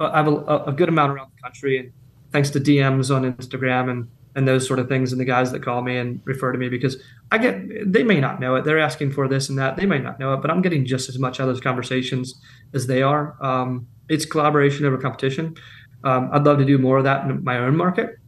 I 0.00 0.16
have 0.16 0.28
a, 0.28 0.64
a, 0.66 0.72
good 0.72 0.88
amount 0.88 1.12
around 1.12 1.30
the 1.36 1.42
country, 1.42 1.78
and 1.78 1.92
thanks 2.32 2.50
to 2.50 2.60
DMs 2.60 3.14
on 3.14 3.32
Instagram 3.32 3.90
and 3.90 4.08
and 4.36 4.48
those 4.48 4.66
sort 4.66 4.80
of 4.80 4.88
things, 4.88 5.12
and 5.12 5.20
the 5.20 5.24
guys 5.24 5.52
that 5.52 5.62
call 5.62 5.80
me 5.80 5.96
and 5.96 6.20
refer 6.24 6.50
to 6.50 6.58
me 6.58 6.68
because 6.68 7.00
I 7.30 7.38
get 7.38 7.92
they 7.92 8.02
may 8.02 8.20
not 8.20 8.40
know 8.40 8.56
it. 8.56 8.64
They're 8.64 8.80
asking 8.80 9.12
for 9.12 9.28
this 9.28 9.48
and 9.48 9.58
that. 9.58 9.76
They 9.76 9.86
may 9.86 9.98
not 9.98 10.18
know 10.18 10.34
it, 10.34 10.42
but 10.42 10.50
I'm 10.50 10.62
getting 10.62 10.84
just 10.84 11.08
as 11.08 11.18
much 11.18 11.38
out 11.38 11.48
of 11.48 11.54
those 11.54 11.62
conversations 11.62 12.40
as 12.72 12.86
they 12.86 13.02
are. 13.02 13.36
Um, 13.40 13.86
it's 14.08 14.26
collaboration 14.26 14.84
over 14.86 14.98
competition. 14.98 15.56
Um, 16.02 16.28
I'd 16.32 16.44
love 16.44 16.58
to 16.58 16.64
do 16.64 16.78
more 16.78 16.98
of 16.98 17.04
that 17.04 17.24
in 17.24 17.42
my 17.42 17.58
own 17.58 17.76
market, 17.76 18.18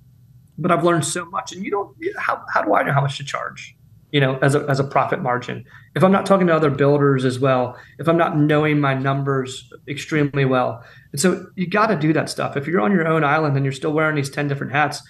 but 0.56 0.70
I've 0.70 0.84
learned 0.84 1.04
so 1.04 1.26
much. 1.26 1.52
And 1.52 1.64
you 1.64 1.70
don't, 1.70 1.94
how, 2.16 2.42
how 2.52 2.62
do 2.62 2.74
I 2.74 2.82
know 2.82 2.92
how 2.92 3.02
much 3.02 3.18
to 3.18 3.24
charge? 3.24 3.75
You 4.12 4.20
know, 4.20 4.38
as 4.38 4.54
a, 4.54 4.60
as 4.68 4.78
a 4.78 4.84
profit 4.84 5.20
margin. 5.20 5.64
If 5.94 6.04
I'm 6.04 6.12
not 6.12 6.26
talking 6.26 6.46
to 6.46 6.54
other 6.54 6.70
builders 6.70 7.24
as 7.24 7.40
well, 7.40 7.76
if 7.98 8.08
I'm 8.08 8.16
not 8.16 8.38
knowing 8.38 8.80
my 8.80 8.94
numbers 8.94 9.70
extremely 9.88 10.44
well. 10.44 10.82
And 11.12 11.20
so 11.20 11.46
you 11.56 11.66
got 11.66 11.88
to 11.88 11.96
do 11.96 12.12
that 12.12 12.30
stuff. 12.30 12.56
If 12.56 12.66
you're 12.66 12.80
on 12.80 12.92
your 12.92 13.06
own 13.06 13.24
island 13.24 13.56
and 13.56 13.64
you're 13.64 13.72
still 13.72 13.92
wearing 13.92 14.14
these 14.14 14.30
10 14.30 14.46
different 14.46 14.72
hats, 14.72 15.02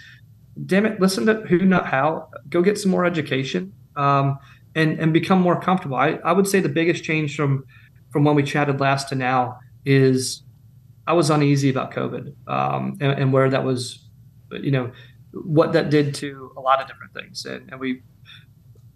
damn 0.64 0.86
it, 0.86 1.00
listen 1.00 1.26
to 1.26 1.34
who, 1.42 1.58
not 1.58 1.86
how, 1.86 2.28
go 2.48 2.62
get 2.62 2.78
some 2.78 2.90
more 2.90 3.04
education 3.04 3.72
um, 3.96 4.38
and, 4.74 4.98
and 4.98 5.12
become 5.12 5.40
more 5.40 5.60
comfortable. 5.60 5.96
I, 5.96 6.18
I 6.24 6.32
would 6.32 6.46
say 6.46 6.60
the 6.60 6.68
biggest 6.68 7.04
change 7.04 7.36
from, 7.36 7.64
from 8.10 8.24
when 8.24 8.34
we 8.34 8.42
chatted 8.42 8.80
last 8.80 9.10
to 9.10 9.14
now 9.14 9.58
is 9.84 10.42
I 11.06 11.12
was 11.12 11.30
uneasy 11.30 11.70
about 11.70 11.92
COVID 11.92 12.34
um, 12.48 12.96
and, 13.00 13.12
and, 13.12 13.32
where 13.32 13.48
that 13.50 13.64
was, 13.64 14.08
you 14.50 14.70
know, 14.70 14.90
what 15.32 15.72
that 15.74 15.90
did 15.90 16.14
to 16.16 16.52
a 16.56 16.60
lot 16.60 16.80
of 16.80 16.88
different 16.88 17.14
things. 17.14 17.44
And, 17.44 17.70
and, 17.70 17.78
we 17.78 18.02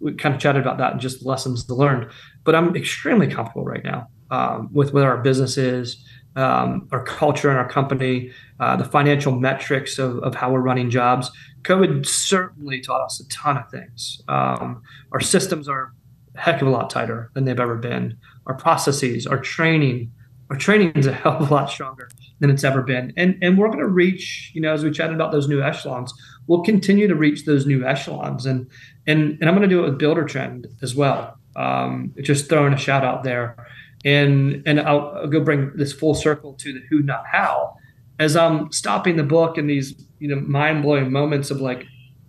we 0.01 0.13
kind 0.13 0.35
of 0.35 0.41
chatted 0.41 0.61
about 0.61 0.77
that 0.79 0.93
and 0.93 1.01
just 1.01 1.25
lessons 1.25 1.69
learned. 1.69 2.09
But 2.43 2.55
I'm 2.55 2.75
extremely 2.75 3.27
comfortable 3.27 3.63
right 3.63 3.83
now 3.83 4.07
um, 4.29 4.69
with 4.73 4.93
where 4.93 5.09
our 5.09 5.21
business 5.21 5.57
is, 5.57 6.03
um, 6.35 6.87
our 6.91 7.03
culture 7.03 7.49
and 7.49 7.57
our 7.57 7.67
company, 7.67 8.31
uh, 8.59 8.75
the 8.75 8.85
financial 8.85 9.33
metrics 9.37 9.99
of, 9.99 10.17
of 10.19 10.35
how 10.35 10.51
we're 10.51 10.61
running 10.61 10.89
jobs. 10.89 11.29
COVID 11.63 12.05
certainly 12.05 12.79
taught 12.79 13.01
us 13.01 13.19
a 13.19 13.27
ton 13.29 13.57
of 13.57 13.69
things. 13.69 14.21
Um, 14.27 14.81
our 15.11 15.19
systems 15.19 15.67
are 15.67 15.93
a 16.35 16.39
heck 16.39 16.61
of 16.61 16.67
a 16.67 16.71
lot 16.71 16.89
tighter 16.89 17.29
than 17.33 17.45
they've 17.45 17.59
ever 17.59 17.75
been. 17.75 18.17
Our 18.47 18.55
processes, 18.55 19.27
our 19.27 19.39
training, 19.39 20.11
our 20.49 20.57
training 20.57 20.93
is 20.93 21.05
a 21.05 21.13
hell 21.13 21.37
of 21.37 21.51
a 21.51 21.53
lot 21.53 21.69
stronger 21.69 22.09
than 22.41 22.49
it's 22.49 22.63
ever 22.63 22.81
been. 22.81 23.13
And 23.15 23.37
and 23.41 23.57
we're 23.57 23.67
going 23.67 23.79
to 23.79 23.87
reach, 23.87 24.51
you 24.53 24.59
know, 24.59 24.73
as 24.73 24.83
we 24.83 24.91
chatted 24.91 25.15
about 25.15 25.31
those 25.31 25.47
new 25.47 25.61
echelons, 25.61 26.11
we'll 26.47 26.63
continue 26.63 27.07
to 27.07 27.15
reach 27.15 27.45
those 27.45 27.65
new 27.65 27.85
echelons. 27.85 28.45
And 28.45 28.69
and 29.07 29.37
and 29.39 29.47
I'm 29.47 29.55
going 29.55 29.67
to 29.69 29.73
do 29.73 29.85
it 29.85 29.89
with 29.89 30.01
Buildertrend 30.01 30.65
as 30.81 30.93
well. 30.93 31.37
Um, 31.55 32.13
just 32.21 32.49
throwing 32.49 32.73
a 32.73 32.77
shout 32.77 33.05
out 33.05 33.23
there. 33.23 33.67
And 34.03 34.63
and 34.65 34.81
I'll, 34.81 35.13
I'll 35.15 35.27
go 35.27 35.39
bring 35.39 35.71
this 35.75 35.93
full 35.93 36.15
circle 36.15 36.53
to 36.55 36.73
the 36.73 36.81
who, 36.89 37.03
not 37.03 37.25
how. 37.31 37.75
As 38.19 38.35
I'm 38.35 38.71
stopping 38.71 39.15
the 39.15 39.23
book 39.23 39.57
and 39.57 39.69
these, 39.69 40.05
you 40.19 40.27
know, 40.27 40.41
mind 40.41 40.83
blowing 40.83 41.11
moments 41.11 41.49
of 41.51 41.61
like, 41.61 41.85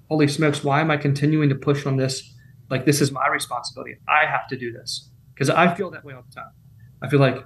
holy 0.09 0.29
smokes, 0.29 0.63
why 0.63 0.81
am 0.81 0.91
I 0.91 0.97
continuing 0.99 1.49
to 1.49 1.55
push 1.55 1.87
on 1.87 1.97
this? 1.97 2.35
Like 2.71 2.85
this 2.85 3.01
is 3.01 3.13
my 3.13 3.29
responsibility. 3.29 3.97
I 4.09 4.27
have 4.27 4.47
to 4.49 4.57
do 4.57 4.73
this 4.73 5.11
because 5.35 5.49
I 5.49 5.75
feel 5.75 5.91
that 5.91 6.05
way 6.05 6.15
all 6.15 6.25
the 6.29 6.35
time. 6.35 6.53
I 7.03 7.09
feel 7.09 7.21
like 7.21 7.45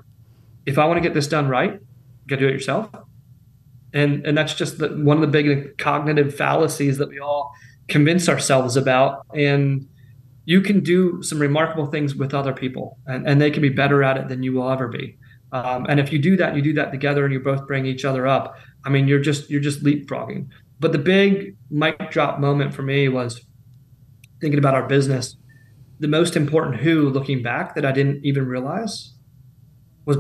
if 0.67 0.79
I 0.79 0.85
want 0.85 0.97
to 0.97 1.01
get 1.01 1.15
this 1.15 1.29
done 1.29 1.49
right, 1.49 1.81
got 2.27 2.37
to 2.37 2.41
do 2.41 2.49
it 2.49 2.53
yourself. 2.53 2.91
And 3.93 4.27
and 4.27 4.37
that's 4.37 4.55
just 4.55 4.79
the, 4.79 4.89
one 4.89 5.17
of 5.17 5.21
the 5.21 5.29
big 5.29 5.79
cognitive 5.79 6.35
fallacies 6.35 6.99
that 6.99 7.09
we 7.09 7.19
all 7.19 7.53
convince 7.89 8.29
ourselves 8.29 8.77
about. 8.77 9.25
And 9.35 9.89
you 10.45 10.61
can 10.61 10.81
do 10.81 11.23
some 11.23 11.41
remarkable 11.41 11.87
things 11.87 12.15
with 12.15 12.33
other 12.33 12.53
people, 12.53 12.99
and, 13.07 13.27
and 13.27 13.41
they 13.41 13.51
can 13.51 13.63
be 13.63 13.69
better 13.69 14.03
at 14.03 14.17
it 14.17 14.29
than 14.29 14.43
you 14.43 14.53
will 14.53 14.71
ever 14.71 14.89
be. 14.89 15.19
Um, 15.53 15.87
and 15.89 15.99
if 15.99 16.13
you 16.13 16.19
do 16.19 16.37
that, 16.37 16.55
you 16.55 16.63
do 16.63 16.73
that 16.75 16.91
together, 16.91 17.25
and 17.25 17.33
you 17.33 17.41
both 17.41 17.67
bring 17.67 17.87
each 17.87 18.05
other 18.05 18.27
up. 18.27 18.57
I 18.85 18.91
mean, 18.91 19.09
you're 19.09 19.21
just 19.21 19.51
you're 19.51 19.61
just 19.61 19.83
leapfrogging. 19.83 20.49
But 20.79 20.93
the 20.93 20.99
big 20.99 21.57
mic 21.71 22.11
drop 22.11 22.39
moment 22.39 22.75
for 22.75 22.83
me 22.83 23.09
was 23.09 23.41
thinking 24.41 24.59
about 24.59 24.75
our 24.75 24.87
business. 24.87 25.37
The 25.99 26.09
most 26.09 26.37
important 26.37 26.77
who, 26.77 27.09
looking 27.09 27.43
back, 27.43 27.75
that 27.75 27.87
I 27.87 27.93
didn't 27.93 28.25
even 28.25 28.47
realize 28.47 29.15
was 30.05 30.17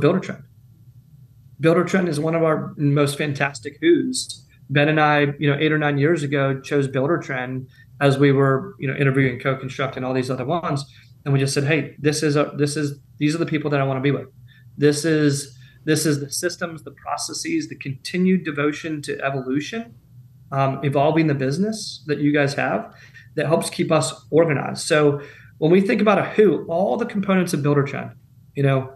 Buildertrend. 1.60 1.86
Buildertrend 1.86 2.08
is 2.08 2.20
one 2.20 2.34
of 2.34 2.42
our 2.42 2.74
most 2.76 3.18
fantastic 3.18 3.78
who's. 3.80 4.44
Ben 4.68 4.88
and 4.88 5.00
I, 5.00 5.32
you 5.38 5.50
know, 5.50 5.56
eight 5.58 5.72
or 5.72 5.78
nine 5.78 5.98
years 5.98 6.22
ago, 6.22 6.60
chose 6.60 6.88
Buildertrend 6.88 7.66
as 8.00 8.18
we 8.18 8.32
were, 8.32 8.74
you 8.78 8.88
know, 8.88 8.96
interviewing 8.96 9.38
CoConstruct 9.38 9.96
and 9.96 10.04
all 10.04 10.12
these 10.12 10.30
other 10.30 10.44
ones, 10.44 10.84
and 11.24 11.32
we 11.32 11.40
just 11.40 11.54
said, 11.54 11.64
"Hey, 11.64 11.96
this 11.98 12.22
is 12.22 12.36
a, 12.36 12.52
this 12.56 12.76
is 12.76 12.98
these 13.18 13.34
are 13.34 13.38
the 13.38 13.46
people 13.46 13.70
that 13.70 13.80
I 13.80 13.84
want 13.84 13.98
to 13.98 14.02
be 14.02 14.10
with. 14.10 14.28
This 14.76 15.04
is 15.04 15.56
this 15.84 16.04
is 16.04 16.20
the 16.20 16.30
systems, 16.30 16.82
the 16.82 16.90
processes, 16.90 17.68
the 17.68 17.76
continued 17.76 18.44
devotion 18.44 19.00
to 19.02 19.18
evolution, 19.24 19.94
um, 20.50 20.80
evolving 20.82 21.28
the 21.28 21.34
business 21.34 22.02
that 22.06 22.18
you 22.18 22.32
guys 22.32 22.54
have 22.54 22.92
that 23.36 23.46
helps 23.46 23.70
keep 23.70 23.92
us 23.92 24.26
organized. 24.30 24.84
So 24.86 25.20
when 25.58 25.70
we 25.70 25.80
think 25.80 26.00
about 26.00 26.18
a 26.18 26.24
who, 26.24 26.66
all 26.66 26.96
the 26.96 27.06
components 27.06 27.54
of 27.54 27.60
Buildertrend, 27.60 28.14
you 28.56 28.62
know, 28.62 28.92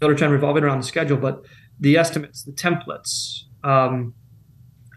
Buildertrend 0.00 0.32
revolving 0.32 0.64
around 0.64 0.80
the 0.80 0.86
schedule, 0.86 1.16
but 1.16 1.44
the 1.80 1.96
estimates, 1.96 2.42
the 2.42 2.52
templates, 2.52 3.42
um, 3.64 4.14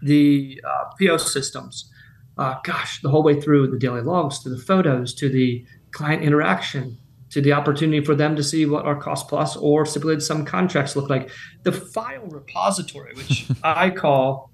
the 0.02 0.60
uh, 0.64 0.84
PO 0.98 1.18
systems, 1.18 1.90
uh, 2.38 2.56
gosh, 2.64 3.00
the 3.02 3.08
whole 3.10 3.22
way 3.22 3.40
through 3.40 3.66
the 3.68 3.78
daily 3.78 4.00
logs 4.00 4.38
to 4.40 4.48
the 4.48 4.58
photos 4.58 5.14
to 5.14 5.28
the 5.28 5.64
client 5.90 6.22
interaction 6.22 6.96
to 7.30 7.40
the 7.40 7.52
opportunity 7.52 8.04
for 8.04 8.14
them 8.14 8.34
to 8.36 8.42
see 8.42 8.66
what 8.66 8.84
our 8.84 8.96
cost 8.96 9.28
plus 9.28 9.56
or 9.56 9.86
stipulated 9.86 10.22
sum 10.22 10.44
contracts 10.44 10.96
look 10.96 11.08
like. 11.08 11.30
The 11.62 11.72
file 11.72 12.26
repository, 12.26 13.14
which 13.14 13.46
I 13.62 13.90
call 13.90 14.50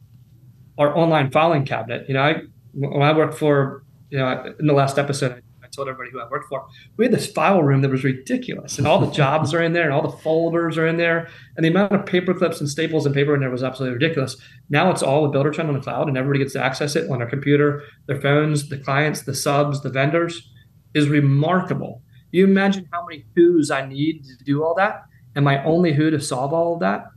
our 0.78 0.96
online 0.96 1.30
filing 1.30 1.64
cabinet. 1.64 2.06
You 2.08 2.14
know, 2.14 2.22
I 2.22 2.42
when 2.74 3.02
I 3.02 3.16
worked 3.16 3.38
for, 3.38 3.82
you 4.10 4.18
know, 4.18 4.54
in 4.58 4.66
the 4.66 4.74
last 4.74 4.98
episode, 4.98 5.42
told 5.76 5.88
everybody 5.88 6.10
who 6.10 6.20
I 6.20 6.28
worked 6.28 6.48
for. 6.48 6.66
We 6.96 7.04
had 7.04 7.12
this 7.12 7.30
file 7.30 7.62
room 7.62 7.82
that 7.82 7.90
was 7.90 8.02
ridiculous, 8.02 8.78
and 8.78 8.86
all 8.86 8.98
the 8.98 9.12
jobs 9.12 9.54
are 9.54 9.62
in 9.62 9.72
there, 9.72 9.84
and 9.84 9.92
all 9.92 10.02
the 10.02 10.16
folders 10.18 10.78
are 10.78 10.86
in 10.86 10.96
there, 10.96 11.28
and 11.56 11.64
the 11.64 11.70
amount 11.70 11.92
of 11.92 12.06
paper 12.06 12.34
clips 12.34 12.60
and 12.60 12.68
staples 12.68 13.06
and 13.06 13.14
paper 13.14 13.34
in 13.34 13.40
there 13.40 13.50
was 13.50 13.62
absolutely 13.62 13.94
ridiculous. 13.94 14.36
Now 14.70 14.90
it's 14.90 15.02
all 15.02 15.24
a 15.24 15.30
Buildertrend 15.30 15.68
on 15.68 15.74
the 15.74 15.80
cloud, 15.80 16.08
and 16.08 16.16
everybody 16.16 16.40
gets 16.40 16.54
to 16.54 16.64
access 16.64 16.96
it 16.96 17.10
on 17.10 17.18
their 17.18 17.28
computer, 17.28 17.84
their 18.06 18.20
phones, 18.20 18.68
the 18.68 18.78
clients, 18.78 19.22
the 19.22 19.34
subs, 19.34 19.82
the 19.82 19.90
vendors. 19.90 20.50
Is 20.94 21.10
remarkable. 21.10 22.00
You 22.32 22.44
imagine 22.44 22.88
how 22.90 23.04
many 23.04 23.26
who's 23.34 23.70
I 23.70 23.86
need 23.86 24.24
to 24.24 24.44
do 24.44 24.64
all 24.64 24.74
that, 24.76 25.02
and 25.34 25.44
my 25.44 25.62
only 25.62 25.92
who 25.92 26.10
to 26.10 26.18
solve 26.18 26.54
all 26.54 26.72
of 26.72 26.80
that 26.80 27.08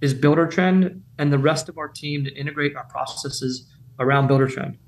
is 0.00 0.12
Buildertrend 0.12 1.00
and 1.18 1.32
the 1.32 1.38
rest 1.38 1.68
of 1.68 1.78
our 1.78 1.86
team 1.86 2.24
to 2.24 2.34
integrate 2.34 2.74
our 2.74 2.86
processes 2.86 3.72
around 4.00 4.28
Buildertrend. 4.28 4.78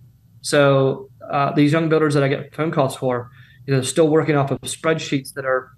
So 0.42 1.10
uh, 1.30 1.52
these 1.52 1.72
young 1.72 1.88
builders 1.88 2.14
that 2.14 2.22
I 2.22 2.28
get 2.28 2.54
phone 2.54 2.70
calls 2.70 2.96
for, 2.96 3.30
you 3.66 3.74
know, 3.74 3.82
still 3.82 4.08
working 4.08 4.36
off 4.36 4.50
of 4.50 4.60
spreadsheets 4.62 5.34
that 5.34 5.44
are, 5.44 5.70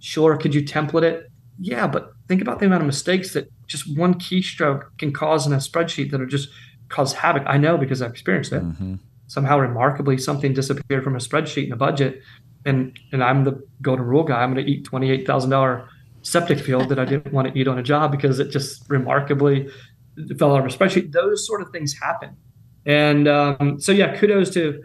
sure, 0.00 0.36
could 0.36 0.54
you 0.54 0.62
template 0.62 1.02
it? 1.02 1.30
Yeah, 1.58 1.86
but 1.86 2.12
think 2.28 2.42
about 2.42 2.58
the 2.58 2.66
amount 2.66 2.82
of 2.82 2.86
mistakes 2.86 3.32
that 3.34 3.50
just 3.66 3.96
one 3.96 4.14
keystroke 4.14 4.84
can 4.98 5.12
cause 5.12 5.46
in 5.46 5.52
a 5.52 5.56
spreadsheet 5.56 6.10
that 6.10 6.20
are 6.20 6.26
just 6.26 6.48
cause 6.88 7.12
havoc. 7.12 7.44
I 7.46 7.56
know 7.56 7.78
because 7.78 8.02
I've 8.02 8.10
experienced 8.10 8.52
it. 8.52 8.62
Mm-hmm. 8.62 8.94
Somehow, 9.26 9.58
remarkably, 9.58 10.18
something 10.18 10.52
disappeared 10.52 11.02
from 11.02 11.16
a 11.16 11.18
spreadsheet 11.18 11.66
in 11.66 11.72
a 11.72 11.76
budget, 11.76 12.22
and 12.64 12.96
and 13.10 13.24
I'm 13.24 13.44
the 13.44 13.66
golden 13.82 14.06
rule 14.06 14.22
guy. 14.22 14.42
I'm 14.42 14.54
going 14.54 14.64
to 14.64 14.70
eat 14.70 14.84
twenty 14.84 15.10
eight 15.10 15.26
thousand 15.26 15.50
dollar 15.50 15.88
septic 16.22 16.60
field 16.60 16.88
that 16.90 16.98
I 16.98 17.04
didn't 17.04 17.32
want 17.32 17.52
to 17.52 17.58
eat 17.58 17.68
on 17.68 17.78
a 17.78 17.82
job 17.82 18.12
because 18.12 18.38
it 18.38 18.50
just 18.50 18.88
remarkably 18.88 19.68
fell 20.38 20.54
out 20.54 20.64
of 20.64 20.72
a 20.72 20.76
spreadsheet. 20.76 21.12
Those 21.12 21.46
sort 21.46 21.60
of 21.60 21.70
things 21.70 21.94
happen. 21.94 22.36
And 22.86 23.26
um, 23.26 23.80
so, 23.80 23.92
yeah, 23.92 24.16
kudos 24.16 24.50
to 24.50 24.82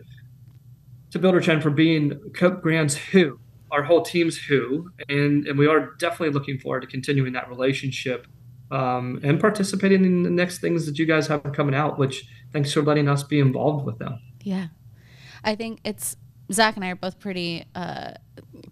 to 1.12 1.20
Buildertrend 1.20 1.62
for 1.62 1.70
being 1.70 2.12
CopeGrand's 2.32 2.96
who, 2.96 3.40
our 3.70 3.84
whole 3.84 4.02
team's 4.02 4.38
who, 4.38 4.90
and 5.08 5.46
and 5.48 5.58
we 5.58 5.68
are 5.68 5.92
definitely 6.00 6.32
looking 6.32 6.58
forward 6.58 6.82
to 6.82 6.88
continuing 6.88 7.34
that 7.34 7.48
relationship 7.48 8.28
um, 8.72 9.20
and 9.24 9.40
participating 9.40 10.04
in 10.04 10.24
the 10.24 10.30
next 10.30 10.60
things 10.60 10.86
that 10.88 10.98
you 10.98 11.06
guys 11.06 11.28
have 11.28 11.44
coming 11.54 11.76
out. 11.76 12.00
Which 12.00 12.26
thanks 12.52 12.74
for 12.74 12.82
letting 12.82 13.08
us 13.08 13.24
be 13.24 13.40
involved 13.40 13.86
with 13.86 14.00
them. 14.00 14.20
Yeah, 14.42 14.68
I 15.44 15.56
think 15.56 15.80
it's 15.84 16.18
Zach 16.52 16.76
and 16.76 16.84
I 16.84 16.90
are 16.90 16.96
both 16.96 17.20
pretty 17.20 17.66
uh, 17.76 18.14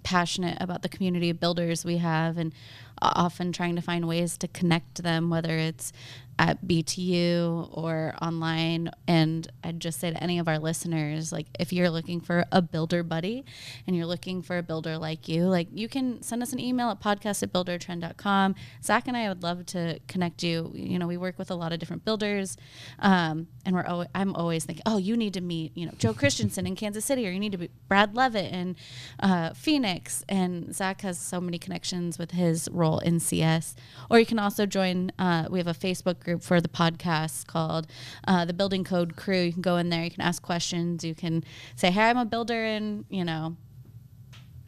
passionate 0.01 0.57
about 0.59 0.81
the 0.81 0.89
community 0.89 1.29
of 1.29 1.39
builders 1.39 1.85
we 1.85 1.97
have, 1.97 2.37
and 2.37 2.53
often 3.01 3.51
trying 3.51 3.75
to 3.75 3.81
find 3.81 4.07
ways 4.07 4.37
to 4.39 4.47
connect 4.47 5.03
them, 5.03 5.29
whether 5.29 5.55
it's 5.55 5.93
at 6.39 6.65
BTU 6.65 7.69
or 7.77 8.15
online. 8.21 8.89
And 9.07 9.47
I'd 9.61 9.81
just 9.81 9.99
say 9.99 10.09
to 10.09 10.23
any 10.23 10.39
of 10.39 10.47
our 10.47 10.57
listeners, 10.57 11.33
like 11.33 11.47
if 11.59 11.73
you're 11.73 11.89
looking 11.89 12.21
for 12.21 12.45
a 12.53 12.61
builder 12.61 13.03
buddy 13.03 13.43
and 13.85 13.95
you're 13.95 14.05
looking 14.05 14.41
for 14.41 14.57
a 14.57 14.63
builder 14.63 14.97
like 14.97 15.27
you, 15.27 15.47
like 15.47 15.67
you 15.73 15.89
can 15.89 16.23
send 16.23 16.41
us 16.41 16.53
an 16.53 16.59
email 16.59 16.89
at 16.89 17.01
podcast 17.01 17.43
at 17.43 17.51
buildertrend.com. 17.51 18.55
Zach 18.81 19.07
and 19.09 19.17
I 19.17 19.27
would 19.27 19.43
love 19.43 19.65
to 19.67 19.99
connect 20.07 20.41
you. 20.41 20.71
You 20.73 20.97
know, 20.97 21.07
we 21.07 21.17
work 21.17 21.37
with 21.37 21.51
a 21.51 21.55
lot 21.55 21.73
of 21.73 21.79
different 21.79 22.05
builders. 22.05 22.55
Um, 22.99 23.47
and 23.65 23.75
we're 23.75 23.85
always, 23.85 24.07
I'm 24.15 24.33
always 24.33 24.63
thinking, 24.63 24.83
oh, 24.85 24.97
you 24.97 25.17
need 25.17 25.33
to 25.33 25.41
meet, 25.41 25.75
you 25.75 25.85
know, 25.85 25.93
Joe 25.99 26.13
Christensen 26.13 26.65
in 26.65 26.77
Kansas 26.77 27.03
City, 27.03 27.27
or 27.27 27.31
you 27.31 27.39
need 27.39 27.51
to 27.51 27.57
be 27.57 27.69
Brad 27.89 28.15
Levitt 28.15 28.53
in 28.53 28.77
uh, 29.19 29.53
Phoenix. 29.53 30.23
And 30.29 30.73
Zach 30.73 31.01
has 31.01 31.19
so 31.19 31.41
many 31.41 31.59
connections 31.59 32.17
with 32.17 32.31
his 32.31 32.69
role 32.71 32.99
in 32.99 33.19
CS. 33.19 33.75
Or 34.09 34.19
you 34.19 34.25
can 34.25 34.39
also 34.39 34.65
join, 34.65 35.11
uh, 35.19 35.47
we 35.49 35.59
have 35.59 35.67
a 35.67 35.73
Facebook 35.73 36.21
group 36.21 36.28
group 36.29 36.43
for 36.43 36.61
the 36.61 36.69
podcast 36.69 37.47
called 37.47 37.87
uh, 38.27 38.45
the 38.45 38.53
Building 38.53 38.83
Code 38.83 39.15
Crew. 39.15 39.41
You 39.41 39.53
can 39.53 39.61
go 39.61 39.77
in 39.77 39.89
there, 39.89 40.03
you 40.03 40.11
can 40.11 40.21
ask 40.21 40.41
questions, 40.41 41.03
you 41.03 41.15
can 41.15 41.43
say, 41.75 41.91
"Hey, 41.91 42.09
I'm 42.09 42.17
a 42.17 42.25
builder 42.25 42.63
in 42.63 43.05
you 43.09 43.25
know 43.25 43.57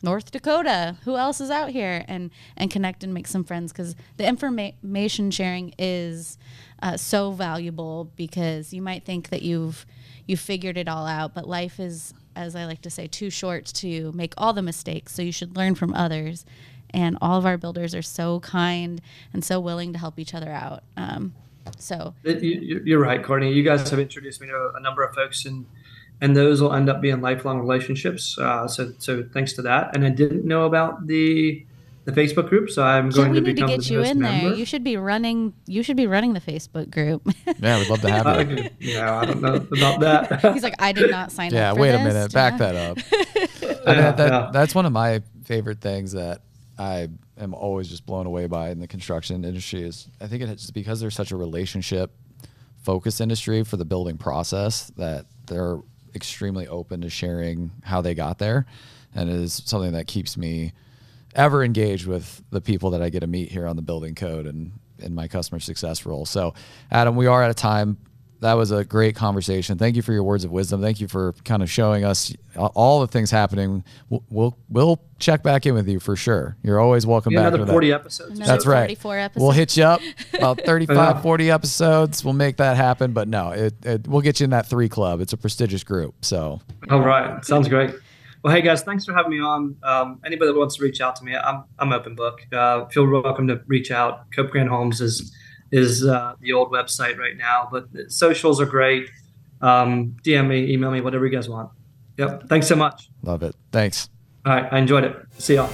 North 0.02 0.32
Dakota. 0.32 0.98
Who 1.04 1.18
else 1.18 1.40
is 1.40 1.52
out 1.52 1.70
here?" 1.70 2.04
and 2.08 2.32
and 2.58 2.72
connect 2.72 3.04
and 3.04 3.14
make 3.14 3.28
some 3.28 3.44
friends 3.44 3.72
because 3.72 3.96
the 4.18 4.28
information 4.28 5.32
sharing 5.32 5.74
is 5.78 6.38
uh, 6.82 6.98
so 6.98 7.32
valuable 7.32 8.12
because 8.16 8.74
you 8.74 8.82
might 8.82 9.06
think 9.06 9.30
that 9.30 9.44
you've 9.44 9.86
you 10.26 10.38
figured 10.38 10.78
it 10.78 10.88
all 10.88 11.06
out, 11.06 11.34
but 11.34 11.48
life 11.48 11.80
is 11.80 12.14
as 12.36 12.56
I 12.56 12.66
like 12.66 12.82
to 12.84 12.90
say, 12.90 13.08
too 13.08 13.30
short 13.30 13.66
to 13.66 14.12
make 14.14 14.34
all 14.38 14.54
the 14.54 14.62
mistakes. 14.62 15.14
So 15.14 15.22
you 15.22 15.32
should 15.32 15.58
learn 15.58 15.76
from 15.76 15.94
others. 15.94 16.46
And 16.94 17.18
all 17.22 17.38
of 17.38 17.46
our 17.46 17.58
builders 17.58 17.96
are 17.96 18.02
so 18.02 18.40
kind 18.42 19.02
and 19.34 19.44
so 19.44 19.60
willing 19.60 19.94
to 19.94 20.00
help 20.00 20.20
each 20.20 20.34
other 20.34 20.52
out. 20.52 20.84
Um, 20.98 21.34
so 21.78 22.14
you're 22.24 23.00
right, 23.00 23.24
Courtney. 23.24 23.54
You 23.54 23.64
guys 23.64 23.90
have 23.90 24.00
introduced 24.00 24.42
me 24.42 24.48
to 24.48 24.72
a 24.76 24.80
number 24.80 25.04
of 25.04 25.14
folks, 25.16 25.46
and 25.46 25.66
and 26.22 26.36
those 26.36 26.62
will 26.62 26.74
end 26.74 26.90
up 26.90 27.02
being 27.02 27.22
lifelong 27.22 27.60
relationships. 27.60 28.38
Uh, 28.38 28.68
so 28.68 28.94
so 29.00 29.24
thanks 29.34 29.54
to 29.54 29.62
that. 29.64 29.96
And 29.96 30.06
I 30.06 30.10
didn't 30.10 30.46
know 30.46 30.66
about 30.66 31.08
the 31.08 31.66
the 32.06 32.12
Facebook 32.12 32.50
group, 32.50 32.70
so 32.70 32.84
I'm 32.84 33.10
going 33.10 33.34
to 33.34 33.42
become 33.42 33.70
to 33.70 33.78
get 33.78 33.86
the 33.86 33.94
you 33.94 34.02
in 34.02 34.20
member. 34.20 34.50
there. 34.50 34.58
You 34.58 34.66
should 34.66 34.84
be 34.84 34.98
running. 34.98 35.54
You 35.68 35.84
should 35.84 35.98
be 35.98 36.08
running 36.08 36.34
the 36.34 36.42
Facebook 36.42 36.90
group. 36.90 37.28
yeah, 37.60 37.78
we'd 37.78 37.90
love 37.90 38.02
to 38.02 38.10
have 38.10 38.28
uh, 38.28 38.40
you. 38.48 38.70
yeah, 38.80 39.20
I 39.20 39.26
don't 39.26 39.42
know 39.42 39.56
about 39.56 40.00
that. 40.00 40.42
He's 40.54 40.64
like, 40.64 40.76
I 40.80 40.92
did 40.92 41.12
not 41.12 41.32
sign 41.32 41.54
yeah, 41.54 41.72
up. 41.72 41.76
Yeah, 41.76 41.82
wait 41.82 41.92
this. 41.92 42.02
a 42.02 42.04
minute. 42.04 42.34
Back 42.34 42.58
that 42.58 42.76
up. 42.76 42.98
I 43.86 43.94
mean, 43.94 44.16
that, 44.16 44.20
yeah. 44.20 44.50
That's 44.52 44.74
one 44.74 44.86
of 44.86 44.92
my 44.92 45.22
favorite 45.44 45.82
things 45.82 46.14
that 46.14 46.42
I 46.78 47.10
am 47.42 47.54
always 47.54 47.88
just 47.88 48.06
blown 48.06 48.26
away 48.26 48.48
by 48.48 48.70
in 48.70 48.80
the 48.80 48.88
construction 48.88 49.44
industry 49.44 49.82
is 49.82 50.08
I 50.20 50.28
think 50.28 50.44
it's 50.44 50.72
because 50.72 51.00
there's 51.00 51.16
such 51.16 51.32
a 51.32 51.38
relationship 51.38 52.12
focused 52.84 53.22
industry 53.22 53.64
for 53.64 53.78
the 53.78 53.86
building 53.86 54.18
process 54.18 54.92
that 54.98 55.26
they're 55.48 55.80
extremely 56.16 56.68
open 56.68 57.02
to 57.02 57.10
sharing 57.10 57.72
how 57.84 58.02
they 58.02 58.14
got 58.14 58.38
there 58.38 58.66
and 59.14 59.30
it 59.30 59.36
is 59.36 59.62
something 59.66 59.94
that 59.94 60.08
keeps 60.08 60.38
me 60.38 60.74
ever 61.36 61.64
engaged 61.64 62.08
with 62.08 62.44
the 62.52 62.62
people 62.62 62.92
that 62.92 63.02
I 63.02 63.10
get 63.10 63.22
to 63.22 63.28
meet 63.28 63.52
here 63.52 63.68
on 63.68 63.76
the 63.76 63.82
building 63.82 64.16
code 64.16 64.46
and 64.46 64.74
in 65.00 65.16
my 65.16 65.28
customer 65.28 65.60
success 65.60 66.06
role. 66.06 66.26
So 66.26 66.54
Adam, 66.92 67.16
we 67.16 67.28
are 67.28 67.44
at 67.44 67.50
a 67.50 67.56
time 67.56 67.98
that 68.42 68.54
was 68.54 68.72
a 68.72 68.84
great 68.84 69.16
conversation. 69.16 69.78
Thank 69.78 69.96
you 69.96 70.02
for 70.02 70.14
your 70.14 70.24
words 70.24 70.44
of 70.44 70.52
wisdom. 70.52 70.82
Thank 70.82 71.00
you 71.00 71.08
for 71.08 71.34
kind 71.46 71.62
of 71.62 71.70
showing 71.70 72.04
us 72.04 72.36
all 72.56 73.02
the 73.02 73.08
things 73.08 73.30
happening. 73.30 73.84
We'll 74.10 74.24
we'll, 74.30 74.58
we'll 74.68 75.02
check 75.20 75.44
back 75.44 75.68
in 75.68 75.76
with 75.76 75.88
you 75.88 76.00
for 76.00 76.16
sure. 76.16 76.58
You're 76.64 76.80
always 76.80 77.06
welcome 77.06 77.36
back. 77.36 77.54
Another 77.54 77.72
40 77.72 77.90
that. 77.90 77.96
episodes. 77.96 78.32
Another 78.32 78.52
That's 78.52 78.66
right. 78.66 78.92
Episodes. 78.92 79.36
We'll 79.36 79.52
hit 79.52 79.78
you 79.78 79.84
up 79.84 80.02
about 80.34 80.60
35, 80.62 81.22
40 81.22 81.52
episodes. 81.52 82.26
We'll 82.26 82.34
make 82.34 82.58
that 82.58 82.78
happen. 82.78 83.14
But 83.14 83.28
no, 83.28 83.52
it, 83.52 83.86
it, 83.86 84.08
we'll 84.08 84.22
get 84.22 84.40
you 84.40 84.46
in 84.46 84.50
that 84.50 84.66
three 84.66 84.90
club. 84.90 85.22
It's 85.22 85.34
a 85.34 85.38
prestigious 85.38 85.84
group. 85.84 86.26
So. 86.26 86.62
All 86.90 87.02
right. 87.02 87.46
Sounds 87.46 87.68
great. 87.68 87.92
Well, 88.44 88.56
hey 88.56 88.64
guys, 88.64 88.82
thanks 88.82 89.06
for 89.06 89.14
having 89.14 89.30
me 89.30 89.40
on. 89.40 89.78
Um, 89.84 90.20
anybody 90.26 90.52
that 90.52 90.58
wants 90.58 90.78
to 90.78 90.84
reach 90.84 91.00
out 91.00 91.16
to 91.18 91.24
me, 91.24 91.36
I'm 91.36 91.64
I'm 91.78 91.94
open 91.94 92.16
book. 92.16 92.42
Uh, 92.52 92.86
feel 92.86 93.08
welcome 93.08 93.48
to 93.50 93.62
reach 93.68 93.92
out. 93.92 94.32
CopeGrand 94.32 94.68
Homes 94.68 95.00
is 95.00 95.32
is 95.72 96.06
uh, 96.06 96.36
the 96.40 96.54
old 96.54 96.72
website 96.72 97.18
right 97.18 97.38
now. 97.38 97.68
But 97.72 97.88
socials 98.12 98.60
are 98.60 98.66
great. 98.66 99.10
Um, 99.62 100.16
DM 100.24 100.48
me, 100.48 100.72
email 100.74 100.92
me, 100.92 101.02
whatever 101.02 101.26
you 101.26 101.32
guys 101.32 101.48
want. 101.48 101.70
Yep. 102.18 102.48
Thanks 102.50 102.68
so 102.68 102.76
much. 102.76 103.10
Love 103.24 103.44
it. 103.44 103.56
Thanks. 103.72 104.10
All 104.46 104.54
right. 104.54 104.72
I 104.72 104.80
enjoyed 104.80 105.04
it. 105.04 105.16
See 105.38 105.56
y'all. 105.56 105.70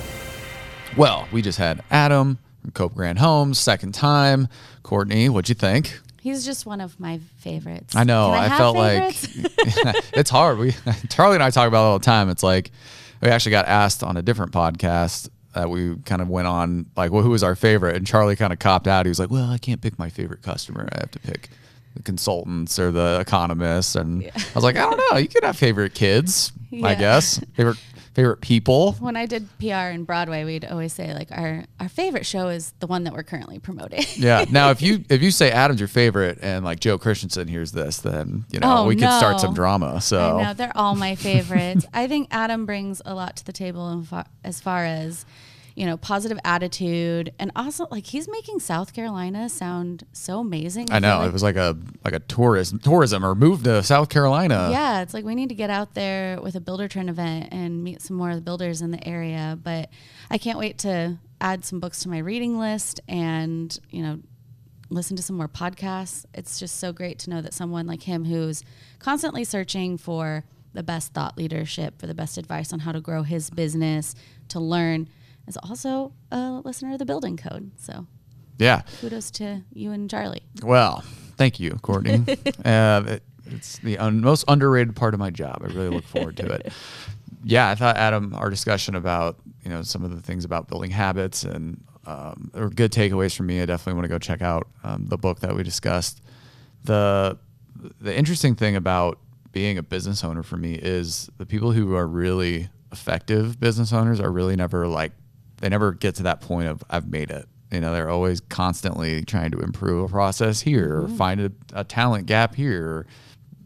Well, 0.95 1.27
we 1.31 1.41
just 1.41 1.57
had 1.57 1.83
Adam 1.91 2.37
from 2.61 2.71
CopeGrand 2.71 3.17
Homes, 3.17 3.59
second 3.59 3.93
time. 3.93 4.47
Courtney, 4.83 5.29
what'd 5.29 5.49
you 5.49 5.55
think? 5.55 5.99
He's 6.21 6.45
just 6.45 6.65
one 6.65 6.81
of 6.81 6.99
my 6.99 7.19
favorites. 7.37 7.95
I 7.95 8.03
know. 8.03 8.31
I, 8.31 8.45
I 8.45 8.57
felt 8.57 8.75
favorites? 8.75 9.83
like 9.83 9.95
it's 10.13 10.29
hard. 10.29 10.57
We 10.57 10.75
Charlie 11.09 11.35
and 11.35 11.43
I 11.43 11.49
talk 11.49 11.67
about 11.67 11.83
it 11.83 11.87
all 11.87 11.99
the 11.99 12.05
time. 12.05 12.29
It's 12.29 12.43
like 12.43 12.71
we 13.21 13.29
actually 13.29 13.51
got 13.51 13.65
asked 13.67 14.03
on 14.03 14.17
a 14.17 14.21
different 14.21 14.51
podcast 14.51 15.29
that 15.53 15.69
we 15.69 15.95
kind 16.05 16.21
of 16.21 16.29
went 16.29 16.47
on 16.47 16.85
like 16.95 17.11
well 17.11 17.23
who 17.23 17.29
was 17.29 17.43
our 17.43 17.55
favorite? 17.55 17.95
And 17.95 18.05
charlie 18.05 18.35
kind 18.35 18.53
of 18.53 18.59
copped 18.59 18.87
out. 18.87 19.05
He 19.05 19.09
was 19.09 19.19
like 19.19 19.31
well 19.31 19.49
i 19.49 19.57
can't 19.57 19.81
pick 19.81 19.97
my 19.97 20.09
favorite 20.09 20.41
customer. 20.41 20.87
I 20.93 20.99
have 20.99 21.11
to 21.11 21.19
pick 21.19 21.49
the 21.95 22.03
consultants 22.03 22.77
or 22.79 22.91
the 22.91 23.19
economists. 23.21 23.95
And 23.95 24.23
yeah. 24.23 24.31
i 24.35 24.51
was 24.55 24.63
like 24.63 24.75
i 24.75 24.81
don't 24.81 25.01
know. 25.11 25.17
You 25.17 25.27
could 25.27 25.43
have 25.43 25.57
favorite 25.57 25.93
kids 25.93 26.51
yeah. 26.69 26.87
i 26.87 26.95
guess. 26.95 27.39
Favorite 27.55 27.77
favorite 28.17 28.41
people? 28.41 28.93
When 28.93 29.15
i 29.15 29.27
did 29.27 29.47
pr 29.59 29.65
in 29.67 30.03
broadway 30.03 30.43
we'd 30.43 30.65
always 30.65 30.91
say 30.91 31.13
like 31.13 31.31
our 31.31 31.65
our 31.79 31.87
favorite 31.87 32.25
show 32.25 32.47
is 32.47 32.73
the 32.79 32.87
one 32.87 33.03
that 33.03 33.13
we're 33.13 33.23
currently 33.23 33.59
promoting. 33.59 34.03
Yeah. 34.15 34.45
Now 34.51 34.71
if 34.71 34.81
you 34.81 35.03
if 35.07 35.21
you 35.21 35.29
say 35.29 35.51
adam's 35.51 35.79
your 35.79 35.87
favorite 35.87 36.39
and 36.41 36.65
like 36.65 36.79
joe 36.79 36.97
christensen 36.97 37.47
hears 37.47 37.73
this 37.73 37.99
then 37.99 38.45
you 38.49 38.59
know 38.59 38.79
oh, 38.79 38.87
we 38.87 38.95
no. 38.95 39.07
could 39.07 39.17
start 39.17 39.39
some 39.39 39.53
drama 39.53 40.01
so. 40.01 40.39
I 40.39 40.43
know 40.43 40.53
they're 40.53 40.75
all 40.75 40.95
my 40.95 41.15
favorites. 41.15 41.85
I 41.93 42.07
think 42.07 42.29
adam 42.31 42.65
brings 42.65 43.01
a 43.05 43.13
lot 43.13 43.37
to 43.37 43.45
the 43.45 43.53
table 43.53 44.03
as 44.43 44.59
far 44.59 44.83
as 44.83 45.25
you 45.77 45.85
know, 45.85 45.95
positive 45.95 46.39
attitude, 46.43 47.31
and 47.37 47.51
also 47.55 47.85
like 47.91 48.07
he's 48.07 48.27
making 48.27 48.59
South 48.59 48.95
Carolina 48.95 49.47
sound 49.47 50.07
so 50.11 50.39
amazing. 50.39 50.91
I, 50.91 50.95
I 50.95 50.99
know 50.99 51.19
like, 51.19 51.27
it 51.27 51.33
was 51.33 51.43
like 51.43 51.55
a 51.55 51.77
like 52.03 52.15
a 52.15 52.19
tourism 52.19 52.79
tourism 52.79 53.23
or 53.23 53.35
move 53.35 53.61
to 53.61 53.83
South 53.83 54.09
Carolina. 54.09 54.69
Yeah, 54.71 55.03
it's 55.03 55.13
like 55.13 55.23
we 55.23 55.35
need 55.35 55.49
to 55.49 55.55
get 55.55 55.69
out 55.69 55.93
there 55.93 56.41
with 56.41 56.55
a 56.55 56.59
Buildertrend 56.59 57.09
event 57.09 57.49
and 57.51 57.83
meet 57.83 58.01
some 58.01 58.17
more 58.17 58.31
of 58.31 58.37
the 58.37 58.41
builders 58.41 58.81
in 58.81 58.89
the 58.89 59.07
area. 59.07 59.55
But 59.61 59.91
I 60.31 60.39
can't 60.39 60.57
wait 60.57 60.79
to 60.79 61.19
add 61.39 61.63
some 61.63 61.79
books 61.79 62.01
to 62.01 62.09
my 62.09 62.17
reading 62.17 62.57
list 62.57 62.99
and 63.07 63.79
you 63.91 64.01
know 64.01 64.19
listen 64.89 65.15
to 65.17 65.21
some 65.21 65.37
more 65.37 65.47
podcasts. 65.47 66.25
It's 66.33 66.59
just 66.59 66.79
so 66.79 66.91
great 66.91 67.19
to 67.19 67.29
know 67.29 67.43
that 67.43 67.53
someone 67.53 67.85
like 67.85 68.01
him 68.01 68.25
who's 68.25 68.63
constantly 68.97 69.43
searching 69.43 69.99
for 69.99 70.43
the 70.73 70.81
best 70.81 71.13
thought 71.13 71.37
leadership, 71.37 71.99
for 71.99 72.07
the 72.07 72.15
best 72.15 72.39
advice 72.39 72.73
on 72.73 72.79
how 72.79 72.93
to 72.93 72.99
grow 72.99 73.21
his 73.21 73.51
business, 73.51 74.15
to 74.49 74.59
learn, 74.59 75.07
is 75.47 75.57
also 75.63 76.11
a 76.31 76.61
listener 76.63 76.93
of 76.93 76.99
the 76.99 77.05
building 77.05 77.37
code. 77.37 77.71
So 77.77 78.05
Yeah. 78.57 78.81
kudos 79.01 79.31
to 79.31 79.63
you 79.73 79.91
and 79.91 80.09
Charlie. 80.09 80.43
Well, 80.63 81.03
thank 81.37 81.59
you, 81.59 81.71
Courtney. 81.81 82.23
uh, 82.65 83.03
it, 83.07 83.23
it's 83.47 83.77
the 83.79 83.97
un- 83.97 84.21
most 84.21 84.43
underrated 84.47 84.95
part 84.95 85.13
of 85.13 85.19
my 85.19 85.29
job. 85.29 85.59
I 85.61 85.67
really 85.67 85.89
look 85.89 86.03
forward 86.05 86.37
to 86.37 86.45
it. 86.51 86.73
Yeah, 87.43 87.69
I 87.69 87.75
thought 87.75 87.95
Adam, 87.97 88.33
our 88.35 88.49
discussion 88.49 88.95
about 88.95 89.37
you 89.63 89.69
know 89.69 89.81
some 89.81 90.03
of 90.03 90.13
the 90.15 90.21
things 90.21 90.43
about 90.43 90.67
building 90.67 90.91
habits 90.91 91.43
and 91.43 91.81
um, 92.05 92.51
or 92.53 92.69
good 92.69 92.91
takeaways 92.91 93.35
for 93.35 93.43
me. 93.43 93.61
I 93.61 93.65
definitely 93.65 93.93
want 93.93 94.05
to 94.05 94.09
go 94.09 94.17
check 94.19 94.41
out 94.41 94.67
um, 94.83 95.05
the 95.07 95.17
book 95.17 95.39
that 95.41 95.55
we 95.55 95.63
discussed. 95.63 96.21
The 96.83 97.37
the 98.01 98.15
interesting 98.17 98.55
thing 98.55 98.75
about 98.75 99.19
being 99.53 99.77
a 99.77 99.83
business 99.83 100.23
owner 100.23 100.43
for 100.43 100.57
me 100.57 100.73
is 100.75 101.29
the 101.37 101.45
people 101.45 101.71
who 101.71 101.95
are 101.95 102.07
really 102.07 102.69
effective 102.91 103.59
business 103.59 103.93
owners 103.93 104.19
are 104.19 104.31
really 104.31 104.55
never 104.55 104.87
like 104.87 105.11
they 105.59 105.69
never 105.69 105.91
get 105.91 106.15
to 106.15 106.23
that 106.23 106.41
point 106.41 106.67
of 106.67 106.83
I've 106.89 107.07
made 107.09 107.31
it. 107.31 107.47
You 107.71 107.81
know, 107.81 107.91
they're 107.91 108.09
always 108.09 108.39
constantly 108.39 109.25
trying 109.25 109.51
to 109.51 109.59
improve 109.59 110.05
a 110.05 110.07
process 110.11 110.61
here, 110.61 111.01
or 111.01 111.07
find 111.09 111.41
a, 111.41 111.51
a 111.73 111.83
talent 111.83 112.25
gap 112.25 112.55
here, 112.55 113.05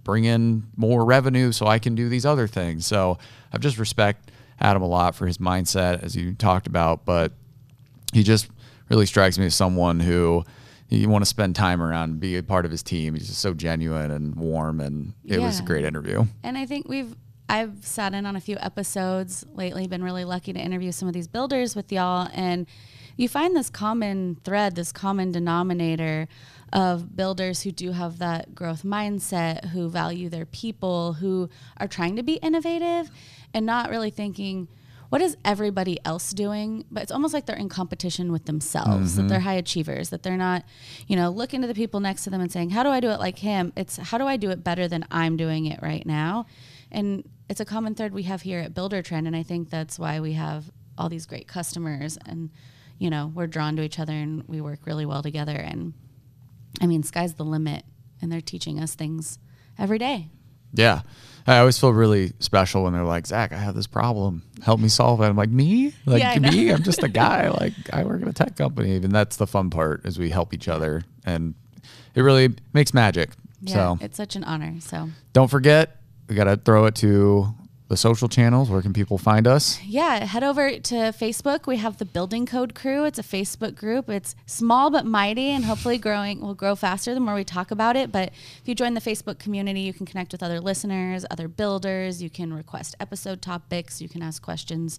bring 0.03 0.25
in 0.25 0.63
more 0.75 1.05
revenue 1.05 1.51
so 1.51 1.67
I 1.67 1.77
can 1.77 1.93
do 1.93 2.09
these 2.09 2.25
other 2.25 2.47
things. 2.47 2.85
So 2.85 3.19
I've 3.53 3.61
just 3.61 3.77
respect 3.77 4.31
Adam 4.59 4.81
a 4.81 4.87
lot 4.87 5.13
for 5.15 5.27
his 5.27 5.37
mindset, 5.37 6.01
as 6.03 6.15
you 6.15 6.33
talked 6.33 6.65
about, 6.65 7.05
but 7.05 7.33
he 8.11 8.23
just 8.23 8.49
really 8.89 9.05
strikes 9.05 9.37
me 9.37 9.45
as 9.45 9.55
someone 9.55 9.99
who 9.99 10.43
you 10.89 11.07
want 11.07 11.23
to 11.23 11.29
spend 11.29 11.55
time 11.55 11.81
around, 11.81 12.19
be 12.19 12.35
a 12.35 12.43
part 12.43 12.65
of 12.65 12.71
his 12.71 12.83
team. 12.83 13.13
He's 13.13 13.27
just 13.27 13.39
so 13.39 13.53
genuine 13.53 14.11
and 14.11 14.35
warm, 14.35 14.81
and 14.81 15.13
it 15.23 15.39
was 15.39 15.59
a 15.59 15.63
great 15.63 15.85
interview. 15.85 16.25
And 16.43 16.57
I 16.57 16.65
think 16.65 16.89
we've 16.89 17.15
I've 17.51 17.85
sat 17.85 18.13
in 18.13 18.25
on 18.25 18.37
a 18.37 18.39
few 18.39 18.55
episodes 18.61 19.45
lately, 19.53 19.85
been 19.85 20.05
really 20.05 20.23
lucky 20.23 20.53
to 20.53 20.59
interview 20.59 20.93
some 20.93 21.09
of 21.09 21.13
these 21.13 21.27
builders 21.27 21.75
with 21.75 21.91
y'all 21.91 22.29
and 22.33 22.65
you 23.17 23.27
find 23.27 23.53
this 23.53 23.69
common 23.69 24.37
thread, 24.45 24.75
this 24.75 24.93
common 24.93 25.33
denominator 25.33 26.29
of 26.71 27.13
builders 27.13 27.63
who 27.63 27.73
do 27.73 27.91
have 27.91 28.19
that 28.19 28.55
growth 28.55 28.83
mindset, 28.83 29.65
who 29.71 29.89
value 29.89 30.29
their 30.29 30.45
people, 30.45 31.11
who 31.11 31.49
are 31.75 31.89
trying 31.89 32.15
to 32.15 32.23
be 32.23 32.35
innovative 32.35 33.11
and 33.53 33.65
not 33.65 33.89
really 33.89 34.11
thinking 34.11 34.69
what 35.09 35.21
is 35.21 35.35
everybody 35.43 35.99
else 36.05 36.31
doing? 36.31 36.85
But 36.89 37.03
it's 37.03 37.11
almost 37.11 37.33
like 37.33 37.47
they're 37.47 37.57
in 37.57 37.67
competition 37.67 38.31
with 38.31 38.45
themselves 38.45 39.17
that 39.17 39.23
mm-hmm. 39.23 39.27
they're 39.27 39.41
high 39.41 39.55
achievers 39.55 40.09
that 40.11 40.23
they're 40.23 40.37
not 40.37 40.63
you 41.05 41.17
know 41.17 41.29
looking 41.29 41.59
to 41.59 41.67
the 41.67 41.73
people 41.73 41.99
next 41.99 42.23
to 42.23 42.29
them 42.29 42.39
and 42.39 42.49
saying 42.49 42.69
how 42.69 42.81
do 42.81 42.87
i 42.87 43.01
do 43.01 43.09
it 43.09 43.19
like 43.19 43.39
him? 43.39 43.73
It's 43.75 43.97
how 43.97 44.17
do 44.17 44.25
i 44.25 44.37
do 44.37 44.51
it 44.51 44.63
better 44.63 44.87
than 44.87 45.05
i'm 45.11 45.35
doing 45.35 45.65
it 45.65 45.81
right 45.81 46.05
now 46.05 46.45
and 46.91 47.27
it's 47.49 47.59
a 47.59 47.65
common 47.65 47.95
thread 47.95 48.13
we 48.13 48.23
have 48.23 48.41
here 48.41 48.59
at 48.59 48.73
Buildertrend 48.73 49.27
and 49.27 49.35
i 49.35 49.43
think 49.43 49.69
that's 49.69 49.97
why 49.99 50.19
we 50.19 50.33
have 50.33 50.71
all 50.97 51.09
these 51.09 51.25
great 51.25 51.47
customers 51.47 52.17
and 52.25 52.49
you 52.97 53.09
know 53.09 53.31
we're 53.33 53.47
drawn 53.47 53.75
to 53.77 53.81
each 53.83 53.99
other 53.99 54.13
and 54.13 54.43
we 54.47 54.61
work 54.61 54.79
really 54.85 55.05
well 55.05 55.21
together 55.23 55.55
and 55.55 55.93
i 56.81 56.85
mean 56.87 57.03
sky's 57.03 57.33
the 57.35 57.45
limit 57.45 57.83
and 58.21 58.31
they're 58.31 58.41
teaching 58.41 58.79
us 58.79 58.93
things 58.95 59.39
every 59.79 59.97
day 59.97 60.27
Yeah. 60.73 61.01
I 61.47 61.57
always 61.57 61.79
feel 61.79 61.91
really 61.91 62.33
special 62.39 62.83
when 62.83 62.93
they're 62.93 63.03
like, 63.03 63.25
Zach, 63.25 63.51
I 63.51 63.57
have 63.57 63.73
this 63.73 63.87
problem. 63.87 64.43
Help 64.61 64.79
me 64.79 64.89
solve 64.89 65.19
it. 65.21 65.25
I'm 65.25 65.35
like, 65.35 65.49
me? 65.49 65.91
Like 66.05 66.21
Yeah, 66.21 66.37
me? 66.37 66.69
I'm 66.71 66.83
just 66.83 67.01
a 67.01 67.09
guy. 67.25 67.49
Like 67.49 67.73
I 67.91 68.03
work 68.03 68.21
at 68.21 68.27
a 68.27 68.31
tech 68.33 68.55
company. 68.57 68.97
And 68.97 69.11
that's 69.11 69.37
the 69.37 69.47
fun 69.47 69.71
part 69.71 70.05
is 70.05 70.19
we 70.19 70.29
help 70.29 70.53
each 70.53 70.67
other 70.67 71.03
and 71.25 71.55
it 72.13 72.21
really 72.21 72.53
makes 72.73 72.93
magic. 72.93 73.31
yeah 73.61 73.73
so 73.73 73.97
it's 74.01 74.15
such 74.17 74.35
an 74.35 74.43
honor 74.43 74.75
so 74.79 75.09
don't 75.33 75.49
forget, 75.49 76.00
we 76.27 76.35
got 76.35 76.45
to 76.45 76.57
throw 76.57 76.85
it 76.85 76.95
to 76.95 77.53
the 77.91 77.97
social 77.97 78.29
channels. 78.29 78.69
Where 78.69 78.81
can 78.81 78.93
people 78.93 79.17
find 79.17 79.45
us? 79.45 79.77
Yeah, 79.83 80.23
head 80.23 80.43
over 80.43 80.69
to 80.79 80.95
Facebook. 81.11 81.67
We 81.67 81.75
have 81.75 81.97
the 81.97 82.05
Building 82.05 82.45
Code 82.45 82.73
Crew. 82.73 83.03
It's 83.03 83.19
a 83.19 83.23
Facebook 83.23 83.75
group. 83.75 84.09
It's 84.09 84.33
small 84.45 84.89
but 84.89 85.05
mighty, 85.05 85.49
and 85.49 85.65
hopefully 85.65 85.97
growing 85.97 86.39
will 86.39 86.53
grow 86.53 86.75
faster 86.77 87.13
the 87.13 87.19
more 87.19 87.35
we 87.35 87.43
talk 87.43 87.69
about 87.69 87.97
it. 87.97 88.09
But 88.09 88.29
if 88.61 88.61
you 88.65 88.75
join 88.75 88.93
the 88.93 89.01
Facebook 89.01 89.39
community, 89.39 89.81
you 89.81 89.91
can 89.91 90.05
connect 90.05 90.31
with 90.31 90.41
other 90.41 90.61
listeners, 90.61 91.25
other 91.29 91.49
builders. 91.49 92.23
You 92.23 92.29
can 92.29 92.53
request 92.53 92.95
episode 93.01 93.41
topics. 93.41 94.01
You 94.01 94.07
can 94.07 94.21
ask 94.21 94.41
questions 94.41 94.97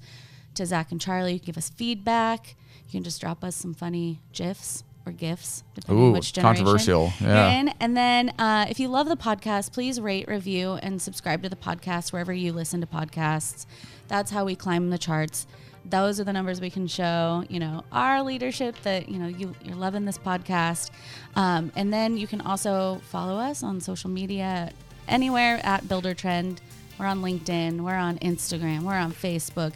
to 0.56 0.66
Zach 0.66 0.92
and 0.92 1.00
Charlie. 1.00 1.32
You 1.32 1.38
can 1.38 1.46
give 1.46 1.56
us 1.56 1.70
feedback. 1.70 2.56
You 2.84 2.92
can 2.92 3.04
just 3.04 3.22
drop 3.22 3.42
us 3.42 3.56
some 3.56 3.72
funny 3.72 4.20
gifs 4.34 4.84
or 5.04 5.12
gifts, 5.12 5.64
depending 5.74 6.04
Ooh, 6.04 6.06
on 6.08 6.12
which 6.12 6.32
generation 6.32 6.64
controversial. 6.64 7.12
Yeah. 7.20 7.50
in. 7.52 7.68
And 7.80 7.96
then 7.96 8.30
uh, 8.38 8.66
if 8.68 8.78
you 8.78 8.88
love 8.88 9.08
the 9.08 9.16
podcast, 9.16 9.72
please 9.72 10.00
rate, 10.00 10.28
review, 10.28 10.74
and 10.82 11.00
subscribe 11.00 11.42
to 11.42 11.48
the 11.48 11.56
podcast 11.56 12.12
wherever 12.12 12.32
you 12.32 12.52
listen 12.52 12.80
to 12.80 12.86
podcasts. 12.86 13.66
That's 14.08 14.30
how 14.30 14.44
we 14.44 14.54
climb 14.54 14.90
the 14.90 14.98
charts. 14.98 15.46
Those 15.84 16.20
are 16.20 16.24
the 16.24 16.32
numbers 16.32 16.60
we 16.60 16.70
can 16.70 16.86
show, 16.86 17.44
you 17.48 17.58
know, 17.58 17.82
our 17.90 18.22
leadership 18.22 18.76
that, 18.84 19.08
you 19.08 19.18
know, 19.18 19.26
you, 19.26 19.52
you're 19.64 19.76
loving 19.76 20.04
this 20.04 20.18
podcast. 20.18 20.90
Um, 21.34 21.72
and 21.74 21.92
then 21.92 22.16
you 22.16 22.28
can 22.28 22.40
also 22.40 23.00
follow 23.10 23.36
us 23.36 23.64
on 23.64 23.80
social 23.80 24.08
media 24.08 24.70
anywhere 25.08 25.60
at 25.64 25.82
Buildertrend. 25.84 26.58
We're 26.98 27.06
on 27.06 27.20
LinkedIn, 27.20 27.80
we're 27.80 27.96
on 27.96 28.18
Instagram, 28.18 28.82
we're 28.82 28.94
on 28.94 29.12
Facebook. 29.12 29.72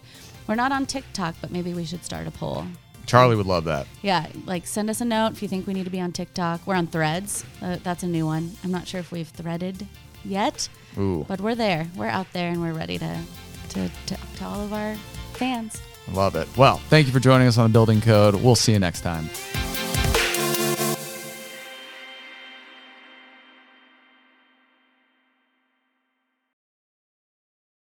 We're 0.47 0.55
not 0.55 0.71
on 0.71 0.87
TikTok, 0.87 1.35
but 1.41 1.51
maybe 1.51 1.75
we 1.75 1.85
should 1.85 2.05
start 2.05 2.29
a 2.29 2.31
poll. 2.31 2.67
Charlie 3.07 3.37
would 3.37 3.47
love 3.47 3.65
that. 3.65 3.87
Yeah, 4.03 4.27
like 4.47 4.67
send 4.67 4.91
us 4.91 5.01
a 5.01 5.05
note 5.05 5.33
if 5.33 5.43
you 5.43 5.49
think 5.49 5.67
we 5.67 5.75
need 5.75 5.85
to 5.85 5.91
be 5.91 6.01
on 6.01 6.13
TikTok. 6.13 6.67
We're 6.67 6.75
on 6.75 6.87
Threads. 6.89 7.45
Uh, 7.63 7.77
that's 7.83 8.03
a 8.03 8.07
new 8.09 8.27
one. 8.27 8.53
I'm 8.65 8.71
not 8.73 8.87
sure 8.87 9.01
if 9.01 9.13
we've 9.13 9.29
threaded 9.29 9.87
yet, 10.25 10.69
Ooh, 10.99 11.25
but 11.29 11.41
we're 11.41 11.55
there. 11.55 11.87
We're 11.97 12.07
out 12.09 12.27
there, 12.33 12.51
and 12.51 12.61
we're 12.61 12.73
ready 12.75 12.99
to 12.99 13.19
to, 13.71 13.89
to, 14.07 14.17
to 14.37 14.45
all 14.45 14.61
of 14.61 14.73
our 14.73 14.95
fans. 15.35 15.81
love 16.13 16.35
it. 16.37 16.49
Well, 16.57 16.79
thank 16.89 17.07
you 17.07 17.13
for 17.13 17.21
joining 17.21 17.47
us 17.47 17.59
on 17.59 17.71
the 17.71 17.73
Building 17.73 18.01
Code. 18.01 18.35
We'll 18.37 18.55
see 18.57 18.73
you 18.73 18.79
next 18.79 19.03
time. 19.03 19.29